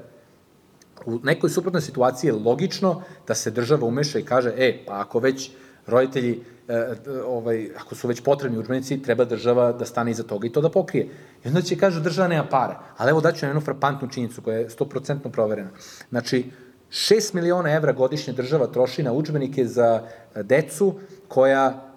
U 1.07 1.19
nekoj 1.23 1.51
suprotnoj 1.51 1.83
situaciji 1.83 2.29
je 2.29 2.35
logično 2.35 3.03
da 3.27 3.35
se 3.35 3.51
država 3.51 3.87
umeša 3.87 4.19
i 4.19 4.25
kaže, 4.25 4.53
e, 4.57 4.85
pa 4.87 5.01
ako 5.01 5.19
već 5.19 5.51
roditelji, 5.87 6.41
e, 6.69 6.95
d- 7.05 7.23
ovaj, 7.23 7.71
ako 7.77 7.95
su 7.95 8.09
već 8.09 8.21
potrebni 8.21 8.59
udžbenici, 8.59 9.03
treba 9.03 9.25
država 9.25 9.73
da 9.73 9.85
stane 9.85 10.11
iza 10.11 10.23
toga 10.23 10.47
i 10.47 10.53
to 10.53 10.61
da 10.61 10.71
pokrije. 10.71 11.09
I 11.45 11.49
onda 11.49 11.63
će 11.63 11.77
kažu 11.77 12.01
država 12.01 12.29
nema 12.29 12.45
pare. 12.45 12.75
Ali 12.97 13.11
evo 13.11 13.21
daću 13.21 13.47
jednu 13.47 13.61
frapantnu 13.61 14.09
činjenicu 14.09 14.43
koja 14.43 14.59
je 14.59 14.69
100% 14.69 15.31
proverena. 15.31 15.71
Znači, 16.11 16.51
6 16.91 17.35
miliona 17.35 17.71
evra 17.71 17.93
godišnje 17.93 18.33
država 18.33 18.67
troši 18.67 19.03
na 19.03 19.13
udžbenike 19.13 19.65
za 19.67 20.03
e, 20.35 20.43
decu 20.43 20.95
koja 21.29 21.67
e, 21.67 21.71
e, 21.71 21.90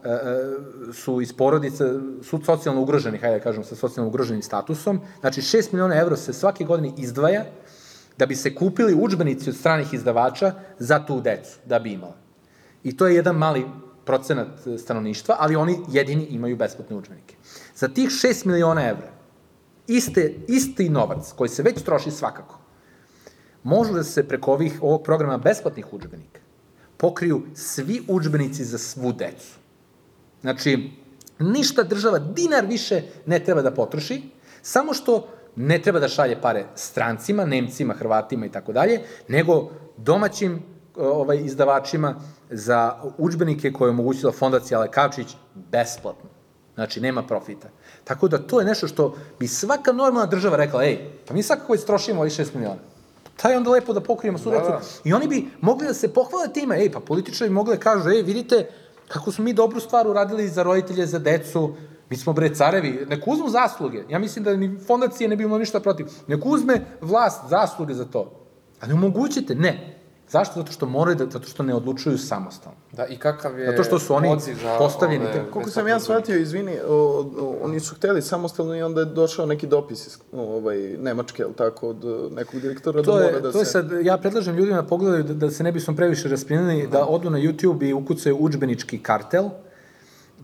su 0.94 1.22
iz 1.22 1.34
porodice, 1.34 1.84
su 2.24 2.40
socijalno 2.46 2.82
ugroženih, 2.82 3.22
hajde 3.22 3.38
da 3.38 3.44
kažem, 3.44 3.64
sa 3.64 3.76
socijalno 3.76 4.10
ugroženim 4.10 4.42
statusom. 4.42 5.02
Znači, 5.20 5.42
6 5.42 5.74
miliona 5.74 5.96
evra 5.96 6.16
se 6.16 6.34
svake 6.34 6.64
godine 6.64 6.92
izdvaja 6.98 7.46
da 8.18 8.26
bi 8.26 8.36
se 8.36 8.56
kupili 8.56 8.96
udžbenici 8.96 9.50
od 9.50 9.56
stranih 9.56 9.94
izdavača 9.94 10.54
za 10.80 11.06
tu 11.06 11.22
decu, 11.22 11.60
da 11.66 11.80
bi 11.80 11.94
imala. 11.94 12.18
I 12.84 12.98
to 12.98 13.08
je 13.08 13.16
jedan 13.16 13.36
mali 13.36 13.66
procenat 14.06 14.68
e, 14.68 14.78
stanovništva, 14.78 15.36
ali 15.40 15.56
oni 15.56 15.80
jedini 15.88 16.26
imaju 16.26 16.58
besplatne 16.58 16.96
udžbenike. 16.96 17.36
Za 17.76 17.88
tih 17.88 18.10
6 18.10 18.46
miliona 18.46 18.90
evra, 18.90 19.12
iste, 19.88 20.34
isti 20.48 20.90
novac 20.90 21.32
koji 21.36 21.50
se 21.50 21.64
već 21.64 21.82
troši 21.82 22.12
svakako, 22.12 22.60
može 23.64 23.94
da 23.94 24.04
se 24.04 24.28
preko 24.28 24.52
ovih, 24.52 24.80
ovog 24.82 25.04
programa 25.04 25.38
besplatnih 25.38 25.94
udžbenika 25.94 26.40
pokriju 27.04 27.42
svi 27.56 28.02
udžbenici 28.08 28.64
za 28.64 28.78
svu 28.78 29.12
decu. 29.14 29.63
Znači, 30.44 30.92
ništa 31.40 31.84
država, 31.84 32.20
dinar 32.20 32.66
više 32.66 33.02
ne 33.26 33.40
treba 33.40 33.62
da 33.62 33.72
potroši, 33.72 34.22
samo 34.62 34.94
što 34.94 35.28
ne 35.56 35.82
treba 35.82 36.00
da 36.00 36.08
šalje 36.08 36.42
pare 36.42 36.66
strancima, 36.76 37.46
Nemcima, 37.46 37.94
Hrvatima 37.94 38.46
i 38.46 38.52
tako 38.52 38.74
dalje, 38.74 39.02
nego 39.28 39.70
domaćim 39.98 40.64
ovaj, 40.96 41.38
izdavačima 41.46 42.16
za 42.50 43.02
udžbenike 43.18 43.74
koje 43.74 43.88
je 43.88 43.90
omogućila 43.90 44.32
fondacija 44.32 44.80
Lekavčić 44.80 45.28
besplatno. 45.56 46.30
Znači, 46.76 47.02
nema 47.02 47.24
profita. 47.24 47.70
Tako 48.04 48.28
da 48.28 48.38
to 48.38 48.60
je 48.60 48.66
nešto 48.66 48.88
što 48.88 49.16
bi 49.40 49.48
svaka 49.48 49.92
normalna 49.92 50.26
država 50.26 50.58
rekla, 50.58 50.84
ej, 50.84 51.00
pa 51.28 51.34
mi 51.34 51.44
svakako 51.44 51.76
istrošimo 51.76 52.22
ovih 52.22 52.34
6 52.34 52.56
miliona. 52.56 52.82
Taj 53.36 53.56
onda 53.56 53.70
lepo 53.70 53.94
da 53.94 54.02
pokrijemo 54.02 54.38
svu 54.38 54.52
Da, 54.52 54.60
da. 54.60 54.82
I 55.04 55.14
oni 55.14 55.28
bi 55.28 55.46
mogli 55.62 55.88
da 55.88 55.94
se 55.94 56.14
pohvale 56.14 56.54
time, 56.54 56.82
ej, 56.82 56.92
pa 56.92 57.00
političari 57.00 57.50
bi 57.50 57.54
mogli 57.54 57.76
da 57.76 57.80
kažu, 57.80 58.10
ej, 58.10 58.22
vidite 58.22 58.68
kako 59.08 59.32
smo 59.32 59.44
mi 59.44 59.54
dobru 59.54 59.80
stvar 59.80 60.08
uradili 60.08 60.48
za 60.48 60.64
roditelje, 60.64 61.06
za 61.06 61.20
decu, 61.20 61.76
mi 62.10 62.18
smo 62.18 62.34
bre 62.34 62.56
carevi, 62.56 63.06
nek 63.10 63.28
uzmu 63.28 63.50
zasluge. 63.50 64.04
Ja 64.10 64.20
mislim 64.20 64.44
da 64.46 64.56
ni 64.56 64.80
fondacije 64.88 65.30
ne 65.30 65.36
bi 65.36 65.44
imalo 65.44 65.60
ništa 65.60 65.80
protiv. 65.80 66.08
Nek 66.28 66.46
uzme 66.46 66.86
vlast 67.02 67.50
zasluge 67.50 67.94
za 67.94 68.06
to. 68.06 68.32
Ali 68.80 68.94
omogućite, 68.94 69.56
ne. 69.56 70.03
Zašto? 70.30 70.54
Zato 70.60 70.72
što 70.72 70.86
moraju 70.86 71.16
da, 71.16 71.26
zato 71.26 71.48
što 71.48 71.64
ne 71.64 71.76
odlučuju 71.76 72.18
samostalno. 72.18 72.78
Da, 72.92 73.06
i 73.06 73.18
kakav 73.18 73.60
je 73.60 73.72
Zato 73.72 73.84
što 73.84 74.00
su 74.00 74.16
oni 74.16 74.30
postavljeni 74.78 75.26
ove 75.26 75.34
te- 75.34 75.52
Koliko 75.52 75.72
sam 75.72 75.88
ja 75.88 75.96
besplatne 75.96 76.24
shvatio, 76.26 76.42
izvini, 76.42 76.78
o, 76.88 76.96
o, 77.40 77.58
oni 77.62 77.80
su 77.80 77.96
hteli 77.96 78.22
samostalno 78.22 78.76
i 78.76 78.82
onda 78.82 79.00
je 79.02 79.06
došao 79.06 79.46
neki 79.46 79.68
dopis 79.68 80.08
iz 80.08 80.18
ovaj, 80.32 80.78
Nemačke, 80.78 81.44
ali 81.44 81.54
tako, 81.54 81.90
od 81.90 82.04
eh, 82.04 82.36
nekog 82.36 82.62
direktora 82.62 83.04
To 83.04 83.12
da 83.12 83.24
mora 83.24 83.36
je, 83.36 83.42
da 83.42 83.52
to 83.52 83.60
je 83.60 83.66
se... 83.66 83.72
sad, 83.72 83.92
ja 84.04 84.18
predlažem 84.18 84.56
ljudima 84.56 84.82
da 84.82 84.88
pogledaju 84.88 85.24
da, 85.24 85.34
da 85.34 85.52
se 85.52 85.64
ne 85.64 85.72
bismo 85.72 85.96
previše 85.96 86.30
rasprinili, 86.30 86.88
da 86.88 87.06
odu 87.06 87.30
na 87.30 87.40
YouTube 87.40 87.90
i 87.90 87.94
ukucaju 87.94 88.38
učbenički 88.40 89.00
kartel, 89.00 89.50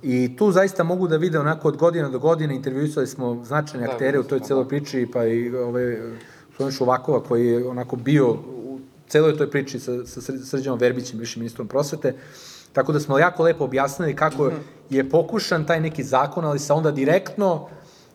I 0.02 0.36
tu 0.38 0.52
zaista 0.52 0.84
mogu 0.84 1.08
da 1.08 1.18
vide 1.18 1.40
onako 1.40 1.68
od 1.68 1.78
godine 1.78 2.10
do 2.10 2.20
godine, 2.20 2.56
intervjuisali 2.56 3.08
smo 3.08 3.44
značajne 3.44 3.88
Da, 3.88 3.92
aktere 3.94 4.20
u 4.20 4.24
toj 4.24 4.40
da. 4.40 4.46
celoj 4.46 4.68
priči, 4.68 5.08
pa 5.14 5.26
i 5.26 5.52
ove, 5.56 5.98
Sloven 6.56 6.72
Šuvakova 6.74 7.24
koji 7.24 7.48
je 7.48 7.68
onako 7.68 7.96
bio 7.96 8.38
celoj 9.10 9.38
toj 9.38 9.52
priči 9.52 9.80
sa, 9.80 10.06
sa 10.06 10.22
Sr- 10.22 10.46
Srđanom 10.46 10.80
Verbićem, 10.80 11.20
višim 11.20 11.42
ministrom 11.42 11.68
prosvete, 11.68 12.16
Tako 12.74 12.92
da 12.94 13.00
smo 13.00 13.18
jako 13.20 13.44
lepo 13.44 13.64
objasnili 13.64 14.16
kako 14.16 14.46
Mhm. 14.46 14.56
je 14.90 15.10
pokušan 15.10 15.66
taj 15.66 15.82
neki 15.82 16.04
zakon, 16.04 16.46
ali 16.46 16.60
se 16.60 16.74
onda 16.74 16.92
direktno 16.92 17.68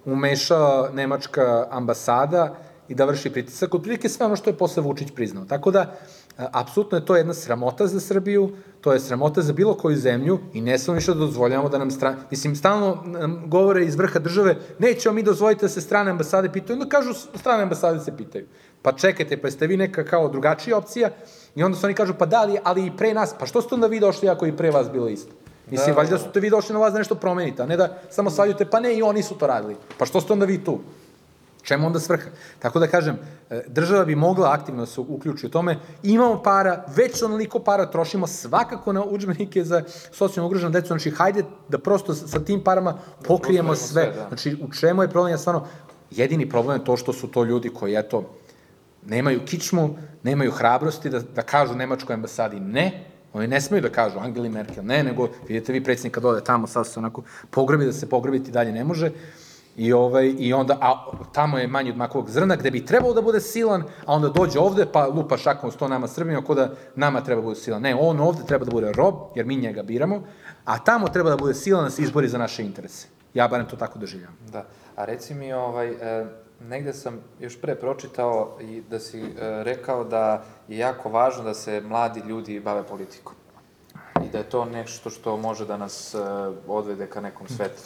umeša 0.05 0.59
nemačka 0.93 1.67
ambasada 1.71 2.57
i 2.89 2.95
da 2.95 3.05
vrši 3.05 3.31
pritisak. 3.31 3.75
Otprilike 3.75 4.09
sve 4.09 4.27
ono 4.27 4.37
što 4.37 4.51
je 4.51 4.57
posle 4.57 4.83
Vučić 4.83 5.09
priznao. 5.15 5.45
Tako 5.45 5.71
da, 5.71 5.97
apsolutno 6.37 6.99
je 6.99 7.07
to 7.07 7.17
jedna 7.17 7.35
sramota 7.35 7.87
za 7.87 8.01
Srbiju, 8.01 8.51
to 8.81 8.93
je 8.93 9.01
sramota 9.01 9.43
za 9.43 9.53
bilo 9.53 9.75
koju 9.75 9.97
zemlju 9.97 10.39
i 10.53 10.61
ne 10.61 10.79
smemo 10.79 10.95
više 10.95 11.13
da 11.13 11.19
dozvoljavamo 11.19 11.69
da 11.69 11.79
nam 11.79 11.91
strane... 11.91 12.17
Mislim, 12.31 12.57
stalno 12.57 13.03
nam 13.07 13.43
govore 13.47 13.85
iz 13.85 13.95
vrha 13.97 14.19
države, 14.19 14.57
nećemo 14.79 15.15
mi 15.15 15.23
dozvoliti 15.23 15.61
da 15.61 15.69
se 15.69 15.81
strane 15.81 16.11
ambasade 16.11 16.53
pitaju, 16.53 16.77
onda 16.77 16.89
kažu 16.89 17.15
strane 17.35 17.63
ambasade 17.63 18.01
se 18.01 18.17
pitaju. 18.17 18.47
Pa 18.85 18.93
čekajte, 18.93 19.37
pa 19.41 19.51
ste 19.51 19.67
vi 19.67 19.77
neka 19.77 20.05
kao 20.05 20.29
drugačija 20.29 20.77
opcija 20.77 21.11
i 21.55 21.63
onda 21.63 21.79
su 21.79 21.87
oni 21.87 21.95
kažu, 21.95 22.15
pa 22.19 22.27
da, 22.27 22.41
ali, 22.41 22.59
ali 22.65 22.87
i 22.87 22.93
pre 22.97 23.15
nas, 23.15 23.35
pa 23.39 23.47
što 23.47 23.63
ste 23.63 23.75
onda 23.75 23.87
vi 23.87 24.01
došli 24.01 24.29
ako 24.29 24.47
i 24.47 24.57
pre 24.57 24.71
vas 24.71 24.91
bilo 24.91 25.09
isto? 25.09 25.33
Mislim, 25.71 25.95
Da, 25.95 26.01
valjda 26.01 26.19
su 26.19 26.27
te 26.33 26.41
vi 26.41 26.51
došli 26.51 26.73
na 26.73 26.79
vas 26.79 26.93
da 26.93 26.99
nešto 26.99 27.15
promenite, 27.15 27.63
a 27.63 27.67
ne 27.67 27.77
da 27.77 27.99
samo 28.11 28.31
svađate, 28.31 28.65
pa 28.65 28.81
ne, 28.81 28.95
i 28.95 29.03
oni 29.03 29.23
su 29.23 29.35
to 29.35 29.47
radili. 29.47 29.77
Pa 29.99 30.07
što 30.07 30.21
ste 30.21 30.33
onda 30.33 30.45
vi 30.45 30.65
tu? 30.65 30.79
Čemu 31.63 31.87
onda 31.87 32.01
svrha? 32.01 32.29
Tako 32.59 32.79
da 32.79 32.87
kažem, 32.87 33.17
e, 33.51 33.63
država 33.67 34.05
bi 34.05 34.15
mogla 34.15 34.53
aktivno 34.53 34.81
da 34.81 34.87
se 34.87 35.01
uključi 35.01 35.47
u 35.47 35.51
tome. 35.51 35.79
Imamo 36.03 36.43
para, 36.43 36.85
već 36.97 37.23
onoliko 37.23 37.59
para 37.59 37.91
trošimo 37.91 38.27
svakako 38.27 38.93
na 38.93 39.05
udžbenike 39.05 39.65
za 39.65 39.83
socijalno 40.13 40.47
ugroženu 40.47 40.73
decu. 40.73 40.87
Znači, 40.87 41.11
hajde 41.11 41.45
da 41.69 41.79
prosto 41.79 42.15
sa 42.15 42.41
tim 42.41 42.61
parama 42.65 42.93
pokrijemo 42.93 43.29
Pokrijemo 43.29 43.75
sve. 43.75 43.87
sve, 43.87 44.13
da. 44.23 44.29
Znači, 44.29 44.57
u 44.69 44.73
čemu 44.73 45.03
je 45.03 45.09
problem? 45.09 45.33
Ja 45.33 45.39
stvarno, 45.39 45.67
jedini 46.11 46.49
problem 46.49 46.81
je 46.81 46.85
to 46.85 46.97
što 46.97 47.13
su 47.13 47.29
to 47.29 47.45
ljudi 47.45 47.69
koji, 47.69 47.95
eto, 47.95 48.25
nemaju 49.07 49.41
kičmu, 49.45 49.97
nemaju 50.23 50.51
hrabrosti 50.51 51.11
da, 51.11 51.21
da 51.21 51.43
kažu 51.43 51.75
Nemačkoj 51.75 52.15
ambasadi 52.15 52.61
ne, 52.61 53.05
oni 53.33 53.47
ne 53.47 53.61
smeju 53.61 53.83
da 53.83 53.89
kažu 53.89 54.19
Angeli 54.19 54.49
Merkel 54.49 54.85
ne, 54.85 55.03
nego 55.05 55.29
vidite 55.49 55.73
vi 55.73 55.85
predsjednika 55.85 56.21
dole 56.21 56.45
tamo, 56.45 56.67
sad 56.67 56.87
se 56.87 56.99
onako 56.99 57.23
pogrebi 57.51 57.85
da 57.85 57.93
se 57.93 58.09
pogrebiti 58.09 58.51
dalje 58.51 58.73
ne 58.73 58.85
može. 58.85 59.11
I, 59.77 59.93
ovaj, 59.93 60.35
I 60.39 60.53
onda, 60.53 60.79
a 60.81 61.11
tamo 61.33 61.59
je 61.59 61.67
manji 61.67 61.91
od 61.91 61.97
makovog 61.97 62.31
zrna, 62.31 62.57
gde 62.57 62.71
bi 62.71 62.87
trebalo 62.87 63.15
da 63.15 63.23
bude 63.23 63.41
silan, 63.41 63.83
a 64.07 64.15
onda 64.15 64.29
dođe 64.29 64.59
ovde, 64.59 64.87
pa 64.93 65.07
lupa 65.07 65.37
šakom 65.37 65.71
sto 65.71 65.89
nama 65.89 66.09
Srbima, 66.09 66.39
ako 66.39 66.55
da 66.55 66.71
nama 66.95 67.21
treba 67.21 67.41
da 67.41 67.45
bude 67.45 67.61
silan. 67.61 67.83
Ne, 67.83 67.95
on 67.95 68.21
ovde 68.21 68.47
treba 68.47 68.65
da 68.65 68.71
bude 68.71 68.93
rob, 68.93 69.15
jer 69.35 69.47
mi 69.47 69.57
njega 69.57 69.83
biramo, 69.83 70.23
a 70.65 70.79
tamo 70.79 71.09
treba 71.09 71.31
da 71.31 71.37
bude 71.37 71.55
silan 71.55 71.85
da 71.85 71.91
se 71.91 72.03
izbori 72.03 72.29
za 72.29 72.39
naše 72.39 72.63
interese. 72.63 73.09
Ja 73.35 73.49
barem 73.49 73.67
to 73.67 73.77
tako 73.77 73.99
doživljam. 73.99 74.37
Da, 74.53 74.67
a 74.97 75.05
reci 75.05 75.35
mi, 75.35 75.53
ovaj, 75.53 75.89
e, 75.91 76.27
negde 76.69 76.93
sam 76.93 77.19
još 77.41 77.61
pre 77.61 77.75
pročitao 77.75 78.59
i 78.61 78.83
da 78.91 78.99
si 79.01 79.21
e, 79.21 79.25
rekao 79.41 80.05
da 80.05 80.45
je 80.69 80.79
jako 80.79 81.09
važno 81.09 81.45
da 81.45 81.55
se 81.55 81.81
mladi 81.81 82.23
ljudi 82.29 82.61
bave 82.61 82.83
politikom. 82.83 83.35
I 84.25 84.31
da 84.33 84.39
je 84.39 84.45
to 84.45 84.65
nešto 84.65 85.11
što 85.11 85.37
može 85.37 85.67
da 85.67 85.77
nas 85.77 86.15
e, 86.15 86.19
odvede 86.67 87.07
ka 87.07 87.21
nekom 87.21 87.49
svetlu. 87.49 87.85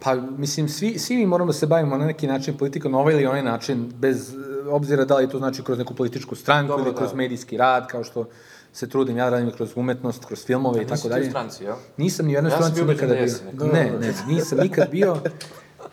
Pa, 0.00 0.14
mislim, 0.14 0.68
svi, 0.68 0.98
svi 0.98 1.16
mi 1.16 1.26
moramo 1.26 1.46
da 1.46 1.52
se 1.52 1.66
bavimo 1.66 1.96
na 1.96 2.06
neki 2.06 2.26
način 2.26 2.56
politikom, 2.56 2.92
na 2.92 2.98
ovaj 2.98 3.14
ili 3.14 3.26
onaj 3.26 3.42
način, 3.42 3.92
bez 3.94 4.34
e, 4.34 4.36
obzira 4.68 5.04
da 5.04 5.16
li 5.16 5.28
to 5.28 5.38
znači 5.38 5.62
kroz 5.64 5.78
neku 5.78 5.94
političku 5.94 6.34
stranku 6.34 6.68
Dobro, 6.68 6.84
ili 6.84 6.92
da. 6.92 6.98
kroz 6.98 7.14
medijski 7.14 7.56
rad, 7.56 7.86
kao 7.86 8.04
što 8.04 8.28
se 8.72 8.88
trudim, 8.88 9.16
ja 9.16 9.28
radim 9.28 9.50
kroz 9.50 9.72
umetnost, 9.76 10.24
kroz 10.24 10.44
filmove 10.44 10.76
i 10.76 10.84
Nisi 10.84 10.88
tako 10.88 11.00
ti 11.00 11.06
u 11.06 11.10
dalje. 11.10 11.30
stranci, 11.30 11.64
jel? 11.64 11.74
Nisam 11.96 12.26
ni 12.26 12.32
u 12.32 12.34
jednoj 12.34 12.50
Ja 12.50 12.56
stranci 12.56 12.84
nikada 12.84 13.14
bio. 13.14 13.26
da. 13.52 13.66
Ne, 13.66 13.92
ne, 14.00 14.14
nisam 14.26 14.58
nikad 14.58 14.90
bio. 14.90 15.16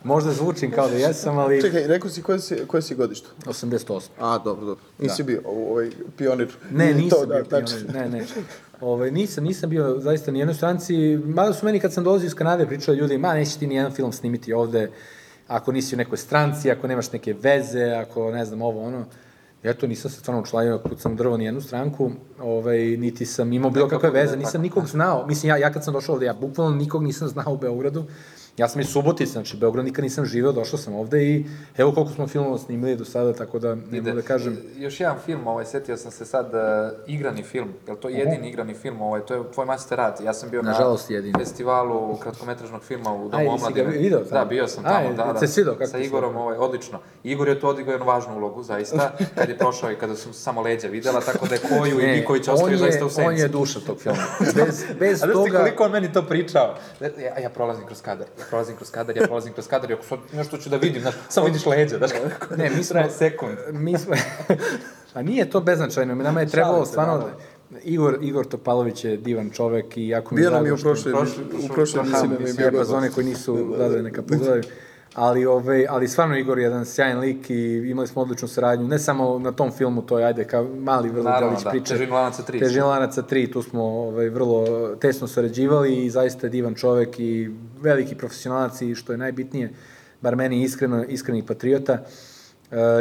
Možda 0.04 0.32
zvučim 0.32 0.72
kao 0.72 0.90
da 0.90 0.96
jesam, 0.96 1.38
ali 1.38 1.62
Čekaj, 1.62 1.88
rekao 1.88 2.10
si 2.10 2.22
koje 2.22 2.40
si, 2.40 2.58
koje 2.68 2.82
si 2.82 2.96
godište? 2.96 3.28
88. 3.46 4.02
A, 4.20 4.38
dobro, 4.38 4.66
dobro. 4.66 4.84
Nisi 5.00 5.24
bio 5.24 5.42
o- 5.46 5.72
ovaj 5.72 5.90
pionir. 6.18 6.54
Ne, 6.72 6.94
nisam 6.94 7.20
to, 7.20 7.26
da, 7.26 7.34
bio 7.34 7.44
tačno. 7.44 7.78
pionir, 7.78 7.94
ne, 7.94 8.10
ne. 8.10 8.26
Ovaj, 8.82 9.12
nisam, 9.12 9.44
nisam 9.44 9.70
bio 9.70 10.00
zaista 10.00 10.32
ni 10.32 10.40
jednoj 10.40 10.56
stranci, 10.56 10.96
mada 11.18 11.54
su 11.54 11.66
meni 11.66 11.80
kad 11.80 11.94
sam 11.94 12.04
dolazio 12.04 12.28
iz 12.28 12.36
Kanade 12.36 12.66
pričali 12.66 12.98
ljudi, 12.98 13.18
ma 13.18 13.34
neće 13.34 13.60
ti 13.60 13.68
ni 13.68 13.76
jedan 13.76 13.92
film 13.92 14.12
snimiti 14.12 14.54
ovde, 14.54 14.92
ako 15.48 15.72
nisi 15.72 15.96
u 15.96 15.98
nekoj 15.98 16.18
stranci, 16.18 16.72
ako 16.72 16.88
nemaš 16.88 17.12
neke 17.12 17.34
veze, 17.34 17.84
ako 17.86 18.32
ne 18.32 18.46
znam 18.46 18.62
ovo 18.62 18.84
ono. 18.84 19.06
Eto, 19.64 19.88
nisam 19.88 20.12
se 20.12 20.20
stvarno 20.20 20.42
učlanio, 20.42 20.78
kad 20.80 21.00
sam 21.00 21.16
drvo 21.16 21.38
ni 21.38 21.46
jednu 21.46 21.62
stranku, 21.62 22.12
ovaj, 22.40 22.78
niti 22.78 23.26
sam 23.26 23.54
imao 23.54 23.72
bilo 23.72 23.88
kakve 23.88 24.12
da 24.12 24.18
je 24.18 24.24
veze, 24.24 24.38
nisam 24.38 24.62
nikog 24.62 24.88
znao. 24.88 25.26
Mislim, 25.28 25.50
ja, 25.50 25.58
ja 25.58 25.74
kad 25.74 25.84
sam 25.84 25.94
došao 25.94 26.14
ovde, 26.14 26.26
ja 26.26 26.34
bukvalno 26.34 26.76
nikog 26.76 27.04
nisam 27.04 27.28
znao 27.28 27.54
u 27.54 27.58
Beogradu. 27.58 28.04
Ja 28.58 28.68
sam 28.68 28.82
iz 28.82 28.88
Subotica, 28.90 29.32
znači 29.32 29.58
Beograd 29.58 29.86
nikad 29.86 30.04
nisam 30.04 30.26
živeo, 30.26 30.52
došao 30.52 30.80
sam 30.80 30.96
ovde 30.96 31.24
i 31.24 31.46
evo 31.78 31.92
koliko 31.92 32.12
smo 32.12 32.28
filmova 32.28 32.58
snimili 32.58 32.96
do 32.96 33.06
sada, 33.06 33.34
tako 33.34 33.60
da 33.60 33.76
ne 33.76 34.02
mogu 34.02 34.16
da 34.16 34.22
kažem. 34.22 34.58
Još 34.78 35.00
jedan 35.00 35.18
film, 35.26 35.48
ovaj, 35.48 35.66
setio 35.66 35.98
sam 35.98 36.12
se 36.12 36.26
sad, 36.26 36.46
uh, 36.46 36.60
igrani 37.08 37.44
film, 37.44 37.74
je 37.88 37.94
li 37.94 38.00
to 38.00 38.10
jedini 38.10 38.50
igrani 38.50 38.74
film, 38.74 39.02
ovaj, 39.02 39.22
to 39.22 39.34
je 39.34 39.42
tvoj 39.54 39.66
master 39.66 39.98
rad, 39.98 40.20
ja 40.24 40.34
sam 40.34 40.50
bio 40.50 40.62
Nažalost, 40.62 41.10
na 41.10 41.16
jedini. 41.16 41.34
festivalu 41.40 42.18
kratkometražnog 42.18 42.84
filma 42.84 43.14
u 43.14 43.30
Domu 43.30 43.38
Aj, 43.38 43.50
nisi 43.50 43.74
ga 43.74 43.82
omladine. 43.82 44.04
video 44.04 44.20
Da, 44.20 44.30
tamo? 44.30 44.46
bio 44.46 44.68
sam 44.68 44.86
Aj, 44.86 44.92
tamo, 44.94 45.14
da, 45.16 45.34
da. 45.34 45.40
se 45.40 45.48
svidao, 45.48 45.76
kako 45.76 45.90
Sa 45.90 45.98
Igorom, 45.98 46.38
ovaj, 46.38 46.58
odlično. 46.58 47.00
Igor 47.24 47.48
je 47.48 47.60
tu 47.60 47.68
odigrao 47.68 47.94
jednu 47.94 48.06
važnu 48.08 48.36
ulogu, 48.38 48.64
zaista, 48.64 49.12
kad 49.36 49.50
je 49.50 49.58
prošao 49.58 49.92
i 49.92 49.96
kada 49.96 50.16
su 50.16 50.34
samo 50.34 50.62
leđa 50.62 50.88
videla, 50.88 51.22
tako 51.22 51.48
da 51.48 51.56
je 51.56 51.62
Koju 51.70 52.00
i 52.02 52.08
Niković 52.08 52.48
ostavio 52.48 52.78
zaista 52.78 53.06
u 53.06 53.10
senci. 53.10 53.28
On 53.28 53.38
je 53.38 53.48
duša 53.48 53.80
tog 53.80 53.98
filma. 54.00 54.18
Bez, 54.40 54.84
bez 55.00 55.22
A 55.24 55.28
da 55.28 55.34
toga... 55.34 55.58
koliko 55.58 55.84
on 55.84 55.92
meni 55.92 56.14
to 56.14 56.22
pričao? 56.28 56.76
Ja, 57.02 57.40
ja 57.40 57.50
prolazim 57.50 57.86
kroz 57.86 58.02
kadar, 58.02 58.28
ja 58.44 58.50
prolazim 58.50 58.76
kroz 58.76 58.92
kadar, 58.92 59.18
ja 59.18 59.24
prolazim 59.24 59.54
kroz 59.54 59.68
kadar 59.68 59.92
i 59.92 59.94
ako 59.94 60.04
sad 60.04 60.20
nešto 60.34 60.58
ću 60.58 60.70
da 60.70 60.78
vidim, 60.78 61.02
znaš, 61.02 61.16
samo 61.30 61.46
vidiš 61.46 61.66
leđa, 61.66 61.98
znaš 61.98 62.12
kako 62.14 62.56
Ne, 62.56 62.70
mi 62.70 62.84
smo... 63.00 63.00
sekund. 63.10 63.58
Mi 63.70 63.98
smo... 63.98 64.16
A 65.14 65.22
nije 65.22 65.50
to 65.50 65.60
beznačajno, 65.62 66.16
nama 66.16 66.40
je 66.42 66.48
trebalo 66.48 66.86
stvarno... 66.86 67.14
malo. 67.14 67.30
Igor, 67.84 68.18
Igor 68.22 68.46
Topalović 68.46 69.06
je 69.06 69.18
divan 69.18 69.50
čovek 69.50 69.98
i 69.98 70.08
jako 70.08 70.36
mi 70.36 70.42
je 70.42 70.44
Bio 70.44 70.50
nam 70.50 70.54
drago 70.54 70.68
je 70.68 70.74
u 70.74 70.78
što- 70.78 70.84
prošloj, 70.84 71.14
prošli- 71.14 71.66
u 71.66 71.74
prošloj 71.74 72.02
emisiji 72.02 72.30
nam 72.30 72.48
je 72.48 72.54
bio 72.54 72.72
pa 72.72 72.84
za 72.84 72.98
one 72.98 73.12
koji 73.12 73.26
nisu 73.26 73.66
gledali, 73.68 74.04
neka 74.04 74.22
pogledaju. 74.24 74.64
Ali, 75.14 75.46
ovaj, 75.46 75.86
ali 75.90 76.08
stvarno 76.08 76.38
Igor 76.38 76.60
je 76.60 76.64
jedan 76.64 76.86
sjajan 76.86 77.20
lik 77.20 77.50
i 77.50 77.90
imali 77.90 78.08
smo 78.08 78.22
odličnu 78.22 78.48
saradnju, 78.48 78.88
ne 78.88 79.00
samo 79.00 79.40
na 79.40 79.52
tom 79.52 79.72
filmu, 79.72 80.02
to 80.02 80.20
je, 80.20 80.26
ajde, 80.26 80.46
kao 80.46 80.68
mali 80.80 81.10
vrlo 81.10 81.24
Naravno, 81.24 81.50
delić 81.50 81.64
da, 81.64 81.70
priče. 81.70 81.94
Težinu 81.94 82.16
lanaca 82.16 82.44
3. 82.44 82.60
Težina 82.60 82.86
lanaca 82.86 83.24
3, 83.24 83.54
tu 83.54 83.62
smo 83.62 83.84
ovaj, 83.84 84.30
vrlo 84.30 84.66
tesno 84.96 85.28
sarađivali 85.28 86.06
i 86.06 86.10
zaista 86.10 86.48
je 86.48 86.52
divan 86.52 86.76
čovek 86.76 87.20
i 87.20 87.50
veliki 87.82 88.16
profesionalac 88.16 88.82
i 88.82 88.96
što 88.96 89.12
je 89.12 89.18
najbitnije, 89.18 89.74
bar 90.22 90.36
meni 90.36 90.64
iskreno, 90.64 91.04
iskreni 91.04 91.46
patriota, 91.46 91.94
Uh, 91.94 92.33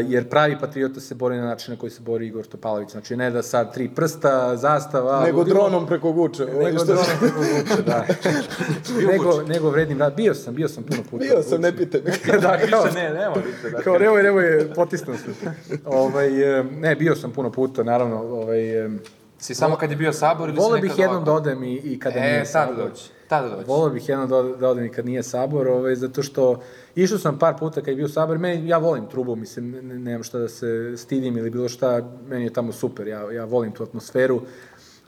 jer 0.02 0.28
pravi 0.28 0.56
patriota 0.60 1.00
se 1.00 1.14
bori 1.14 1.36
na 1.36 1.44
način 1.44 1.74
na 1.74 1.78
koji 1.78 1.90
se 1.90 2.00
bori 2.02 2.26
Igor 2.26 2.46
Topalović. 2.46 2.90
Znači, 2.90 3.16
ne 3.16 3.30
da 3.30 3.42
sad 3.42 3.74
tri 3.74 3.88
prsta, 3.88 4.56
zastava... 4.56 5.22
Nego 5.22 5.38
ludilo, 5.38 5.60
dronom 5.60 5.86
preko 5.86 6.12
guče. 6.12 6.46
Nego 6.46 6.78
što- 6.78 6.84
dronom 6.84 7.04
preko 7.20 7.38
Guče, 7.38 7.82
da. 7.82 8.06
nego, 9.12 9.42
nego 9.42 9.70
vrednim 9.70 9.98
rad. 9.98 10.14
Bio 10.14 10.34
sam, 10.34 10.54
bio 10.54 10.68
sam 10.68 10.82
puno 10.82 11.02
puta. 11.02 11.24
Bio 11.24 11.42
sam, 11.42 11.60
ne 11.60 11.76
pitaj 11.76 12.00
me. 12.00 12.10
da, 12.38 12.58
kao, 12.70 12.84
ne, 12.86 13.10
nema 13.10 13.34
više. 13.36 13.70
Da. 13.70 13.78
kao 13.78 13.98
nemoj, 13.98 14.22
nemoj, 14.22 14.70
potisnuo 14.74 15.16
sam. 15.16 15.54
ovaj, 15.86 16.58
e, 16.58 16.64
ne, 16.64 16.94
bio 16.96 17.14
sam 17.14 17.30
puno 17.30 17.52
puta, 17.52 17.82
naravno, 17.82 18.16
ovaj, 18.16 18.84
e, 18.86 18.90
Si 19.38 19.54
samo 19.54 19.76
kad 19.76 19.90
je 19.90 19.96
bio 19.96 20.12
sabor 20.12 20.48
ili 20.48 20.56
si 20.56 20.62
Vole 20.62 20.74
nekad 20.74 20.90
bih 20.90 20.98
jednom 20.98 21.16
ovako? 21.16 21.24
da 21.26 21.32
odem 21.32 21.62
i, 21.62 21.74
i 21.74 21.98
kada 21.98 22.18
E, 22.18 22.22
nije 22.22 22.46
sabor. 22.46 22.76
doći. 22.76 23.10
Tada 23.32 23.48
doći. 23.48 23.68
Volio 23.68 23.94
bih 23.94 24.08
jednom 24.08 24.28
da, 24.28 24.42
da 24.42 24.68
odem 24.68 24.92
kad 24.92 25.06
nije 25.06 25.22
sabor, 25.22 25.68
ovaj, 25.68 25.94
zato 25.94 26.22
što 26.22 26.60
išao 26.94 27.18
sam 27.18 27.38
par 27.38 27.54
puta 27.58 27.80
kad 27.80 27.88
je 27.88 27.96
bio 27.96 28.08
sabor, 28.08 28.38
meni, 28.38 28.68
ja 28.68 28.78
volim 28.78 29.06
trubu, 29.06 29.36
mislim, 29.36 29.70
ne- 29.70 29.82
ne, 29.82 29.98
nemam 29.98 30.22
šta 30.22 30.38
da 30.38 30.48
se 30.48 30.96
stidim 30.96 31.36
ili 31.38 31.50
bilo 31.50 31.68
šta, 31.68 32.10
meni 32.28 32.44
je 32.44 32.52
tamo 32.52 32.72
super, 32.72 33.06
ja, 33.06 33.32
ja 33.32 33.44
volim 33.44 33.72
tu 33.72 33.82
atmosferu 33.82 34.40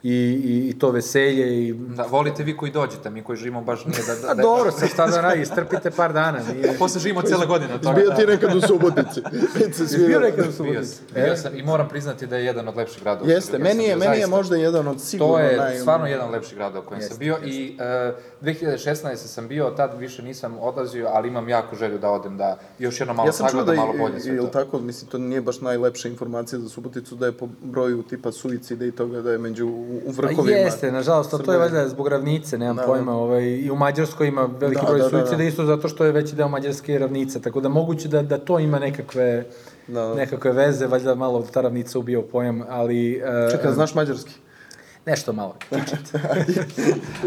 i, 0.05 0.41
i, 0.43 0.69
i 0.69 0.79
to 0.79 0.91
veselje 0.91 1.67
i 1.67 1.73
Da, 1.73 2.03
volite 2.03 2.43
vi 2.43 2.57
koji 2.57 2.71
dođete, 2.71 3.09
mi 3.09 3.23
koji 3.23 3.37
živimo 3.37 3.61
baš 3.61 3.85
nije 3.85 3.99
da... 4.07 4.15
da, 4.15 4.31
A 4.31 4.33
da 4.33 4.41
dobro, 4.41 4.71
sad 4.71 4.89
šta 4.89 5.07
da 5.07 5.21
radi, 5.21 5.41
istrpite 5.41 5.91
par 5.91 6.13
dana. 6.13 6.39
Nije... 6.53 6.77
Posle 6.79 7.01
živimo 7.01 7.21
cijele 7.21 7.45
godine 7.45 7.73
od 7.73 7.81
toga. 7.83 7.95
Bio 7.95 8.11
ti 8.11 8.25
nekad 8.27 8.55
u 8.55 8.61
Subotici. 8.61 9.21
Bio 10.07 10.19
nekad 10.19 10.47
u 10.49 10.51
Subotici. 10.51 11.01
bio 11.13 11.35
sam 11.35 11.57
i 11.57 11.63
moram 11.63 11.89
priznati 11.89 12.27
da 12.27 12.37
je 12.37 12.45
jedan 12.45 12.67
od 12.67 12.77
lepših 12.77 13.03
gradova. 13.03 13.31
Jeste, 13.31 13.59
meni 13.59 13.83
je, 13.83 13.95
bio, 13.95 14.05
meni 14.09 14.21
je 14.21 14.27
možda 14.27 14.55
jedan 14.55 14.87
od 14.87 15.01
sigurno 15.01 15.33
To 15.33 15.39
je 15.39 15.57
naj... 15.57 15.77
stvarno 15.77 16.07
jedan 16.07 16.25
od 16.25 16.33
lepših 16.33 16.55
gradova 16.55 16.85
u 16.85 16.87
kojem 16.87 17.01
Jeste, 17.01 17.13
sam 17.13 17.19
bio 17.19 17.37
i 17.45 17.77
uh, 18.41 18.45
2016. 18.47 19.15
sam 19.15 19.47
bio, 19.47 19.69
tad 19.69 19.99
više 19.99 20.23
nisam 20.23 20.57
odlazio, 20.59 21.09
ali 21.13 21.27
imam 21.27 21.49
jako 21.49 21.75
želju 21.75 21.97
da 21.97 22.09
odem, 22.09 22.37
da 22.37 22.57
još 22.79 22.99
jedno 22.99 23.13
malo 23.13 23.27
Ja 23.27 23.33
sam 23.33 23.45
da 23.45 23.49
sagledam, 23.49 23.73
je, 23.75 23.79
malo 23.79 23.93
bolje 23.97 24.19
sve 24.19 24.37
to. 24.37 24.47
tako, 24.47 24.79
mislim, 24.79 25.11
to 25.11 25.17
nije 25.17 25.41
baš 25.41 25.61
najlepša 25.61 26.07
informacija 26.07 26.59
za 26.59 26.69
Suboticu, 26.69 27.15
da 27.15 27.25
je 27.25 27.31
po 27.31 27.47
broju 27.61 28.03
tipa 28.03 28.31
suicida 28.31 28.85
i 28.85 28.91
toga 28.91 29.21
da 29.21 29.31
je 29.31 29.37
među 29.37 29.85
u, 29.95 30.09
u 30.09 30.13
Pa 30.15 30.21
vrhovima. 30.21 30.57
jeste, 30.57 30.91
nažalost, 30.91 31.31
to 31.45 31.51
je 31.51 31.59
valjda 31.59 31.89
zbog 31.89 32.07
ravnice, 32.07 32.57
nemam 32.57 32.75
Da, 32.75 32.83
pojma, 32.83 33.13
ovaj, 33.13 33.43
i 33.43 33.71
u 33.71 33.75
Mađarskoj 33.75 34.27
ima 34.27 34.49
veliki 34.59 34.81
Da, 34.81 34.87
broj 34.87 34.99
da, 34.99 35.03
da, 35.03 35.09
suicida 35.09 35.37
da. 35.37 35.43
isto 35.43 35.65
zato 35.65 35.87
što 35.87 36.05
je 36.05 36.11
veći 36.11 36.35
deo 36.35 36.47
Mađarske 36.47 36.99
ravnice, 36.99 37.41
tako 37.41 37.61
da 37.61 37.69
moguće 37.69 38.07
da, 38.07 38.21
da 38.21 38.37
to 38.37 38.59
ima 38.59 38.79
nekakve, 38.79 39.45
Da. 39.87 40.13
nekakve 40.13 40.51
veze, 40.51 40.87
valjda 40.87 41.15
malo 41.15 41.47
ta 41.53 41.61
ravnica 41.61 41.99
ubio 41.99 42.21
pojam, 42.21 42.63
ali... 42.69 43.13
e, 43.15 43.51
Čekaj, 43.51 43.71
znaš 43.73 43.95
mađarski? 43.95 44.31
Nešto 45.05 45.33
malo. 45.33 45.55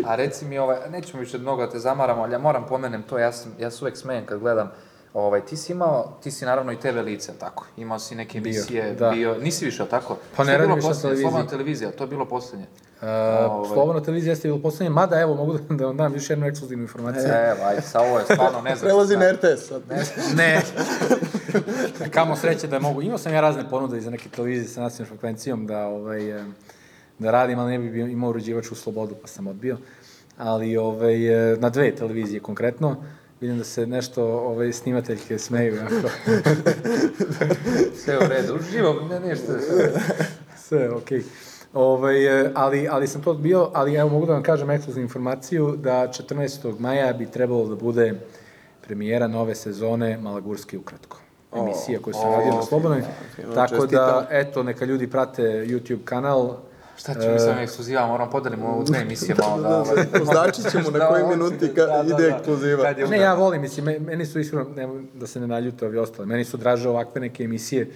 A 0.06 0.14
reci 0.14 0.44
mi, 0.44 0.58
ovaj, 0.58 0.90
nećemo 0.90 1.20
više 1.20 1.38
mnogo 1.38 1.62
da 1.66 1.70
te 1.70 1.78
zamaramo, 1.78 2.22
ali 2.22 2.32
ja 2.32 2.38
moram 2.38 2.66
pomenem 2.66 3.02
to, 3.02 3.18
ja, 3.18 3.32
sam, 3.32 3.52
ja 3.58 3.70
se 3.70 3.84
uvek 3.84 3.96
smejem 3.96 4.26
kad 4.26 4.38
gledam, 4.40 4.70
ovaj, 5.14 5.40
ti 5.40 5.56
si 5.56 5.72
imao, 5.72 6.18
ti 6.22 6.30
si 6.30 6.44
naravno 6.44 6.72
i 6.72 6.76
TV 6.76 6.98
lice, 7.04 7.32
tako, 7.38 7.66
imao 7.76 7.98
si 7.98 8.14
neke 8.14 8.40
Bio, 8.40 8.50
emisije, 8.50 8.94
da. 8.94 9.10
bio, 9.10 9.38
nisi 9.38 9.64
više, 9.64 9.86
tako? 9.86 10.16
Pa 10.36 10.44
ne 10.44 10.58
radim 10.58 10.74
više 10.74 10.88
na 10.88 10.94
televiziji. 10.94 11.22
Slobodna 11.22 11.50
televizija, 11.50 11.90
to 11.90 12.04
je 12.04 12.08
bilo 12.08 12.24
poslednje. 12.24 12.66
Uh, 13.00 13.08
Ovaj. 13.50 13.68
Slobodna 13.68 14.02
televizija 14.02 14.32
jeste 14.32 14.48
bilo 14.48 14.62
poslednje, 14.62 14.90
mada 14.90 15.20
evo 15.20 15.34
mogu 15.34 15.52
da, 15.58 15.74
da 15.74 15.86
vam 15.86 15.96
dam 15.96 16.14
još 16.14 16.30
jednu 16.30 16.46
ekskluzivnu 16.46 16.84
informaciju. 16.84 17.24
Evo, 17.24 17.64
ajde, 17.64 17.82
sa 17.82 18.00
ovo 18.00 18.18
je 18.18 18.24
stvarno 18.24 18.60
ne 18.60 18.76
znam. 18.76 18.88
Prelazi 18.88 19.16
na 19.16 19.32
RTS 19.32 19.68
sad. 19.68 19.82
Ne. 20.36 20.60
Kamo 22.14 22.36
sreće 22.36 22.66
da 22.66 22.78
mogu. 22.78 23.02
Imao 23.02 23.18
sam 23.18 23.32
ja 23.32 23.40
razne 23.40 23.70
ponude 23.70 23.98
i 23.98 24.00
za 24.00 24.10
neke 24.10 24.28
televizije 24.28 24.68
sa 24.68 24.80
nacionalnom 24.80 25.08
frekvencijom 25.08 25.66
da, 25.66 25.86
ovaj, 25.86 26.30
eh, 26.30 26.44
da 27.18 27.30
radim, 27.30 27.58
ali 27.58 27.70
ne 27.72 27.78
bi 27.78 27.90
bio, 27.90 28.06
imao 28.06 28.30
uređivačku 28.30 28.74
slobodu, 28.74 29.14
pa 29.22 29.28
sam 29.28 29.46
odbio. 29.46 29.76
Ali 30.38 30.76
ovaj, 30.76 31.52
eh, 31.52 31.56
na 31.56 31.70
dve 31.70 31.94
televizije 31.94 32.40
konkretno. 32.40 32.96
Vidim 33.40 33.58
da 33.58 33.64
se 33.64 33.86
nešto 33.86 34.24
ovaj, 34.24 34.72
snimateljke 34.72 35.38
smeju. 35.38 35.74
Jako. 35.74 35.94
Sve 38.04 38.18
u 38.18 38.28
redu, 38.28 38.54
uživo, 38.54 38.94
ne, 39.10 39.20
ništa. 39.20 39.52
Sve 40.56 40.90
okej. 40.90 41.22
Ovaj, 41.74 42.40
eh, 42.40 42.50
ali, 42.54 42.88
ali 42.88 43.06
sam 43.06 43.22
to 43.22 43.30
odbio, 43.30 43.70
ali 43.74 43.94
evo 43.94 44.08
mogu 44.08 44.26
da 44.26 44.32
vam 44.32 44.42
kažem 44.42 44.70
ekskluzivnu 44.70 45.04
informaciju 45.04 45.76
da 45.76 45.92
14. 45.92 46.78
maja 46.78 47.12
bi 47.12 47.26
trebalo 47.26 47.68
da 47.68 47.74
bude 47.74 48.20
premijera 48.86 49.26
nove 49.26 49.54
sezone 49.54 50.18
Malagurski 50.18 50.76
ukratko. 50.78 51.16
Emisija 51.56 52.00
koju 52.02 52.14
sam 52.14 52.30
o, 52.30 52.36
radio 52.36 52.54
na 52.54 52.62
Slobodnoj. 52.62 53.02
Tako 53.54 53.86
da, 53.86 54.26
eto, 54.30 54.62
neka 54.62 54.84
ljudi 54.84 55.10
prate 55.10 55.42
YouTube 55.42 56.04
kanal. 56.04 56.56
Šta 56.98 57.14
ćemo 57.14 57.32
mi 57.32 57.40
s 57.40 57.44
ovim 57.44 57.58
ekskluziva, 57.58 58.06
moram 58.06 58.30
podelimo 58.30 58.76
u 58.76 58.84
dve 58.84 58.98
emisije 58.98 59.34
malo 59.36 59.62
da... 59.62 59.68
ovaj, 59.70 60.04
Označit 60.22 60.70
ćemo 60.70 60.90
na 60.90 60.98
da, 60.98 61.08
koji 61.08 61.22
ovo- 61.22 61.30
minuti 61.30 61.68
ka, 61.68 61.82
ide 62.06 62.28
ekskluziva. 62.28 62.82
Kad 62.82 62.98
je 62.98 63.06
Ne, 63.06 63.18
ja 63.18 63.34
volim, 63.34 63.60
mislim, 63.60 63.84
me- 63.84 63.98
meni 64.00 64.26
su 64.26 64.40
iskreno, 64.40 64.66
ne, 64.76 64.88
da 65.14 65.26
se 65.26 65.40
ne 65.40 65.46
naljute 65.46 65.86
ovi 65.86 65.98
ostali, 65.98 66.28
meni 66.28 66.44
su 66.44 66.56
draže 66.56 66.88
ovakve 66.88 67.20
neke 67.20 67.44
emisije, 67.44 67.90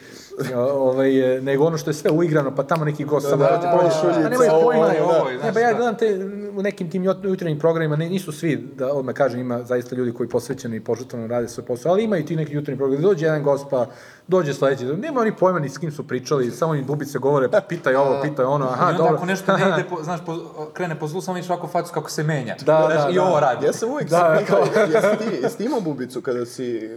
ovaj, 0.56 1.36
e, 1.36 1.42
nego 1.42 1.64
ono 1.64 1.78
što 1.78 1.90
je 1.90 1.94
sve 1.94 2.10
uigrano, 2.10 2.54
pa 2.54 2.62
tamo 2.62 2.84
neki 2.84 3.04
gost 3.04 3.28
samo 3.28 3.36
da, 3.36 3.50
dođe 3.50 3.62
da, 3.62 3.82
da, 3.84 3.90
šuljica, 3.92 4.20
A 4.20 4.28
nemaju 4.30 4.50
ovo, 4.52 4.62
pojma, 4.62 4.86
ovo, 5.00 5.12
ovo, 5.12 5.30
ne, 5.44 5.52
pa 5.52 5.60
ja 5.60 5.72
gledam 5.72 5.96
te 5.96 6.18
u 6.52 6.62
nekim 6.62 6.90
tim 6.90 7.04
jut- 7.04 7.24
jutarnjim 7.24 7.58
programima, 7.58 7.96
ne, 7.96 8.08
nisu 8.08 8.32
svi, 8.32 8.56
da 8.76 8.88
odmah 8.88 9.14
kažem, 9.14 9.40
ima 9.40 9.62
zaista 9.62 9.96
ljudi 9.96 10.12
koji 10.12 10.28
posvećeno 10.28 10.74
i 10.74 10.80
požutvano 10.80 11.26
rade 11.26 11.48
svoj 11.48 11.64
posao, 11.66 11.92
ali 11.92 12.04
ima 12.04 12.18
i 12.18 12.24
ti 12.24 12.36
neki 12.36 12.54
jutarnji 12.54 12.78
program, 12.78 13.02
dođe 13.02 13.26
jedan 13.26 13.42
gost, 13.42 13.66
pa 13.70 13.86
dođe 14.28 14.54
sledeći, 14.54 14.84
nema 14.86 15.20
oni 15.20 15.32
pojma 15.32 15.58
ni 15.58 15.68
s 15.68 15.78
kim 15.78 15.92
su 15.92 16.08
pričali, 16.08 16.50
samo 16.50 16.74
im 16.74 16.86
bubice 16.86 17.18
govore, 17.18 17.48
pa 17.48 17.60
pitaj 17.60 17.94
ovo, 17.94 18.22
pitaj 18.22 18.44
ono, 18.44 18.66
aha, 18.66 18.84
I 18.84 18.86
onda 18.86 18.98
dobro. 18.98 19.14
ako 19.14 19.26
nešto 19.26 19.56
ne 19.56 19.62
ide, 19.68 19.84
po, 19.90 20.02
znaš, 20.02 20.20
po, 20.26 20.36
krene 20.66 20.98
po 20.98 21.06
zlu, 21.06 21.20
samo 21.20 21.34
vidiš 21.34 21.50
ovako 21.50 21.68
facu 21.68 21.92
kako 21.92 22.10
se 22.10 22.22
menja. 22.22 22.54
Da, 22.56 22.86
Znaš, 22.86 23.04
da, 23.04 23.10
I 23.10 23.14
da. 23.14 23.22
ovo 23.22 23.40
radi. 23.40 23.66
Ja 23.66 23.72
sam 23.72 23.90
uvijek 23.90 24.08
Da, 24.10 24.18
da, 24.18 24.44
kao- 24.46 24.64
kao, 24.74 24.82
jesi 24.82 25.18
ti, 25.18 25.42
jesi 25.42 25.56
ti 25.56 25.64
imao 25.64 25.80
bubicu 25.80 26.20
kada 26.20 26.46
si 26.46 26.88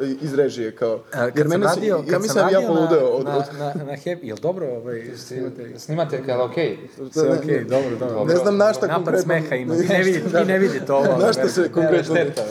uh, 0.00 0.18
iz 0.20 0.34
režije 0.34 0.72
kao? 0.72 1.00
A, 1.14 1.30
Kad 1.30 1.50
sam 1.50 1.62
radio, 1.62 1.96
ja 1.96 2.12
kad 2.12 2.22
mislim 2.22 2.28
sam 2.34 2.52
da 2.52 2.58
ja 2.58 2.66
poludeo 2.68 3.06
od, 3.06 3.24
na, 3.24 3.36
od, 3.36 3.44
na, 3.52 3.64
na, 3.66 3.84
na 3.84 3.92
Happy, 3.94 4.18
jel 4.22 4.36
dobro 4.36 4.66
ovaj, 4.68 5.02
snimate? 5.16 5.78
Snimate 5.78 6.22
kada, 6.26 6.44
okej. 6.44 6.78
Sve 7.12 7.30
okej, 7.30 7.64
dobro, 7.64 7.90
dobro. 8.00 8.24
ne 8.24 8.36
znam 8.36 8.56
na 8.56 8.72
šta 8.72 8.86
Napad 8.86 8.96
konkretno. 8.96 9.22
smeha 9.22 9.54
ima, 9.54 9.74
vi 9.74 9.86
ne 9.88 10.02
vidite, 10.02 10.38
vi 10.38 10.44
ne 10.44 10.58
vidite 10.58 10.92
ovo. 10.92 11.18
Na 11.18 11.32
šta 11.32 11.48
se 11.48 11.72
konkretno... 11.72 12.14
Šteta, 12.14 12.42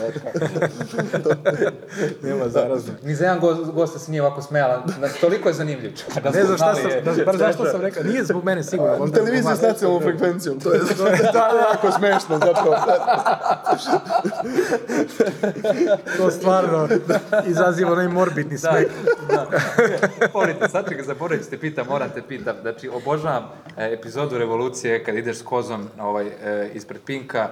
Nema 2.22 2.48
zarazno. 2.48 2.92
Ni 3.02 3.14
za 3.14 3.24
jedan 3.24 3.40
gost, 3.40 3.60
gosta 3.64 3.98
se 3.98 4.10
nije 4.16 4.22
ovako 4.22 4.42
smejala, 4.42 4.82
znači, 4.98 5.20
toliko 5.20 5.48
je 5.48 5.54
zanimljiv. 5.54 5.92
Da 6.22 6.30
Ne 6.30 6.44
znam 6.44 6.56
šta 6.56 6.74
sam, 6.74 6.90
je- 6.90 7.00
da, 7.02 7.24
bar 7.24 7.36
zašto 7.36 7.64
sam 7.64 7.80
rekao, 7.80 8.02
nije 8.02 8.24
zbog 8.24 8.44
mene 8.44 8.62
sigurno. 8.62 9.04
je 9.04 9.12
Televizija 9.12 9.50
vas. 9.50 9.58
s 9.58 9.62
nacionalnom 9.62 10.02
frekvencijom, 10.02 10.60
to 10.60 10.72
je 10.72 10.78
da, 11.22 11.32
da, 11.32 11.50
jako 11.64 11.92
smešno 11.92 12.38
zapravo. 12.38 12.76
To 16.16 16.30
stvarno 16.30 16.88
izaziva 17.46 17.92
onaj 17.92 18.08
morbidni 18.08 18.52
Da, 18.52 18.70
smeh. 18.70 18.86
da. 19.28 19.46
Porite, 20.28 20.68
sad 20.68 20.88
čekaj, 20.88 21.04
zaboravit 21.04 21.44
ću 21.44 21.50
te 21.50 21.58
pitam, 21.58 21.86
moram 21.86 22.10
te 22.10 22.22
pitam. 22.22 22.54
Znači, 22.62 22.88
obožavam 22.90 23.44
e, 23.76 23.92
epizodu 23.92 24.38
Revolucije 24.38 25.04
kad 25.04 25.14
ideš 25.14 25.38
s 25.38 25.42
kozom 25.42 25.88
ovaj, 26.00 26.26
e, 26.26 26.70
ispred 26.74 27.00
Pinka, 27.00 27.48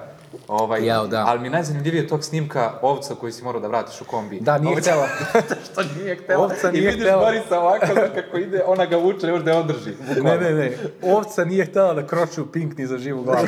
ovaj, 0.47 0.85
Jao, 0.85 1.07
da. 1.07 1.23
ali 1.27 1.39
mi 1.39 1.49
najzanimljivije 1.49 2.07
tog 2.07 2.23
snimka 2.23 2.73
ovca 2.81 3.15
koji 3.15 3.31
si 3.31 3.43
morao 3.43 3.61
da 3.61 3.67
vratiš 3.67 4.01
u 4.01 4.05
kombi. 4.05 4.39
Da, 4.39 4.57
nije 4.57 4.75
Ovca- 4.75 4.81
htela. 4.81 5.07
Što 5.71 5.81
nije 5.95 6.15
htela? 6.15 6.43
Ovca 6.43 6.69
I 6.69 6.71
nije 6.71 6.85
vidiš 6.85 7.03
htela. 7.03 7.25
Borisa 7.25 7.59
ovako, 7.59 7.85
znaš 7.85 8.09
kako 8.15 8.37
ide, 8.37 8.63
ona 8.65 8.85
ga 8.85 8.97
vuče 8.97 9.27
još 9.27 9.43
da 9.43 9.51
je 9.51 9.57
održi. 9.57 9.89
Ne, 9.89 10.15
bukvalno. 10.15 10.39
ne, 10.39 10.53
ne. 10.53 10.71
Ovca 11.03 11.45
nije 11.45 11.65
htela 11.65 11.93
da 11.93 12.07
kroči 12.07 12.41
u 12.41 12.45
pink 12.45 12.77
ni 12.77 12.87
za 12.87 12.97
živu 12.97 13.23
glavu. 13.23 13.47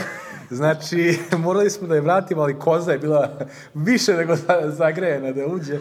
Znači, 0.50 1.20
morali 1.38 1.70
smo 1.70 1.88
da 1.88 1.96
je 1.96 2.02
vratimo, 2.02 2.42
ali 2.42 2.60
koza 2.60 2.92
je 2.92 2.98
bila 3.00 3.30
više 3.74 4.14
nego 4.14 4.36
za- 4.36 4.62
zagrejena 4.66 5.32
da 5.32 5.46
uđe. 5.46 5.78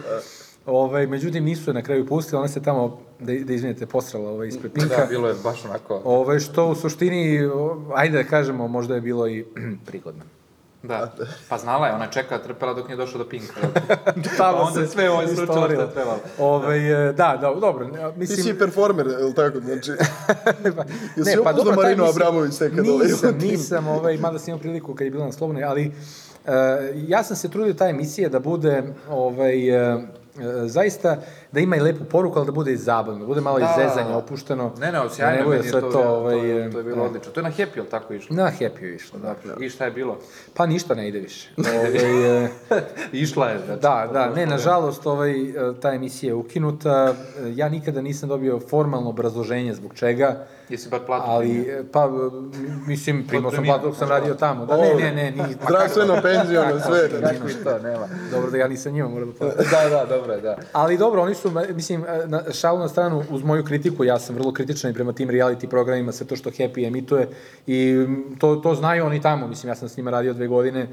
Ovaj, 0.65 1.07
međutim, 1.07 1.43
nisu 1.43 1.69
je 1.69 1.73
na 1.73 1.81
kraju 1.81 2.07
pustili, 2.07 2.39
ona 2.39 2.47
se 2.47 2.61
tamo, 2.61 2.99
da, 3.19 3.33
da 3.35 3.53
izvinete, 3.53 3.85
posrala 3.85 4.29
ovaj, 4.29 4.47
ispred 4.47 4.71
pinka. 4.71 4.95
Da, 4.97 5.05
bilo 5.05 5.27
je 5.27 5.35
baš 5.43 5.65
onako... 5.65 6.01
Ove, 6.03 6.39
što 6.39 6.65
u 6.65 6.75
suštini, 6.75 7.39
ajde 7.95 8.17
da 8.17 8.29
kažemo, 8.29 8.67
možda 8.67 8.95
je 8.95 9.01
bilo 9.01 9.27
i 9.27 9.45
prigodno. 9.87 10.23
Da, 10.83 11.11
pa 11.49 11.57
znala 11.57 11.87
je, 11.87 11.93
ona 11.93 12.03
je 12.03 12.11
čekala, 12.11 12.41
trpela 12.41 12.73
dok 12.73 12.87
nije 12.87 12.97
došla 12.97 13.17
do 13.17 13.29
Pinka. 13.29 13.53
Tamo 14.37 14.57
Pa 14.57 14.63
onda 14.63 14.87
sve 14.87 15.09
ovo 15.09 15.21
je 15.21 15.27
slučilo 15.27 15.45
što 15.45 15.53
je 15.53 15.63
istorilo. 15.63 15.87
trebalo. 15.87 16.19
Ove, 16.39 16.79
da, 17.13 17.37
da, 17.41 17.53
dobro, 17.59 17.87
ne, 17.87 17.97
Ti 17.97 18.19
mislim... 18.19 18.43
si 18.43 18.59
performer, 18.59 19.07
je 19.07 19.25
li 19.25 19.33
tako? 19.33 19.59
Znači, 19.59 19.91
pa, 20.77 20.83
Jesi 21.15 21.39
upoznao 21.39 21.65
taj, 21.65 21.75
Marinu 21.75 22.03
mislim, 22.03 22.23
Abramović 22.23 22.59
nekad 22.59 22.87
ovaj, 22.87 23.07
Nisam, 23.07 23.37
nisam, 23.49 23.87
ovaj, 23.87 24.17
mada 24.17 24.39
sam 24.39 24.49
imao 24.49 24.59
priliku 24.59 24.93
kad 24.93 25.05
je 25.05 25.11
bila 25.11 25.25
na 25.25 25.31
Slobodnoj, 25.31 25.63
ali 25.63 25.87
uh, 25.87 26.53
ja 26.95 27.23
sam 27.23 27.35
se 27.35 27.49
trudio 27.49 27.73
ta 27.73 27.89
emisija 27.89 28.29
da 28.29 28.39
bude 28.39 28.83
ovaj, 29.09 29.93
uh, 29.93 30.01
zaista 30.65 31.17
da 31.51 31.59
ima 31.59 31.75
i 31.75 31.79
lepu 31.79 32.03
poruku, 32.03 32.39
ali 32.39 32.45
da 32.45 32.51
bude 32.51 32.73
i 32.73 32.77
zabavno, 32.77 33.19
da 33.19 33.25
bude 33.25 33.41
malo 33.41 33.59
Da. 33.59 33.65
i 33.65 33.83
zezanja 33.83 34.17
opušteno. 34.17 34.71
Ne, 34.79 34.91
ne, 34.91 34.99
da 34.99 35.09
sjajno 35.09 35.43
bude 35.43 35.55
meni 35.55 35.67
je 35.67 35.71
sve 35.71 35.81
to, 35.81 35.87
to, 35.87 35.93
to, 35.93 36.09
ovaj, 36.09 36.35
to, 36.35 36.41
to 36.71 36.77
je 36.77 36.83
bilo 36.83 37.03
e, 37.03 37.05
odlično. 37.05 37.31
To 37.31 37.39
je 37.39 37.43
na 37.43 37.51
Happy, 37.51 37.77
ili 37.77 37.87
tako 37.87 38.13
išlo? 38.13 38.35
Na 38.35 38.51
happy 38.59 38.83
je 38.83 38.95
išlo, 38.95 39.19
da. 39.19 39.35
I 39.65 39.69
šta 39.69 39.85
je 39.85 39.91
bilo? 39.91 40.17
Pa 40.53 40.65
ništa 40.65 40.95
ne 40.95 41.07
ide 41.07 41.19
više. 41.19 41.49
Ovaj, 41.57 42.45
e, 42.45 42.49
Išla 43.23 43.49
je, 43.49 43.59
znači. 43.65 43.81
Da, 43.81 44.09
da, 44.13 44.29
ne, 44.29 44.45
nažalost, 44.45 45.05
ovaj, 45.07 45.41
e, 45.41 45.53
ta 45.81 45.93
emisija 45.93 46.29
je 46.29 46.33
ukinuta. 46.33 47.13
E, 47.45 47.51
Ja 47.55 47.69
nikada 47.69 48.01
nisam 48.01 48.29
dobio 48.29 48.59
formalno 48.59 49.09
obrazloženje 49.09 49.73
zbog 49.73 49.93
čega, 49.93 50.45
Jesi 50.69 50.89
bar 50.89 50.99
platu 51.05 51.23
ali, 51.27 51.85
pa, 51.91 52.09
mislim, 52.87 53.27
primao 53.27 53.51
sam 53.51 53.63
platu 53.63 53.87
dok 53.87 53.97
sam 53.97 54.09
radio 54.09 54.33
tamo. 54.33 54.65
Da, 54.65 54.77
ne, 54.77 54.93
ne, 54.95 55.11
ne, 55.11 55.31
ni, 55.31 55.43
Zdravstveno, 55.63 56.21
penziono, 56.21 56.79
sve. 56.79 57.09
Kako 57.21 57.49
i 57.49 57.63
to, 57.63 57.79
nema. 57.79 58.07
dobro 58.31 58.51
da 58.51 58.57
ja 58.57 58.67
nisam 58.67 58.93
njima 58.93 59.09
morao 59.09 59.25
da 59.25 59.33
platim. 59.33 59.65
Da, 59.71 59.89
da, 59.89 60.05
dobro 60.05 60.33
je, 60.33 60.41
da. 60.41 60.57
Ali 60.73 60.97
dobro, 60.97 61.21
oni 61.21 61.35
su, 61.37 61.51
mislim, 61.75 62.05
na, 62.27 62.43
šalu 62.53 62.79
na 62.79 62.87
stranu, 62.87 63.23
uz 63.29 63.43
moju 63.43 63.63
kritiku, 63.63 64.03
ja 64.03 64.19
sam 64.19 64.35
vrlo 64.35 64.51
kritičan 64.51 64.91
i 64.91 64.93
prema 64.93 65.13
tim 65.13 65.29
reality 65.29 65.69
programima, 65.69 66.11
sve 66.11 66.27
to 66.27 66.35
što 66.35 66.49
Happy 66.49 66.87
emituje 66.87 67.29
i 67.67 68.05
to, 68.39 68.55
to 68.55 68.75
znaju 68.75 69.05
oni 69.05 69.21
tamo, 69.21 69.47
mislim, 69.47 69.69
ja 69.69 69.75
sam 69.75 69.89
s 69.89 69.97
njima 69.97 70.11
radio 70.11 70.33
dve 70.33 70.47
godine, 70.47 70.87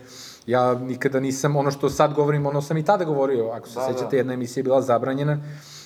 ja 0.46 0.74
nikada 0.74 1.20
nisam, 1.20 1.56
ono 1.56 1.70
što 1.70 1.90
sad 1.90 2.14
govorim, 2.14 2.46
ono 2.46 2.62
sam 2.62 2.76
i 2.76 2.84
tada 2.84 3.04
govorio, 3.04 3.48
ako 3.48 3.68
se 3.68 3.74
Da, 3.74 3.86
sećate, 3.86 4.10
da. 4.10 4.16
jedna 4.16 4.32
emisija 4.32 4.60
je 4.60 4.64
bila 4.64 4.82
zabranjena, 4.82 5.38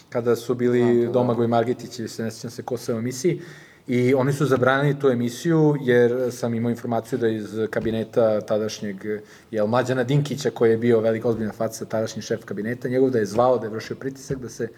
kada 0.09 0.37
su 0.37 0.55
bili 0.55 1.09
Domagoj 1.13 1.47
Margetić, 1.47 1.99
ili 1.99 2.09
se 2.09 2.23
ne 2.23 2.31
sećam 2.31 2.51
se 2.51 2.63
ko 2.63 2.77
sve 2.77 2.95
u 2.95 2.99
emisiji, 2.99 3.43
I 3.89 4.15
oni 4.15 4.33
su 4.33 4.47
zabranili 4.47 4.99
tu 5.01 5.09
emisiju 5.09 5.77
jer 5.81 6.33
sam 6.33 6.55
imao 6.55 6.71
informaciju 6.71 7.19
da 7.19 7.29
iz 7.29 7.47
kabineta 7.71 8.41
tadašnjeg 8.41 8.97
jel, 9.51 9.67
Mlađana 9.67 10.05
Dinkića 10.05 10.51
koji 10.51 10.71
je 10.71 10.77
bio 10.77 11.01
velika 11.01 11.29
ozbiljna 11.29 11.53
faca, 11.53 11.85
tadašnji 11.85 12.23
šef 12.23 12.45
kabineta, 12.45 12.89
njegov 12.89 13.11
da 13.11 13.19
je 13.19 13.27
zvao, 13.27 13.59
da 13.59 13.67
je 13.67 13.71
vršio 13.71 13.97
pritisak, 13.97 14.39
da 14.39 14.49
se, 14.49 14.69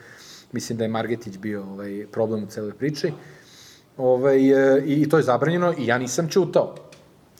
mislim 0.52 0.78
da 0.78 0.84
je 0.84 0.88
Margetić 0.88 1.38
bio 1.38 1.62
ovaj, 1.62 2.06
problem 2.12 2.44
u 2.44 2.46
celoj 2.46 2.72
priči. 2.72 3.12
ovaj, 3.96 4.38
i, 4.86 5.02
i 5.02 5.08
to 5.08 5.16
je 5.16 5.22
zabranjeno 5.22 5.74
i 5.78 5.86
ja 5.86 5.98
nisam 5.98 6.28
čutao. 6.28 6.74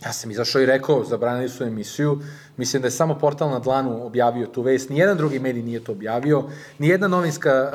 Ja 0.04 0.12
sam 0.12 0.30
izašao 0.30 0.62
i 0.62 0.66
rekao, 0.66 1.04
zabranili 1.04 1.48
su 1.48 1.64
emisiju, 1.64 2.20
mislim 2.56 2.82
da 2.82 2.86
je 2.86 2.92
samo 2.92 3.18
portal 3.18 3.50
na 3.50 3.58
dlanu 3.58 4.06
objavio 4.06 4.46
tu 4.46 4.62
vest, 4.62 4.90
nijedan 4.90 5.16
drugi 5.16 5.38
medij 5.38 5.62
nije 5.62 5.84
to 5.84 5.92
objavio, 5.92 6.44
nijedna 6.78 7.08
novinska 7.08 7.72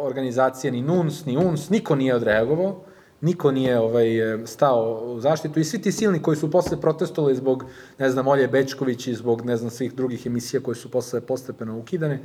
organizacija, 0.00 0.70
ni 0.70 0.82
NUNS, 0.82 1.24
ni 1.24 1.36
UNS, 1.36 1.70
niko 1.70 1.94
nije 1.94 2.14
odreagovao, 2.14 2.84
niko 3.22 3.50
nije 3.50 3.78
ovaj, 3.78 4.34
e, 4.34 4.46
stao 4.46 5.02
u 5.04 5.20
zaštitu 5.20 5.60
i 5.60 5.64
svi 5.64 5.82
ti 5.82 5.92
silni 5.92 6.22
koji 6.22 6.36
su 6.36 6.50
posle 6.50 6.80
protestovali 6.80 7.36
zbog, 7.36 7.64
ne 7.98 8.10
znam, 8.10 8.28
Olje 8.28 8.48
Bečković 8.48 9.06
i 9.06 9.14
zbog, 9.14 9.46
ne 9.46 9.56
znam, 9.56 9.70
svih 9.70 9.94
drugih 9.94 10.26
emisija 10.26 10.60
koje 10.60 10.74
su 10.74 10.90
posle 10.90 11.20
postepeno 11.20 11.78
ukidane, 11.78 12.20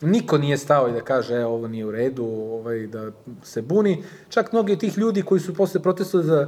niko 0.00 0.38
nije 0.38 0.58
stao 0.58 0.88
i 0.88 0.92
da 0.92 1.00
kaže, 1.00 1.34
e, 1.34 1.44
ovo 1.44 1.68
nije 1.68 1.86
u 1.86 1.90
redu, 1.90 2.24
ovaj, 2.24 2.86
da 2.86 3.10
se 3.42 3.62
buni. 3.62 4.04
Čak 4.28 4.52
mnogi 4.52 4.72
od 4.72 4.80
tih 4.80 4.98
ljudi 4.98 5.22
koji 5.22 5.40
su 5.40 5.54
posle 5.54 5.82
protestovali 5.82 6.28
za 6.28 6.46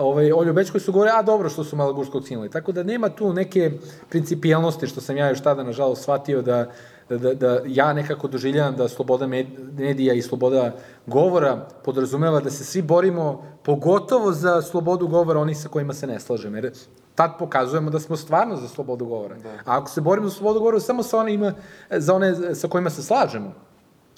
ovaj, 0.00 0.32
Olju 0.32 0.52
Bečković 0.52 0.84
su 0.84 0.92
govorili, 0.92 1.16
a 1.18 1.22
dobro 1.22 1.48
što 1.48 1.64
su 1.64 1.76
Malagurskog 1.76 2.24
cinuli. 2.24 2.50
Tako 2.50 2.72
da 2.72 2.82
nema 2.82 3.08
tu 3.08 3.32
neke 3.32 3.70
principijalnosti 4.08 4.86
što 4.86 5.00
sam 5.00 5.16
ja 5.16 5.28
još 5.28 5.40
tada, 5.40 5.62
nažalost, 5.64 6.02
shvatio 6.02 6.42
da, 6.42 6.70
da, 7.08 7.18
da, 7.18 7.34
da 7.34 7.60
ja 7.66 7.92
nekako 7.92 8.28
doživljavam 8.28 8.76
da 8.76 8.88
sloboda 8.88 9.26
med- 9.26 9.78
medija 9.78 10.14
i 10.14 10.22
sloboda 10.22 10.72
govora 11.06 11.66
podrazumeva 11.84 12.40
da 12.40 12.50
se 12.50 12.64
svi 12.64 12.82
borimo 12.82 13.42
pogotovo 13.62 14.32
za 14.32 14.62
slobodu 14.62 15.08
govora 15.08 15.40
onih 15.40 15.58
sa 15.58 15.68
kojima 15.68 15.94
se 15.94 16.06
ne 16.06 16.20
slažemo. 16.20 16.56
Jer 16.56 16.72
tad 17.14 17.38
pokazujemo 17.38 17.90
da 17.90 18.00
smo 18.00 18.16
stvarno 18.16 18.56
za 18.56 18.68
slobodu 18.68 19.06
govora. 19.06 19.34
Da. 19.38 19.48
A 19.48 19.78
ako 19.78 19.90
se 19.90 20.00
borimo 20.00 20.28
za 20.28 20.34
slobodu 20.34 20.58
govora 20.58 20.80
samo 20.80 21.02
sa 21.02 21.18
onima, 21.18 21.52
za 21.90 22.14
one 22.14 22.54
sa 22.54 22.68
kojima 22.68 22.90
se 22.90 23.02
slažemo, 23.02 23.52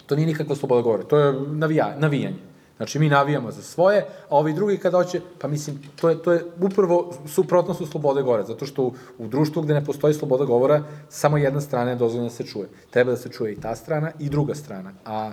to 0.07 0.17
nije 0.17 0.27
nikakva 0.27 0.57
sloboda 0.57 0.83
govora, 0.83 1.03
to 1.03 1.19
je 1.19 1.33
navija, 1.33 1.95
navijanje. 1.99 2.52
Znači, 2.77 2.99
mi 2.99 3.09
navijamo 3.09 3.51
za 3.51 3.63
svoje, 3.63 4.07
a 4.29 4.37
ovi 4.37 4.53
drugi 4.53 4.77
kada 4.77 4.99
hoće, 4.99 5.21
pa 5.39 5.49
mislim, 5.49 5.79
to 5.97 6.09
je, 6.09 6.23
to 6.23 6.33
je 6.33 6.45
upravo 6.61 7.15
suprotno 7.27 7.75
su 7.75 7.87
slobode 7.87 8.23
govora, 8.23 8.45
zato 8.45 8.67
što 8.67 8.83
u, 8.83 8.95
u 9.19 9.29
društvu 9.29 9.63
gde 9.63 9.75
ne 9.75 9.85
postoji 9.85 10.15
sloboda 10.15 10.45
govora, 10.45 10.83
samo 11.09 11.39
jedna 11.39 11.61
strana 11.61 11.91
je 11.91 11.97
dozvoljena 11.97 12.29
da 12.29 12.35
se 12.35 12.45
čuje. 12.45 12.69
Treba 12.91 13.11
da 13.11 13.17
se 13.17 13.29
čuje 13.29 13.53
i 13.53 13.61
ta 13.61 13.77
strana 13.77 14.13
i 14.19 14.29
druga 14.29 14.55
strana. 14.55 14.93
A, 15.05 15.33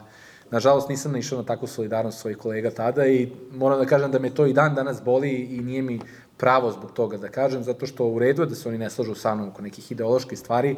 nažalost, 0.51 0.89
nisam 0.89 1.11
naišao 1.11 1.37
na 1.37 1.45
takvu 1.45 1.67
solidarnost 1.67 2.19
svojih 2.19 2.37
kolega 2.37 2.71
tada 2.71 3.05
i 3.07 3.31
moram 3.51 3.79
da 3.79 3.85
kažem 3.85 4.11
da 4.11 4.19
me 4.19 4.29
to 4.29 4.45
i 4.45 4.53
dan 4.53 4.75
danas 4.75 5.01
boli 5.03 5.31
i 5.31 5.61
nije 5.61 5.81
mi 5.81 5.99
pravo 6.37 6.71
zbog 6.71 6.91
toga 6.91 7.17
da 7.17 7.29
kažem, 7.29 7.63
zato 7.63 7.85
što 7.85 8.07
u 8.07 8.19
redu 8.19 8.41
je 8.41 8.45
da 8.45 8.55
se 8.55 8.69
oni 8.69 8.77
ne 8.77 8.89
slažu 8.89 9.15
sa 9.15 9.35
mnom 9.35 9.49
oko 9.49 9.61
nekih 9.61 9.91
ideoloških 9.91 10.39
stvari, 10.39 10.75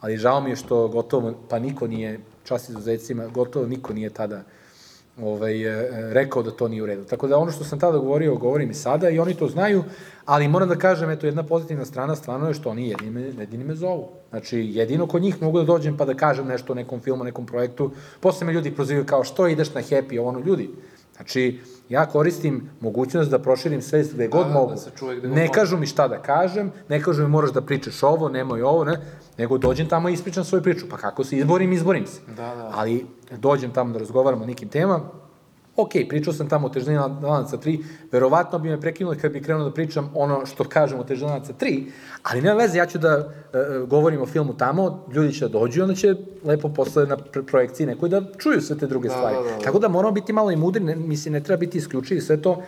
ali 0.00 0.16
žao 0.16 0.40
mi 0.40 0.50
je 0.50 0.56
što 0.56 0.88
gotovo, 0.88 1.34
pa 1.48 1.58
niko 1.58 1.86
nije, 1.86 2.20
čast 2.44 2.68
izuzecima, 2.68 3.26
gotovo 3.26 3.66
niko 3.66 3.92
nije 3.92 4.10
tada 4.10 4.42
ovaj, 5.22 5.62
e, 5.62 5.88
rekao 6.12 6.42
da 6.42 6.50
to 6.50 6.68
nije 6.68 6.82
u 6.82 6.86
redu. 6.86 7.04
Tako 7.04 7.28
da 7.28 7.38
ono 7.38 7.52
što 7.52 7.64
sam 7.64 7.78
tada 7.78 7.98
govorio, 7.98 8.34
govorim 8.34 8.70
i 8.70 8.74
sada 8.74 9.10
i 9.10 9.18
oni 9.18 9.34
to 9.34 9.48
znaju, 9.48 9.84
ali 10.24 10.48
moram 10.48 10.68
da 10.68 10.76
kažem, 10.76 11.10
eto, 11.10 11.26
jedna 11.26 11.42
pozitivna 11.42 11.84
strana 11.84 12.16
stvarno 12.16 12.48
je 12.48 12.54
što 12.54 12.70
oni 12.70 12.88
jedini 12.88 13.10
me, 13.10 13.20
jedini 13.20 13.64
me 13.64 13.74
zovu. 13.74 14.08
Znači, 14.30 14.58
jedino 14.58 15.06
kod 15.06 15.22
njih 15.22 15.42
mogu 15.42 15.58
da 15.58 15.64
dođem 15.64 15.96
pa 15.96 16.04
da 16.04 16.14
kažem 16.14 16.46
nešto 16.46 16.72
o 16.72 16.76
nekom 16.76 17.00
filmu, 17.00 17.24
nekom 17.24 17.46
projektu. 17.46 17.90
Posle 18.20 18.46
me 18.46 18.52
ljudi 18.52 18.74
prozivaju 18.74 19.06
kao 19.06 19.24
što 19.24 19.48
ideš 19.48 19.74
na 19.74 19.80
happy, 19.80 20.20
ono, 20.20 20.40
ljudi. 20.40 20.70
Znači, 21.16 21.60
ja 21.88 22.06
koristim 22.06 22.70
mogućnost 22.80 23.30
da 23.30 23.38
proširim 23.38 23.82
svest 23.82 24.14
gde 24.14 24.28
god 24.28 24.50
mogu. 24.50 24.74
da 24.74 25.14
gde 25.14 25.28
ne 25.28 25.48
kažu 25.52 25.76
mi 25.78 25.86
šta 25.86 26.08
da 26.08 26.22
kažem, 26.22 26.72
ne 26.88 27.02
kažu 27.02 27.22
mi 27.22 27.28
moraš 27.28 27.52
da 27.52 27.60
pričaš 27.60 28.02
ovo, 28.02 28.28
nemoj 28.28 28.62
ovo, 28.62 28.84
ne, 28.84 29.00
nego 29.38 29.58
dođem 29.58 29.88
tamo 29.88 30.08
i 30.08 30.12
ispričam 30.12 30.44
svoju 30.44 30.62
priču. 30.62 30.86
Pa 30.90 30.96
kako 30.96 31.24
se 31.24 31.36
izborim, 31.36 31.72
izborim 31.72 32.06
se. 32.06 32.20
Da, 32.26 32.54
da. 32.54 32.70
Ali 32.74 33.06
dođem 33.36 33.70
tamo 33.70 33.92
da 33.92 33.98
razgovaram 33.98 34.42
o 34.42 34.46
nekim 34.46 34.68
temama, 34.68 35.00
ok, 35.76 35.90
pričao 36.08 36.32
sam 36.32 36.48
tamo 36.48 36.66
o 36.66 36.70
težini 36.70 36.96
lanaca 36.96 37.56
3, 37.56 37.78
verovatno 38.12 38.58
bi 38.58 38.68
me 38.68 38.80
prekinuli 38.80 39.18
kad 39.18 39.32
bi 39.32 39.42
krenuo 39.42 39.64
da 39.64 39.74
pričam 39.74 40.10
ono 40.14 40.46
što 40.46 40.64
kažem 40.64 41.00
o 41.00 41.04
težini 41.04 41.30
lanaca 41.30 41.52
3, 41.60 41.84
ali 42.22 42.42
nema 42.42 42.56
veze, 42.56 42.78
ja 42.78 42.86
ću 42.86 42.98
da 42.98 43.08
e, 43.08 43.58
e, 43.58 43.86
govorim 43.86 44.22
o 44.22 44.26
filmu 44.26 44.56
tamo, 44.56 45.06
ljudi 45.12 45.32
će 45.32 45.44
da 45.48 45.58
dođu 45.58 45.80
i 45.80 45.82
onda 45.82 45.94
će 45.94 46.14
lepo 46.44 46.68
posle 46.68 47.06
na 47.06 47.16
projekciji 47.46 47.86
nekoj 47.86 48.08
da 48.08 48.22
čuju 48.38 48.60
sve 48.60 48.78
te 48.78 48.86
druge 48.86 49.08
Da, 49.08 49.14
stvari. 49.14 49.36
da, 49.36 49.42
da, 49.42 49.56
da. 49.56 49.58
Tako 49.64 49.78
da 49.78 49.88
moramo 49.88 50.12
biti 50.12 50.32
malo 50.32 50.50
i 50.50 50.56
mudri, 50.56 50.84
ne, 50.84 50.96
mislim, 50.96 51.32
ne 51.32 51.40
treba 51.42 51.60
biti 51.60 51.78
isključivi 51.78 52.20
sve 52.20 52.42
to. 52.42 52.62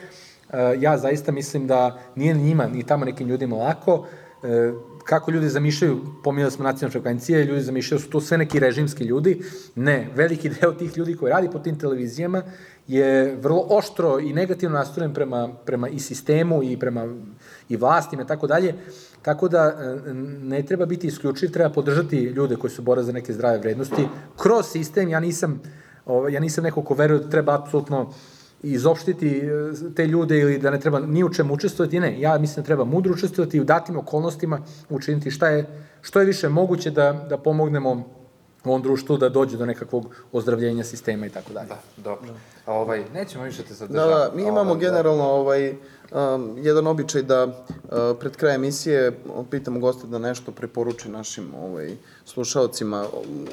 E, 0.53 0.77
ja 0.81 0.99
zaista 0.99 1.33
mislim 1.33 1.67
da 1.67 1.99
nije 2.15 2.35
ni 2.35 2.43
njima, 2.43 2.67
ni 2.67 2.87
tamo 2.87 3.05
nekim 3.05 3.29
ljudima 3.29 3.57
lako, 3.57 4.07
e, 4.43 4.73
kako 5.07 5.31
ljudi 5.31 5.49
zamišljaju, 5.49 6.01
pominjali 6.25 6.53
smo 6.53 6.65
nacionalne 6.65 6.93
frekvencije, 6.93 7.45
ljudi 7.45 7.61
zamišljaju 7.63 7.99
da 7.99 8.05
su 8.05 8.11
to 8.11 8.21
sve 8.21 8.39
neki 8.39 8.59
režimski 8.59 9.05
ljudi. 9.05 9.43
Ne, 9.75 10.09
veliki 10.15 10.49
deo 10.49 10.73
tih 10.73 10.97
ljudi 10.97 11.17
koji 11.17 11.31
radi 11.31 11.51
po 11.53 11.59
tim 11.59 11.79
televizijama 11.79 12.43
je 12.89 13.37
vrlo 13.37 13.67
oštro 13.71 14.19
i 14.19 14.33
negativno 14.33 14.79
nastrojen 14.79 15.15
prema, 15.15 15.49
prema 15.67 15.89
i 15.89 15.99
sistemu 15.99 16.63
i 16.63 16.77
prema 16.79 17.15
i 17.69 17.77
vlastima 17.77 18.23
i 18.23 18.27
tako 18.27 18.47
dalje. 18.47 18.75
Tako 19.23 19.49
da 19.49 19.77
e, 20.07 20.15
ne 20.43 20.63
treba 20.63 20.87
biti 20.87 21.07
isključiv, 21.07 21.51
treba 21.51 21.71
podržati 21.71 22.19
ljude 22.19 22.57
koji 22.57 22.71
se 22.71 22.83
bore 22.83 23.03
za 23.03 23.13
neke 23.13 23.33
zdrave 23.33 23.59
vrednosti. 23.59 24.09
Kroz 24.37 24.67
sistem, 24.67 25.09
ja 25.09 25.21
nisam, 25.21 25.63
ovaj, 26.07 26.33
ja 26.33 26.41
nisam 26.41 26.65
neko 26.65 26.83
ko 26.83 26.95
veruje 26.95 27.21
da 27.21 27.31
treba 27.31 27.55
apsolutno 27.55 28.13
izopštiti 28.73 29.39
e, 29.39 29.95
te 29.95 30.07
ljude 30.07 30.39
ili 30.39 30.59
da 30.59 30.71
ne 30.71 30.81
treba 30.81 31.01
ni 31.01 31.25
u 31.25 31.33
čemu 31.33 31.55
učestvovati, 31.55 32.01
ne, 32.01 32.21
ja 32.21 32.39
mislim 32.39 32.63
da 32.63 32.67
treba 32.67 32.85
mudro 32.85 33.13
učestvovati 33.13 33.57
i 33.57 33.61
u 33.61 33.65
datim 33.65 33.97
okolnostima 33.97 34.61
učiniti 34.89 35.31
šta 35.31 35.49
je, 35.49 35.87
što 36.01 36.21
je 36.21 36.27
više 36.27 36.49
moguće 36.49 36.91
da, 36.91 37.27
da 37.29 37.39
pomognemo 37.39 38.17
ovom 38.65 38.83
društvu 38.83 39.17
da 39.17 39.29
dođe 39.29 39.57
do 39.57 39.67
nekakvog 39.67 40.15
ozdravljenja 40.33 40.85
sistema 40.85 41.27
i 41.27 41.31
tako 41.31 41.53
dalje. 41.53 41.69
Da, 41.69 41.79
dobro. 41.97 42.35
A 42.67 42.73
ovaj, 42.73 43.05
nećemo 43.15 43.45
više 43.45 43.63
te 43.63 43.69
Da, 43.69 43.75
zadržavati. 43.75 44.31
da, 44.31 44.37
mi 44.37 44.43
imamo 44.43 44.71
Ovaj, 44.71 44.81
generalno 44.81 45.25
ovaj, 45.25 45.71
um, 45.71 46.59
jedan 46.59 46.87
običaj 46.87 47.23
da 47.23 47.45
uh, 47.45 47.53
pred 48.21 48.37
kraj 48.37 48.55
emisije 48.55 49.19
pitamo 49.51 49.81
goste 49.81 50.07
da 50.07 50.19
nešto 50.19 50.53
preporuči 50.53 51.09
našim 51.09 51.55
ovaj, 51.55 51.97
slušalcima, 52.25 53.03
um, 53.03 53.47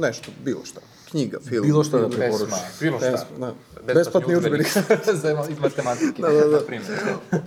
nešto, 0.00 0.30
bilo 0.44 0.64
šta, 0.64 0.80
knjiga, 1.12 1.38
film. 1.40 1.62
Bilo 1.62 1.84
šta 1.84 1.96
da 1.96 2.02
Da, 2.02 2.08
preporuči. 2.08 2.44
pesma, 2.44 2.56
bilo 2.80 2.98
šta. 2.98 3.10
Pesma, 3.12 3.52
da. 3.86 3.94
Besplatni 3.94 4.36
udžbenik. 4.36 4.66
Za 5.22 5.46
iz 5.50 5.58
matematike, 5.60 6.22
da, 6.22 6.28
da, 6.30 6.40
da. 6.40 6.50
na 6.50 6.60
primjer. 6.60 6.92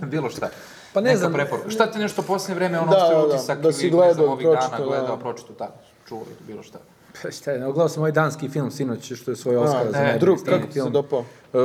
bilo 0.02 0.30
šta. 0.30 0.48
Pa 0.92 1.00
ne 1.00 1.06
Neka 1.06 1.18
znam- 1.18 1.32
preporuka. 1.32 1.70
Šta 1.70 1.86
ti 1.86 1.98
nešto 1.98 2.22
posljednje 2.22 2.54
vreme, 2.54 2.80
ono 2.80 2.90
Da, 2.90 2.96
ostaje 2.96 3.14
da, 3.18 3.24
utisak 3.24 3.60
da 3.60 3.72
si 3.72 3.84
ne 3.84 3.90
znam, 3.90 3.98
gledao, 3.98 4.26
ovih 4.26 4.46
dana 4.46 4.58
pročitao, 4.58 4.86
gledao, 4.86 5.06
da. 5.08 5.22
pročito, 5.22 5.52
tako, 5.54 5.72
čuo 6.08 6.18
ili 6.20 6.36
bilo 6.46 6.62
šta. 6.62 6.78
Pa 7.22 7.30
šta 7.30 7.50
je, 7.50 7.58
gledao 7.58 7.88
sam 7.88 8.00
ovaj 8.00 8.12
danski 8.12 8.48
film 8.48 8.70
sinoć, 8.70 9.12
što 9.12 9.30
je 9.30 9.36
svoj 9.36 9.56
Oscar 9.56 9.84
za 9.84 9.92
ne, 9.92 9.98
najbolji 9.98 10.20
Drug, 10.20 10.38
strani 10.38 10.58
kako 10.58 10.66
ti 10.66 10.74
se 10.74 10.80
film. 10.80 10.92
dopao? 10.92 11.24
E, 11.54 11.58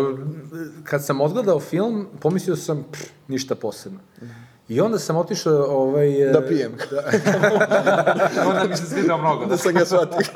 Kad 0.84 1.06
sam 1.06 1.22
odgledao 1.22 1.60
film, 1.60 2.08
pomislio 2.20 2.56
sam, 2.56 2.84
pff, 2.84 3.02
ništa 3.28 3.56
posebno. 3.56 3.99
I 4.70 4.82
onda 4.82 4.99
sam 4.99 5.18
otišao, 5.18 5.54
ovaj... 5.56 6.22
e, 6.22 6.32
Da 6.32 6.41
pijem. 6.41 6.72
Onda 8.47 8.64
mi 8.64 8.78
se 8.78 8.86
svidao 8.86 9.18
mnogo. 9.18 9.45
Da 9.45 9.58
sam 9.58 9.74
ga 9.74 9.86
shvatio. 9.86 10.28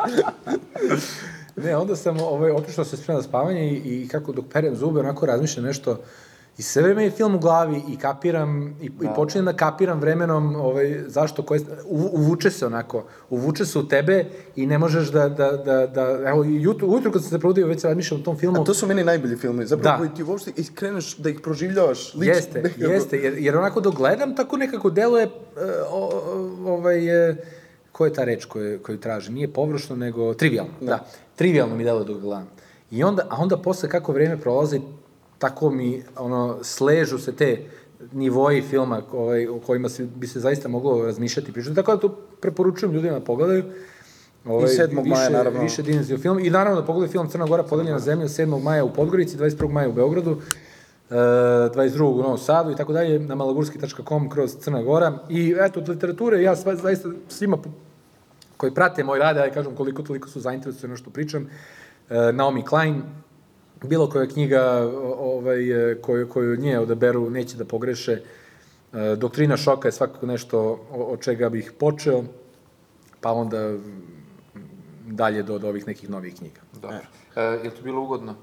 Ne, 1.55 1.77
onda 1.77 1.95
sam 1.95 2.19
ovaj, 2.19 2.51
otišao 2.51 2.83
da 2.83 2.89
se 2.89 2.97
spremam 2.97 3.21
za 3.21 3.27
spavanje 3.27 3.71
i, 3.71 4.03
i 4.03 4.07
kako 4.07 4.31
dok 4.31 4.45
perem 4.53 4.75
zube, 4.75 4.99
onako 4.99 5.25
razmišljam 5.25 5.65
nešto 5.65 5.97
I 6.57 6.61
sve 6.61 6.81
vreme 6.81 7.03
je 7.03 7.11
film 7.11 7.35
u 7.35 7.39
glavi 7.39 7.81
i 7.89 7.97
kapiram, 7.97 8.75
i, 8.81 8.85
i 8.85 9.07
počinjem 9.15 9.45
da 9.45 9.53
kapiram 9.53 9.99
vremenom 9.99 10.55
ovaj, 10.55 10.99
zašto, 11.07 11.43
koje, 11.43 11.61
u, 11.85 12.09
uvuče 12.11 12.51
se 12.51 12.65
onako, 12.65 13.03
uvuče 13.29 13.65
se 13.65 13.79
u 13.79 13.87
tebe 13.87 14.25
i 14.55 14.65
ne 14.65 14.77
možeš 14.77 15.11
da, 15.11 15.29
da, 15.29 15.51
da, 15.51 15.87
da 15.87 16.29
evo, 16.29 16.43
jutro, 16.43 16.87
ujutro 16.87 17.11
kad 17.11 17.21
sam 17.21 17.29
se 17.29 17.39
probudio, 17.39 17.67
već 17.67 17.83
razmišljam 17.83 18.21
o 18.21 18.23
tom 18.23 18.37
filmu, 18.37 18.61
A 18.61 18.63
to 18.63 18.73
su 18.73 18.87
meni 18.87 19.03
najbolji 19.03 19.37
filmovi, 19.37 19.67
zapravo 19.67 19.91
Da. 19.91 19.97
koji 19.97 20.09
ti 20.15 20.23
uopšte 20.23 20.51
kreneš 20.75 21.17
da 21.17 21.29
ih 21.29 21.39
proživljavaš 21.39 22.13
lično. 22.13 22.33
Jeste, 22.33 22.61
nekako. 22.61 22.91
jeste, 22.91 23.17
jer, 23.17 23.33
jer 23.37 23.57
onako 23.57 23.81
dok 23.81 23.95
gledam, 23.95 24.35
tako 24.35 24.57
nekako 24.57 24.89
deluje, 24.89 25.29
o, 25.89 26.21
ovaj, 26.65 27.29
e, 27.29 27.35
ko 27.95 28.05
je 28.05 28.13
ta 28.13 28.23
reč 28.27 28.45
koju, 28.45 28.79
koju 28.83 28.97
tražim? 28.99 29.33
Nije 29.33 29.47
površno, 29.47 29.95
nego 29.95 30.33
trivialno, 30.33 30.73
da. 30.81 31.05
Trivialno 31.35 31.75
mi 31.75 31.83
deluje 31.83 32.05
dok 32.05 32.21
gledam. 32.21 32.49
I 32.91 33.03
onda, 33.03 33.23
a 33.29 33.41
onda 33.41 33.57
posle 33.57 33.89
kako 33.89 34.11
vreme 34.11 34.37
prolazi, 34.41 34.81
tako 35.37 35.69
mi, 35.69 36.03
ono, 36.17 36.57
sležu 36.63 37.17
se 37.17 37.31
te 37.35 37.61
nivoji 38.11 38.61
filma 38.61 39.01
ovaj, 39.11 39.47
o 39.47 39.59
kojima 39.59 39.89
se, 39.89 40.05
bi 40.15 40.27
se 40.27 40.39
zaista 40.39 40.67
moglo 40.67 41.05
razmišljati 41.05 41.49
i 41.49 41.53
pričati. 41.53 41.75
Tako 41.75 41.95
da 41.95 42.01
to 42.01 42.09
preporučujem 42.41 42.93
ljudima 42.93 43.19
da 43.19 43.25
pogledaju. 43.25 43.63
Ovaj, 44.45 44.67
7. 44.67 44.93
maja, 44.93 45.21
više, 45.21 45.37
naravno. 45.37 45.61
Više 45.61 45.83
dimenziju 45.83 46.17
film. 46.17 46.39
I 46.39 46.49
naravno 46.49 46.81
da 46.81 46.87
pogledaju 46.87 47.11
film 47.11 47.29
Crna 47.29 47.45
Gora 47.45 47.63
podeljena 47.63 47.99
zemlja 47.99 48.27
7. 48.27 48.63
maja 48.63 48.83
u 48.83 48.93
Podgorici, 48.93 49.37
21. 49.37 49.71
maja 49.71 49.89
u 49.89 49.93
Beogradu, 49.93 50.41
22. 51.09 52.01
u 52.01 52.21
Novom 52.21 52.37
Sadu 52.37 52.71
i 52.71 52.75
tako 52.75 52.93
dalje, 52.93 53.19
na 53.19 53.35
malagurski.com 53.35 54.29
kroz 54.29 54.55
Crna 54.59 54.81
Gora. 54.81 55.17
I 55.29 55.55
eto, 55.59 55.79
od 55.79 55.89
literature, 55.89 56.41
ja 56.41 56.55
sva, 56.55 56.75
zaista 56.75 57.09
svima 57.27 57.57
koji 58.57 58.73
prate 58.73 59.03
moj 59.03 59.19
rad, 59.19 59.37
ja 59.37 59.51
kažem 59.51 59.75
koliko 59.75 60.03
toliko 60.03 60.29
su 60.29 60.39
zainteresovani 60.39 60.97
što 60.97 61.09
pričam, 61.09 61.49
e, 62.09 62.31
Naomi 62.33 62.65
Klein, 62.65 63.03
bilo 63.83 64.09
koja 64.09 64.27
knjiga 64.27 64.89
ovaj, 65.17 65.91
e, 65.91 66.01
koju, 66.01 66.29
koju 66.29 66.57
nje 66.57 66.79
odaberu 66.79 67.29
neće 67.29 67.57
da 67.57 67.65
pogreše. 67.65 68.21
E, 68.93 69.15
Doktrina 69.15 69.57
šoka 69.57 69.87
je 69.87 69.91
svakako 69.91 70.25
nešto 70.25 70.79
od 70.91 71.19
čega 71.19 71.49
bih 71.49 71.71
počeo, 71.79 72.23
pa 73.21 73.31
onda 73.31 73.77
dalje 75.05 75.43
do, 75.43 75.59
do 75.59 75.67
ovih 75.67 75.87
nekih 75.87 76.09
novih 76.09 76.35
knjiga. 76.35 76.61
Dobro. 76.81 76.97
E, 77.35 77.41
je 77.41 77.63
li 77.63 77.71
to 77.71 77.81
bilo 77.83 78.01
ugodno? 78.01 78.35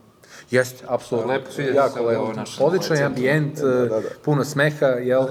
Jeste, 0.50 0.84
apsolutno. 0.88 1.32
Lepo, 1.32 1.50
sviđa 1.50 1.70
jako 1.70 1.94
se 1.94 2.00
lepo. 2.00 2.32
Odličan 2.60 2.96
je 2.96 3.02
ambijent, 3.02 3.58
da, 3.58 3.68
da. 3.84 4.00
puno 4.24 4.44
smeha, 4.44 4.86
jel? 4.86 5.26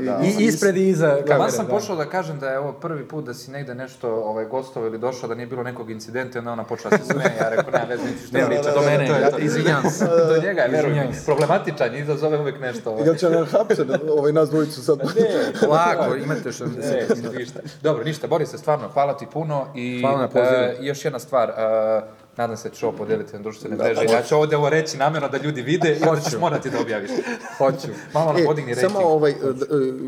da. 0.00 0.20
I 0.24 0.44
ispred 0.44 0.76
i 0.76 0.88
iza 0.88 1.16
kamere. 1.16 1.44
Ja 1.44 1.50
sam 1.50 1.66
da. 1.66 1.72
pošao 1.72 1.96
da 1.96 2.04
kažem 2.04 2.38
da 2.38 2.48
je 2.48 2.58
ovo 2.58 2.72
prvi 2.72 3.08
put 3.08 3.24
da 3.24 3.34
si 3.34 3.50
negde 3.50 3.74
nešto 3.74 4.08
ovaj, 4.10 4.44
gostovao 4.44 4.88
ili 4.88 4.98
došao, 4.98 5.28
da 5.28 5.34
nije 5.34 5.46
bilo 5.46 5.62
nekog 5.62 5.90
incidenta 5.90 6.12
i 6.34 6.40
onda 6.40 6.52
ona 6.52 6.64
počela 6.64 6.98
se 6.98 7.04
smeje. 7.04 7.36
Ja 7.40 7.48
rekao, 7.48 7.70
nema 7.72 7.84
veze, 7.84 8.02
što 8.28 8.38
Ne, 8.38 8.46
priča. 8.46 8.72
do 8.74 8.80
mene, 8.80 9.04
je 9.04 9.10
ja, 9.10 9.30
izvinjam 9.38 9.90
se. 9.90 10.04
Do 10.04 10.40
njega 10.42 10.62
je, 10.62 10.68
veruj 10.68 10.82
mi, 10.82 10.96
Izvinjavam 10.96 11.14
se. 11.14 11.24
problematičan, 11.26 11.96
izazove 11.96 12.38
uvek 12.38 12.60
nešto. 12.60 12.90
Ovaj. 12.90 13.04
Jel 13.04 13.14
će 13.14 13.30
nam 13.30 13.46
hapse 13.46 13.84
ovaj 14.10 14.32
nas 14.32 14.50
dvojicu 14.50 14.84
sad? 14.84 14.98
Lako, 15.70 16.14
imate 16.16 16.52
što... 16.52 16.64
Ne, 16.66 17.06
ništa. 17.38 17.60
Dobro, 17.82 18.04
ništa, 18.04 18.26
Borise, 18.26 18.58
stvarno, 18.58 18.88
hvala 18.88 19.16
ti 19.16 19.26
puno 19.32 19.66
i 19.74 20.00
Hvala 20.00 20.20
na 20.20 20.28
pozivu. 20.28 20.54
e, 20.54 20.76
još 20.80 21.04
jedna 21.04 21.18
stvar, 21.18 21.50
e, 21.50 21.52
nadam 22.36 22.56
se 22.56 22.68
da 22.68 22.74
ćeš 22.74 22.82
ovo 22.82 22.92
podeliti 22.92 23.32
na 23.32 23.38
društvene 23.38 23.76
mreže. 23.76 24.00
Ja 24.04 24.22
ću 24.22 24.36
ovde 24.36 24.56
ovo 24.56 24.68
reći 24.68 24.96
namjerno 24.96 25.28
da 25.28 25.38
ljudi 25.38 25.62
vide 25.62 25.96
i 25.96 26.08
onda 26.08 26.20
ćeš 26.20 26.38
morati 26.40 26.70
da 26.70 26.80
objaviš. 26.80 27.10
Hoću. 27.58 27.86
Malo 28.14 28.32
nam 28.32 28.42
E, 28.42 28.44
podigni 28.44 28.74
rating. 28.74 28.92
samo 28.92 29.06
ovaj, 29.06 29.30
e, 29.30 29.34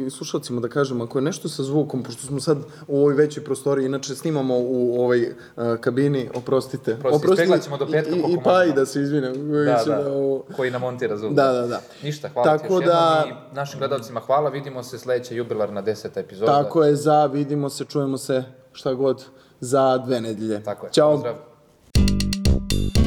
e, 0.07 0.11
slušalcima 0.11 0.61
da 0.61 0.69
kažem, 0.69 1.01
ako 1.01 1.19
je 1.19 1.23
nešto 1.23 1.49
sa 1.49 1.63
zvukom, 1.63 2.03
pošto 2.03 2.23
smo 2.23 2.41
sad 2.41 2.59
u 2.89 2.99
ovoj 2.99 3.15
većoj 3.15 3.45
prostoriji, 3.45 3.87
inače 3.87 4.15
snimamo 4.15 4.55
u 4.59 5.01
ovoj 5.01 5.23
e, 5.23 5.33
kabini, 5.81 6.31
oprostite. 6.35 6.95
Oprosti, 6.95 7.27
ispeglat 7.33 7.63
ćemo 7.63 7.77
do 7.77 7.87
petka 7.87 8.11
i, 8.11 8.19
i, 8.19 8.37
pa 8.45 8.65
i 8.65 8.73
da 8.73 8.87
se 8.87 9.01
izvinem. 9.01 9.33
Da, 9.65 9.75
Mislim 9.75 9.97
da, 9.97 10.13
ovo- 10.13 10.45
koji 10.57 10.71
nam 10.71 10.81
montira 10.81 11.17
zvuk. 11.17 11.33
Da, 11.33 11.53
da, 11.53 11.67
da. 11.67 11.81
Ništa, 12.03 12.29
hvala 12.29 12.57
ti 12.57 12.63
Tako 12.63 12.75
još 12.75 12.85
da- 12.85 12.91
jednom 13.19 13.39
i 13.43 13.55
našim 13.55 13.79
gledalcima 13.79 14.21
hvala. 14.21 14.51
Vidimo 14.51 14.83
se 14.83 14.99
sledeća 14.99 15.35
jubilarna 15.35 15.83
deseta 15.83 16.21
epizoda. 16.21 16.53
Tako 16.55 16.85
je, 16.85 16.97
za, 16.97 17.27
vidimo 17.27 17.71
se, 17.71 17.85
čujemo 17.85 18.19
se, 18.19 18.45
šta 18.73 18.95
god, 18.95 19.25
za 19.61 19.99
dve 19.99 20.21
nedelje. 20.21 20.63
Tako 20.63 20.87
je. 20.87 20.93
Ćao. 20.93 21.13
Pozdrav. 21.13 21.54
Thank 22.75 22.97
you. 22.99 23.04